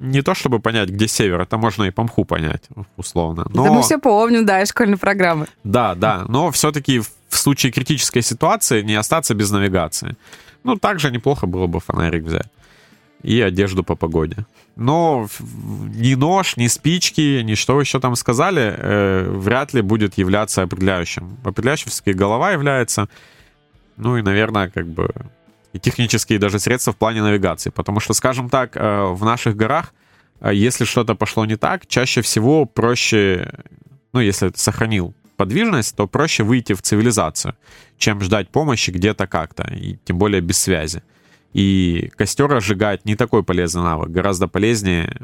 не 0.00 0.22
то 0.22 0.34
чтобы 0.34 0.60
понять, 0.60 0.88
где 0.88 1.06
север, 1.06 1.42
это 1.42 1.58
можно 1.58 1.84
и 1.84 1.90
по 1.90 2.02
мху 2.02 2.24
понять, 2.24 2.62
условно. 2.96 3.46
Но... 3.52 3.66
Это 3.66 3.74
мы 3.74 3.82
все 3.82 3.98
помним, 3.98 4.46
да, 4.46 4.62
из 4.62 4.70
школьной 4.70 4.96
программы. 4.96 5.46
Да, 5.62 5.94
да, 5.94 6.24
но 6.26 6.50
все-таки 6.50 7.00
в 7.00 7.36
случае 7.36 7.70
критической 7.70 8.22
ситуации 8.22 8.82
не 8.82 8.94
остаться 8.94 9.34
без 9.34 9.50
навигации. 9.50 10.16
Ну, 10.64 10.76
также 10.76 11.10
неплохо 11.10 11.46
было 11.46 11.66
бы 11.66 11.80
фонарик 11.80 12.24
взять. 12.24 12.48
И 13.22 13.40
одежду 13.40 13.84
по 13.84 13.96
погоде. 13.96 14.36
Но 14.76 15.28
ни 15.94 16.14
нож, 16.14 16.56
ни 16.56 16.68
спички, 16.68 17.42
ни 17.42 17.54
что 17.54 17.80
еще 17.80 18.00
там 18.00 18.16
сказали, 18.16 18.74
э, 18.76 19.30
вряд 19.30 19.74
ли 19.74 19.82
будет 19.82 20.18
являться 20.18 20.62
определяющим. 20.62 21.36
Определяющим 21.44 21.90
все-таки 21.90 22.12
голова 22.12 22.52
является. 22.52 23.08
Ну 23.96 24.16
и, 24.16 24.22
наверное, 24.22 24.70
как 24.70 24.86
бы 24.86 25.10
и 25.72 25.78
технические 25.78 26.38
даже 26.38 26.58
средства 26.58 26.92
в 26.92 26.96
плане 26.96 27.22
навигации. 27.22 27.70
Потому 27.70 28.00
что, 28.00 28.14
скажем 28.14 28.48
так, 28.48 28.76
э, 28.76 29.04
в 29.04 29.24
наших 29.24 29.54
горах, 29.54 29.94
э, 30.40 30.54
если 30.54 30.84
что-то 30.84 31.14
пошло 31.14 31.44
не 31.44 31.56
так, 31.56 31.86
чаще 31.86 32.22
всего 32.22 32.64
проще, 32.64 33.52
ну, 34.12 34.20
если 34.20 34.48
ты 34.48 34.58
сохранил 34.58 35.14
подвижность, 35.40 35.96
то 35.96 36.06
проще 36.06 36.42
выйти 36.42 36.74
в 36.74 36.82
цивилизацию, 36.82 37.54
чем 37.96 38.20
ждать 38.20 38.50
помощи 38.50 38.90
где-то 38.90 39.26
как-то, 39.26 39.62
и 39.74 39.96
тем 40.04 40.18
более 40.18 40.42
без 40.42 40.58
связи. 40.58 41.02
И 41.54 42.10
костер 42.14 42.46
разжигать 42.46 43.06
не 43.06 43.16
такой 43.16 43.42
полезный 43.42 43.82
навык. 43.82 44.10
Гораздо 44.10 44.48
полезнее 44.48 45.16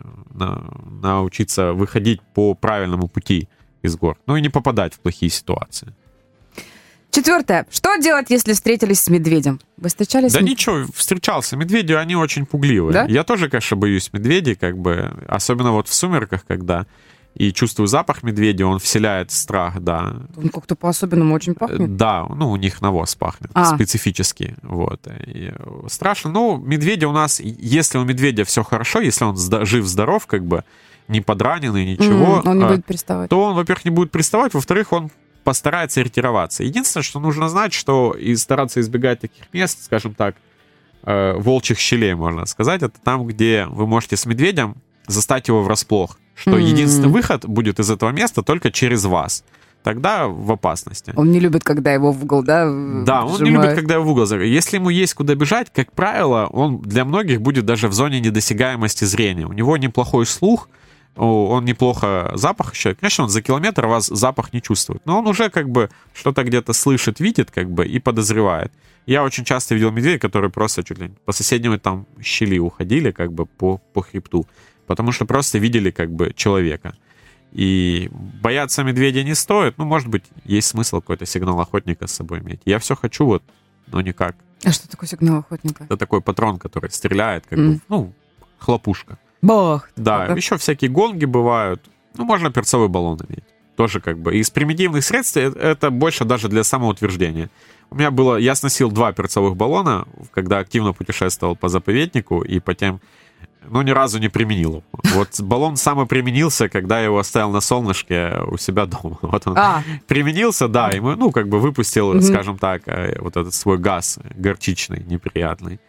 научиться 1.03 1.75
выходить 1.75 2.23
по 2.35 2.55
правильному 2.55 3.09
пути 3.09 3.49
из 3.83 3.97
гор. 3.97 4.17
Ну 4.27 4.37
и 4.37 4.41
не 4.41 4.49
попадать 4.49 4.95
в 4.95 5.01
плохие 5.01 5.31
ситуации. 5.31 5.93
Четвертое. 7.11 7.67
Что 7.71 7.97
делать, 7.99 8.31
если 8.31 8.55
встретились 8.55 9.01
с 9.01 9.09
медведем? 9.09 9.61
Вы 9.77 9.91
встречались? 9.91 10.33
Да 10.33 10.41
с... 10.41 10.43
ничего, 10.43 10.87
встречался. 10.95 11.57
Медведи, 11.59 11.93
они 11.93 12.17
очень 12.17 12.47
пугливые. 12.47 12.93
Да? 12.93 13.05
Я 13.05 13.23
тоже, 13.23 13.51
конечно, 13.51 13.77
боюсь 13.77 14.11
медведей, 14.15 14.55
как 14.55 14.79
бы, 14.79 15.13
особенно 15.29 15.73
вот 15.73 15.89
в 15.89 15.95
сумерках, 15.95 16.47
когда 16.47 16.87
и 17.37 17.53
чувствую 17.53 17.87
запах 17.87 18.23
медведя, 18.23 18.67
он 18.67 18.79
вселяет 18.79 19.31
страх, 19.31 19.79
да. 19.81 20.23
Он 20.37 20.49
как-то 20.49 20.75
по-особенному 20.75 21.35
очень 21.35 21.55
пахнет. 21.55 21.95
Да, 21.97 22.25
ну, 22.35 22.51
у 22.51 22.57
них 22.57 22.81
навоз 22.81 23.15
пахнет 23.15 23.51
а. 23.53 23.67
специфически, 23.67 24.57
вот. 24.63 25.07
И 25.27 25.53
страшно. 25.89 26.31
Ну, 26.31 26.57
медведя 26.57 27.09
у 27.09 27.13
нас, 27.13 27.39
если 27.41 27.99
у 27.99 28.05
медведя 28.05 28.45
все 28.45 28.63
хорошо, 28.63 29.01
если 29.01 29.25
он 29.25 29.37
жив-здоров, 29.37 30.27
как 30.27 30.47
бы, 30.47 30.65
не 31.09 31.21
подраненный, 31.21 31.85
ничего, 31.85 32.39
mm, 32.39 32.49
он 32.51 32.59
не 32.59 32.65
а, 32.65 32.69
будет 32.69 32.87
приставать. 32.87 33.29
то 33.29 33.43
он, 33.43 33.55
во-первых, 33.55 33.85
не 33.85 33.91
будет 33.91 34.11
приставать, 34.11 34.55
во-вторых, 34.55 34.93
он 34.95 35.11
постарается 35.45 36.01
ретироваться. 36.01 36.65
Единственное, 36.65 37.05
что 37.05 37.21
нужно 37.21 37.51
знать, 37.51 37.75
что 37.75 38.13
и 38.13 38.35
стараться 38.35 38.81
избегать 38.81 39.21
таких 39.21 39.53
мест, 39.53 39.85
скажем 39.85 40.15
так, 40.15 40.37
э, 41.03 41.35
волчьих 41.35 41.79
щелей, 41.79 42.15
можно 42.15 42.47
сказать, 42.47 42.83
это 42.83 42.99
там, 42.99 43.27
где 43.27 43.67
вы 43.69 43.87
можете 43.87 44.17
с 44.17 44.25
медведем 44.25 44.77
застать 45.07 45.49
его 45.49 45.63
врасплох. 45.63 46.19
Что 46.37 46.53
mm-hmm. 46.53 46.63
единственный 46.63 47.09
выход 47.09 47.47
будет 47.47 47.81
из 47.81 47.91
этого 47.91 48.11
места 48.11 48.43
только 48.43 48.71
через 48.71 49.05
вас 49.05 49.43
тогда 49.83 50.27
в 50.27 50.51
опасности. 50.51 51.13
Он 51.15 51.31
не 51.31 51.39
любит, 51.39 51.63
когда 51.63 51.93
его 51.93 52.11
в 52.11 52.25
угол, 52.25 52.43
да? 52.43 52.65
Да, 53.05 53.25
он 53.25 53.41
не 53.41 53.51
любит, 53.51 53.77
когда 53.77 53.95
его 53.95 54.05
в 54.05 54.11
угол. 54.11 54.27
Если 54.41 54.79
ему 54.79 54.91
есть 54.91 55.15
куда 55.15 55.37
бежать, 55.37 55.69
как 55.73 55.93
правило, 55.93 56.49
он 56.53 56.81
для 56.83 57.05
многих 57.05 57.41
будет 57.41 57.65
даже 57.67 57.87
в 57.87 57.93
зоне 57.93 58.19
недосягаемости 58.19 59.05
зрения. 59.05 59.47
У 59.47 59.53
него 59.53 59.77
неплохой 59.77 60.27
слух, 60.27 60.69
он 61.15 61.65
неплохо 61.65 62.33
запах 62.35 62.73
ощущает. 62.73 62.99
Конечно, 62.99 63.25
он 63.25 63.31
за 63.31 63.43
километр 63.43 63.87
вас 63.87 64.07
запах 64.07 64.53
не 64.53 64.61
чувствует, 64.61 65.03
но 65.07 65.21
он 65.21 65.29
уже 65.29 65.51
как 65.51 65.71
бы 65.71 65.89
что-то 66.15 66.43
где-то 66.43 66.73
слышит, 66.73 67.21
видит 67.21 67.53
как 67.53 67.71
бы 67.71 67.87
и 67.87 68.01
подозревает. 68.01 68.73
Я 69.07 69.23
очень 69.23 69.45
часто 69.45 69.77
видел 69.77 69.93
медведей, 69.93 70.19
которые 70.19 70.51
просто 70.51 70.83
чуть 70.83 70.99
ли 70.99 71.13
по 71.25 71.33
соседнему 71.33 71.79
там 71.79 72.07
щели 72.21 72.59
уходили 72.59 73.13
как 73.13 73.33
бы 73.33 73.47
по, 73.47 73.79
по 73.95 74.03
хребту, 74.03 74.47
потому 74.87 75.13
что 75.13 75.27
просто 75.27 75.59
видели 75.59 75.91
как 75.91 76.11
бы 76.11 76.33
человека. 76.35 76.95
И 77.53 78.11
бояться 78.13 78.85
медведя 78.85 79.23
не 79.23 79.35
стоит. 79.35 79.79
Ну, 79.79 79.85
может 79.85 80.09
быть, 80.09 80.25
есть 80.45 80.69
смысл 80.69 81.01
какой-то 81.01 81.27
сигнал 81.27 81.61
охотника 81.61 82.07
с 82.07 82.13
собой 82.13 82.41
иметь. 82.41 82.61
Я 82.65 82.79
все 82.79 82.95
хочу 82.95 83.25
вот, 83.25 83.43
но 83.87 84.01
никак. 84.01 84.37
А 84.65 84.73
что 84.73 84.89
такое 84.89 85.09
сигнал 85.09 85.39
охотника? 85.39 85.85
Это 85.85 85.97
такой 85.97 86.21
патрон, 86.21 86.59
который 86.59 86.91
стреляет, 86.91 87.47
как 87.49 87.59
mm. 87.59 87.73
бы, 87.73 87.81
ну, 87.89 88.13
хлопушка. 88.59 89.19
Бах! 89.43 89.91
Да, 89.97 90.27
еще 90.27 90.57
всякие 90.57 90.91
гонги 90.91 91.25
бывают. 91.25 91.83
Ну, 92.17 92.25
можно 92.25 92.51
перцовый 92.51 92.89
баллон 92.89 93.19
иметь. 93.29 93.45
тоже 93.77 94.01
как 94.01 94.19
бы 94.19 94.37
из 94.37 94.51
примитивных 94.51 95.05
средств 95.05 95.37
э, 95.37 95.51
это 95.51 95.91
больше 95.91 96.25
даже 96.25 96.49
для 96.49 96.65
самоутверждения. 96.65 97.51
У 97.91 97.95
меня 97.95 98.11
было, 98.11 98.37
я 98.37 98.55
сносил 98.55 98.91
два 98.91 99.13
перцовых 99.13 99.57
баллона, 99.57 100.07
когда 100.33 100.59
активно 100.59 100.93
путешествовал 100.93 101.57
по 101.57 101.69
заповеднику 101.69 102.43
и 102.43 102.59
по 102.59 102.75
тем, 102.75 103.01
ну, 103.69 103.83
ни 103.83 103.91
разу 103.91 104.19
не 104.19 104.29
применил. 104.29 104.85
Вот 104.93 105.41
баллон 105.41 105.77
самоприменился, 105.77 106.69
когда 106.69 106.99
я 106.99 107.07
его 107.07 107.19
оставил 107.19 107.51
на 107.51 107.61
солнышке 107.61 108.33
у 108.49 108.57
себя 108.57 108.87
дома. 108.87 109.19
Вот 109.23 109.47
он 109.47 109.59
а. 109.59 109.83
применился, 110.07 110.69
да, 110.69 110.91
и 110.91 111.01
мы, 111.01 111.17
ну, 111.17 111.31
как 111.33 111.49
бы 111.49 111.59
выпустил, 111.59 112.11
угу. 112.11 112.23
скажем 112.23 112.59
так, 112.59 112.83
э, 112.87 113.19
вот 113.21 113.37
этот 113.37 113.55
свой 113.55 113.79
газ 113.79 114.19
горчичный, 114.35 115.03
неприятный. 115.05 115.81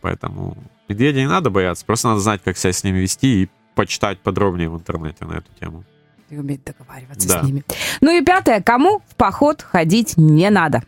Поэтому 0.00 0.56
медведя 0.88 1.20
не 1.20 1.28
надо 1.28 1.50
бояться, 1.50 1.84
просто 1.84 2.08
надо 2.08 2.20
знать, 2.20 2.40
как 2.42 2.56
себя 2.56 2.72
с 2.72 2.84
ними 2.84 2.98
вести 2.98 3.42
и 3.42 3.48
почитать 3.74 4.20
подробнее 4.20 4.68
в 4.68 4.76
интернете 4.76 5.24
на 5.24 5.34
эту 5.34 5.52
тему. 5.60 5.84
И 6.30 6.36
уметь 6.36 6.62
договариваться 6.64 7.28
да. 7.28 7.40
с 7.40 7.42
ними. 7.44 7.62
Ну 8.00 8.16
и 8.16 8.24
пятое, 8.24 8.60
кому 8.60 9.02
в 9.08 9.14
поход 9.16 9.62
ходить 9.62 10.16
не 10.16 10.50
надо? 10.50 10.82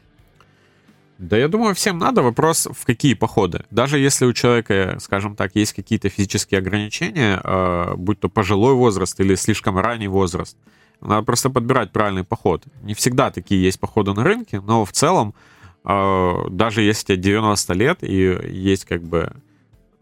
Да, 1.21 1.37
я 1.37 1.49
думаю, 1.49 1.75
всем 1.75 1.99
надо. 1.99 2.23
Вопрос, 2.23 2.67
в 2.73 2.87
какие 2.87 3.13
походы. 3.13 3.67
Даже 3.71 3.99
если 3.99 4.25
у 4.25 4.33
человека, 4.33 4.97
скажем 5.01 5.37
так, 5.37 5.55
есть 5.55 5.75
какие-то 5.75 6.09
физические 6.09 6.61
ограничения, 6.61 7.39
э, 7.45 7.95
будь 7.95 8.21
то 8.21 8.31
пожилой 8.31 8.73
возраст 8.73 9.21
или 9.21 9.35
слишком 9.35 9.79
ранний 9.79 10.09
возраст, 10.09 10.57
надо 11.03 11.23
просто 11.23 11.51
подбирать 11.51 11.93
правильный 11.93 12.25
поход. 12.25 12.65
Не 12.83 12.95
всегда 12.95 13.31
такие 13.31 13.63
есть 13.63 13.79
походы 13.79 14.15
на 14.15 14.25
рынке, 14.25 14.63
но 14.63 14.87
в 14.87 14.93
целом, 14.93 15.35
э, 15.85 16.49
даже 16.51 16.81
если 16.81 17.05
тебе 17.05 17.19
90 17.19 17.75
лет 17.75 17.99
и 18.03 18.39
есть 18.51 18.87
как 18.87 19.03
бы 19.03 19.31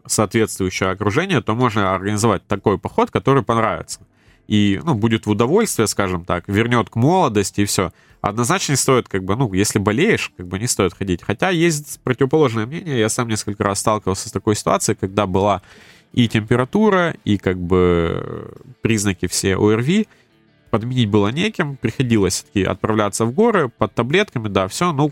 соответствующее 0.05 0.89
окружение, 0.89 1.41
то 1.41 1.53
можно 1.53 1.93
организовать 1.93 2.47
такой 2.47 2.77
поход, 2.77 3.11
который 3.11 3.43
понравится. 3.43 3.99
И, 4.49 4.81
ну, 4.83 4.95
будет 4.95 5.27
в 5.27 5.29
удовольствие, 5.29 5.87
скажем 5.87 6.25
так, 6.25 6.45
вернет 6.47 6.89
к 6.89 6.95
молодости 6.95 7.61
и 7.61 7.65
все. 7.65 7.93
Однозначно 8.19 8.71
не 8.71 8.77
стоит, 8.77 9.07
как 9.07 9.23
бы, 9.23 9.35
ну, 9.35 9.53
если 9.53 9.77
болеешь, 9.77 10.31
как 10.35 10.47
бы 10.47 10.57
не 10.57 10.65
стоит 10.65 10.95
ходить. 10.95 11.21
Хотя 11.21 11.51
есть 11.51 12.01
противоположное 12.01 12.65
мнение. 12.65 12.97
Я 12.97 13.09
сам 13.09 13.27
несколько 13.27 13.63
раз 13.63 13.79
сталкивался 13.79 14.27
с 14.27 14.31
такой 14.31 14.55
ситуацией, 14.55 14.97
когда 14.99 15.27
была 15.27 15.61
и 16.13 16.27
температура, 16.27 17.15
и 17.25 17.37
как 17.37 17.59
бы 17.59 18.51
признаки 18.81 19.27
все 19.27 19.55
ОРВИ. 19.55 20.07
Подменить 20.71 21.09
было 21.09 21.27
неким, 21.27 21.77
приходилось 21.77 22.37
все-таки 22.37 22.63
отправляться 22.63 23.25
в 23.25 23.33
горы 23.33 23.69
под 23.69 23.93
таблетками, 23.93 24.47
да, 24.47 24.67
все. 24.67 24.91
Ну, 24.91 25.11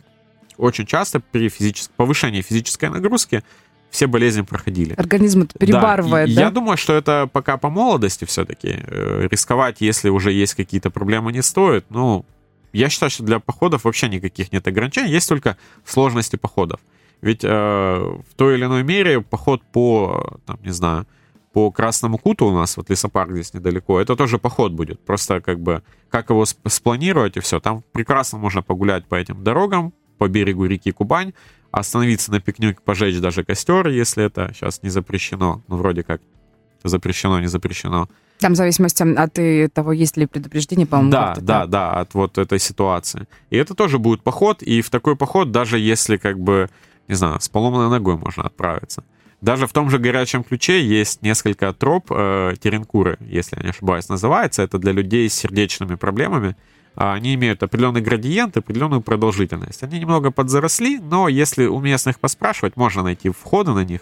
очень 0.57 0.87
часто 0.87 1.19
при 1.19 1.49
физическом, 1.49 1.93
повышении 1.95 2.41
физической 2.41 2.89
нагрузки 2.89 3.43
все 3.89 4.07
болезни 4.07 4.41
проходили. 4.41 4.93
Организм 4.93 5.43
это 5.43 5.57
перебарывает, 5.57 6.29
да? 6.29 6.35
да? 6.35 6.41
Я 6.41 6.51
думаю, 6.51 6.77
что 6.77 6.93
это 6.93 7.29
пока 7.31 7.57
по 7.57 7.69
молодости 7.69 8.25
все-таки. 8.25 8.79
Э, 8.87 9.27
рисковать, 9.31 9.77
если 9.79 10.09
уже 10.09 10.31
есть 10.31 10.55
какие-то 10.55 10.89
проблемы, 10.89 11.31
не 11.31 11.41
стоит. 11.41 11.85
Ну, 11.89 12.25
я 12.73 12.89
считаю, 12.89 13.09
что 13.09 13.23
для 13.23 13.39
походов 13.39 13.85
вообще 13.85 14.09
никаких 14.09 14.51
нет 14.51 14.67
ограничений, 14.67 15.11
есть 15.11 15.29
только 15.29 15.57
сложности 15.85 16.35
походов. 16.35 16.79
Ведь 17.21 17.43
э, 17.43 17.47
в 17.49 18.35
той 18.35 18.55
или 18.55 18.65
иной 18.65 18.83
мере 18.83 19.21
поход 19.21 19.61
по, 19.71 20.39
там, 20.45 20.59
не 20.63 20.71
знаю, 20.71 21.07
по 21.53 21.71
Красному 21.71 22.19
Куту 22.19 22.45
у 22.45 22.51
нас, 22.51 22.77
вот 22.77 22.89
лесопарк 22.89 23.31
здесь 23.31 23.53
недалеко, 23.53 23.99
это 23.99 24.15
тоже 24.15 24.37
поход 24.37 24.73
будет. 24.73 24.99
Просто 25.03 25.41
как 25.41 25.59
бы, 25.59 25.81
как 26.09 26.29
его 26.29 26.45
спланировать 26.45 27.37
и 27.37 27.39
все. 27.39 27.59
Там 27.59 27.83
прекрасно 27.93 28.37
можно 28.37 28.61
погулять 28.61 29.05
по 29.07 29.15
этим 29.15 29.43
дорогам, 29.43 29.93
по 30.19 30.27
берегу 30.27 30.65
реки 30.65 30.91
Кубань, 30.91 31.33
остановиться 31.79 32.31
на 32.31 32.39
пикник, 32.39 32.81
пожечь 32.81 33.19
даже 33.19 33.43
костер, 33.43 33.87
если 33.87 34.25
это 34.25 34.51
сейчас 34.53 34.83
не 34.83 34.89
запрещено. 34.89 35.63
Ну, 35.67 35.77
вроде 35.77 36.03
как 36.03 36.21
запрещено, 36.83 37.39
не 37.39 37.47
запрещено. 37.47 38.07
Там 38.39 38.53
в 38.53 38.55
зависимости 38.55 39.03
от 39.03 39.73
того, 39.73 39.93
есть 39.93 40.17
ли 40.17 40.27
предупреждение, 40.27 40.85
по-моему. 40.85 41.11
Да, 41.11 41.35
да, 41.41 41.65
да, 41.65 41.91
от 41.91 42.13
вот 42.13 42.37
этой 42.37 42.59
ситуации. 42.59 43.27
И 43.49 43.57
это 43.57 43.73
тоже 43.73 43.97
будет 43.97 44.21
поход, 44.21 44.61
и 44.61 44.81
в 44.81 44.89
такой 44.89 45.15
поход, 45.15 45.51
даже 45.51 45.79
если 45.79 46.17
как 46.17 46.39
бы, 46.39 46.69
не 47.07 47.15
знаю, 47.15 47.41
с 47.41 47.49
поломанной 47.49 47.89
ногой 47.89 48.15
можно 48.17 48.43
отправиться. 48.43 49.03
Даже 49.41 49.67
в 49.67 49.73
том 49.73 49.89
же 49.89 49.99
горячем 49.99 50.43
ключе 50.43 50.83
есть 50.83 51.21
несколько 51.21 51.71
троп 51.73 52.11
э, 52.11 52.53
Теренкуры, 52.59 53.17
если 53.21 53.57
я 53.57 53.63
не 53.63 53.69
ошибаюсь, 53.69 54.09
называется. 54.09 54.63
Это 54.63 54.79
для 54.79 54.91
людей 54.91 55.29
с 55.29 55.33
сердечными 55.33 55.95
проблемами. 55.95 56.55
А, 56.99 57.13
они 57.13 57.35
имеют 57.35 57.61
определенный 57.61 58.01
градиент, 58.01 58.57
определенную 58.57 59.01
продолжительность. 59.01 59.83
Они 59.83 59.99
немного 59.99 60.31
подзаросли, 60.31 60.97
но 60.97 61.27
если 61.27 61.67
у 61.67 61.79
местных 61.79 62.19
поспрашивать, 62.19 62.75
можно 62.75 63.03
найти 63.03 63.29
входы 63.29 63.71
на 63.71 63.85
них, 63.85 64.01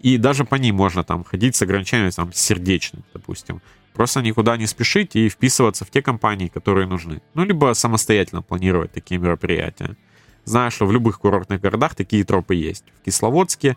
и 0.00 0.18
даже 0.18 0.44
по 0.44 0.56
ним 0.56 0.74
можно 0.74 1.04
там 1.04 1.22
ходить 1.22 1.54
с 1.54 1.62
ограничениями 1.62 2.10
там, 2.10 2.32
сердечным, 2.32 3.04
допустим. 3.14 3.62
Просто 3.94 4.20
никуда 4.20 4.56
не 4.56 4.66
спешить 4.66 5.14
и 5.14 5.28
вписываться 5.28 5.84
в 5.84 5.90
те 5.90 6.02
компании, 6.02 6.48
которые 6.48 6.88
нужны. 6.88 7.22
Ну, 7.34 7.44
либо 7.44 7.72
самостоятельно 7.74 8.42
планировать 8.42 8.90
такие 8.92 9.20
мероприятия. 9.20 9.96
Знаю, 10.44 10.72
что 10.72 10.86
в 10.86 10.92
любых 10.92 11.20
курортных 11.20 11.60
городах 11.60 11.94
такие 11.94 12.24
тропы 12.24 12.56
есть. 12.56 12.84
В 13.00 13.04
Кисловодске, 13.04 13.76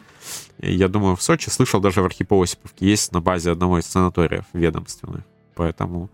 я 0.57 0.87
думаю, 0.87 1.15
в 1.15 1.21
Сочи, 1.21 1.49
слышал 1.49 1.79
даже 1.79 2.01
в 2.01 2.05
Архипоосиповке, 2.05 2.87
есть 2.87 3.11
на 3.11 3.21
базе 3.21 3.51
одного 3.51 3.77
из 3.77 3.85
санаториев 3.85 4.45
ведомственных. 4.53 5.25
Поэтому 5.53 6.09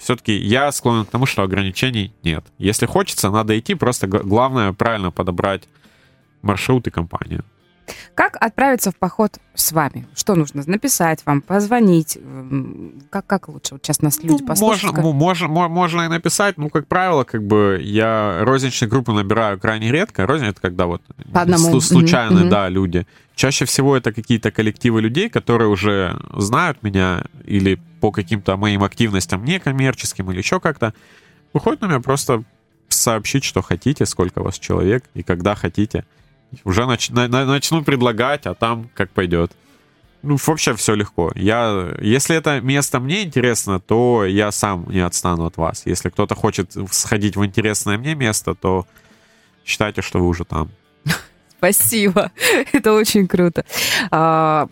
все-таки 0.00 0.32
я 0.32 0.72
склонен 0.72 1.04
к 1.04 1.10
тому, 1.10 1.26
что 1.26 1.42
ограничений 1.42 2.12
нет. 2.24 2.44
Если 2.58 2.86
хочется, 2.86 3.30
надо 3.30 3.58
идти, 3.58 3.74
просто 3.74 4.06
главное 4.06 4.72
правильно 4.72 5.10
подобрать 5.10 5.68
маршрут 6.42 6.86
и 6.86 6.90
компанию. 6.90 7.44
Как 8.14 8.36
отправиться 8.40 8.90
в 8.90 8.96
поход 8.96 9.38
с 9.54 9.72
вами? 9.72 10.06
Что 10.14 10.34
нужно? 10.34 10.62
Написать 10.66 11.24
вам, 11.26 11.40
позвонить? 11.40 12.18
Как, 13.10 13.26
как 13.26 13.48
лучше? 13.48 13.74
Вот 13.74 13.84
сейчас 13.84 14.02
нас 14.02 14.22
люди 14.22 14.42
ну, 14.42 14.46
послушают. 14.46 14.96
Можно, 14.96 15.48
можно, 15.48 15.68
можно 15.68 16.02
и 16.02 16.08
написать. 16.08 16.58
Ну, 16.58 16.68
как 16.70 16.86
правило, 16.86 17.24
как 17.24 17.46
бы 17.46 17.80
я 17.82 18.38
розничные 18.42 18.88
группы 18.88 19.12
набираю 19.12 19.58
крайне 19.58 19.90
редко. 19.90 20.26
Рознь— 20.26 20.44
это 20.46 20.60
когда 20.60 20.86
вот 20.86 21.02
По 21.32 21.42
одному. 21.42 21.80
случайные, 21.80 22.44
mm-hmm. 22.44 22.50
да, 22.50 22.68
люди. 22.68 23.06
Чаще 23.34 23.64
всего 23.64 23.96
это 23.96 24.12
какие-то 24.12 24.50
коллективы 24.50 25.00
людей, 25.00 25.30
которые 25.30 25.68
уже 25.68 26.20
знают 26.36 26.82
меня 26.82 27.24
или 27.44 27.80
по 28.00 28.10
каким-то 28.10 28.56
моим 28.56 28.84
активностям 28.84 29.44
некоммерческим 29.44 30.30
или 30.30 30.38
еще 30.38 30.60
как-то. 30.60 30.92
Выходит 31.52 31.80
на 31.80 31.86
меня 31.86 32.00
просто 32.00 32.44
сообщить, 32.88 33.44
что 33.44 33.62
хотите, 33.62 34.04
сколько 34.06 34.40
у 34.40 34.44
вас 34.44 34.58
человек 34.58 35.04
и 35.14 35.22
когда 35.22 35.54
хотите. 35.54 36.04
Уже 36.64 36.86
нач, 36.86 37.10
на, 37.10 37.28
начну 37.28 37.82
предлагать, 37.82 38.46
а 38.46 38.54
там 38.54 38.90
как 38.94 39.10
пойдет. 39.10 39.52
Ну, 40.22 40.36
вообще 40.46 40.74
все 40.74 40.94
легко. 40.94 41.32
Я, 41.34 41.94
если 42.00 42.36
это 42.36 42.60
место 42.60 43.00
мне 43.00 43.22
интересно, 43.22 43.80
то 43.80 44.24
я 44.26 44.52
сам 44.52 44.86
не 44.90 45.00
отстану 45.00 45.46
от 45.46 45.56
вас. 45.56 45.86
Если 45.86 46.10
кто-то 46.10 46.34
хочет 46.34 46.76
сходить 46.90 47.36
в 47.36 47.44
интересное 47.44 47.96
мне 47.96 48.14
место, 48.14 48.54
то 48.54 48.86
считайте, 49.64 50.02
что 50.02 50.18
вы 50.18 50.26
уже 50.26 50.44
там. 50.44 50.70
Спасибо. 51.56 52.32
Это 52.72 52.92
очень 52.92 53.26
круто. 53.28 53.64
А, 54.10 54.68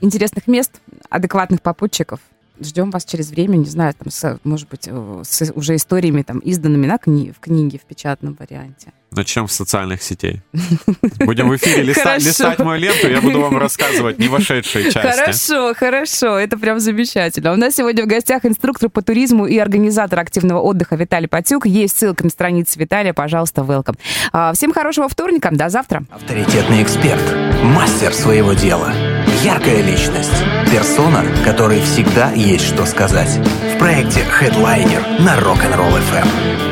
интересных 0.00 0.46
мест, 0.46 0.80
адекватных 1.10 1.62
попутчиков– 1.62 2.20
ждем 2.60 2.90
вас 2.90 3.04
через 3.04 3.30
время, 3.30 3.56
не 3.56 3.66
знаю, 3.66 3.94
там, 3.94 4.10
с, 4.10 4.38
может 4.44 4.68
быть, 4.68 4.88
э, 4.88 5.22
с 5.24 5.52
уже 5.54 5.76
историями 5.76 6.22
там 6.22 6.38
изданными 6.38 6.86
на 6.86 6.98
кни 6.98 7.32
в 7.32 7.40
книге 7.40 7.78
в 7.78 7.86
печатном 7.86 8.36
варианте. 8.38 8.92
Начнем 9.12 9.48
с 9.48 9.52
социальных 9.52 10.02
сетей. 10.02 10.42
Будем 11.20 11.48
в 11.48 11.56
эфире 11.56 11.82
листать, 11.82 12.22
листать 12.22 12.58
мою 12.58 12.80
ленту, 12.80 13.08
я 13.08 13.20
буду 13.20 13.40
вам 13.40 13.56
рассказывать 13.56 14.18
не 14.18 14.28
вошедшие 14.28 14.90
части. 14.90 14.98
Хорошо, 14.98 15.74
хорошо, 15.74 16.38
это 16.38 16.58
прям 16.58 16.80
замечательно. 16.80 17.52
У 17.52 17.56
нас 17.56 17.76
сегодня 17.76 18.04
в 18.04 18.06
гостях 18.06 18.44
инструктор 18.44 18.90
по 18.90 19.00
туризму 19.02 19.46
и 19.46 19.56
организатор 19.58 20.18
активного 20.18 20.60
отдыха 20.60 20.96
Виталий 20.96 21.28
Патюк. 21.28 21.66
Есть 21.66 21.98
ссылка 21.98 22.24
на 22.24 22.30
странице 22.30 22.78
Виталия, 22.78 23.14
пожалуйста, 23.14 23.62
welcome. 23.62 23.96
А, 24.32 24.52
всем 24.52 24.72
хорошего 24.72 25.08
вторника, 25.08 25.50
до 25.50 25.68
завтра. 25.68 26.04
Авторитетный 26.10 26.82
эксперт, 26.82 27.22
мастер 27.62 28.12
своего 28.12 28.52
дела, 28.52 28.92
яркая 29.46 29.80
личность, 29.80 30.42
персона, 30.72 31.24
которой 31.44 31.80
всегда 31.80 32.32
есть 32.32 32.64
что 32.64 32.84
сказать. 32.84 33.38
В 33.76 33.78
проекте 33.78 34.22
Headliner 34.22 35.22
на 35.22 35.36
Rock'n'Roll 35.38 36.02
FM. 36.10 36.65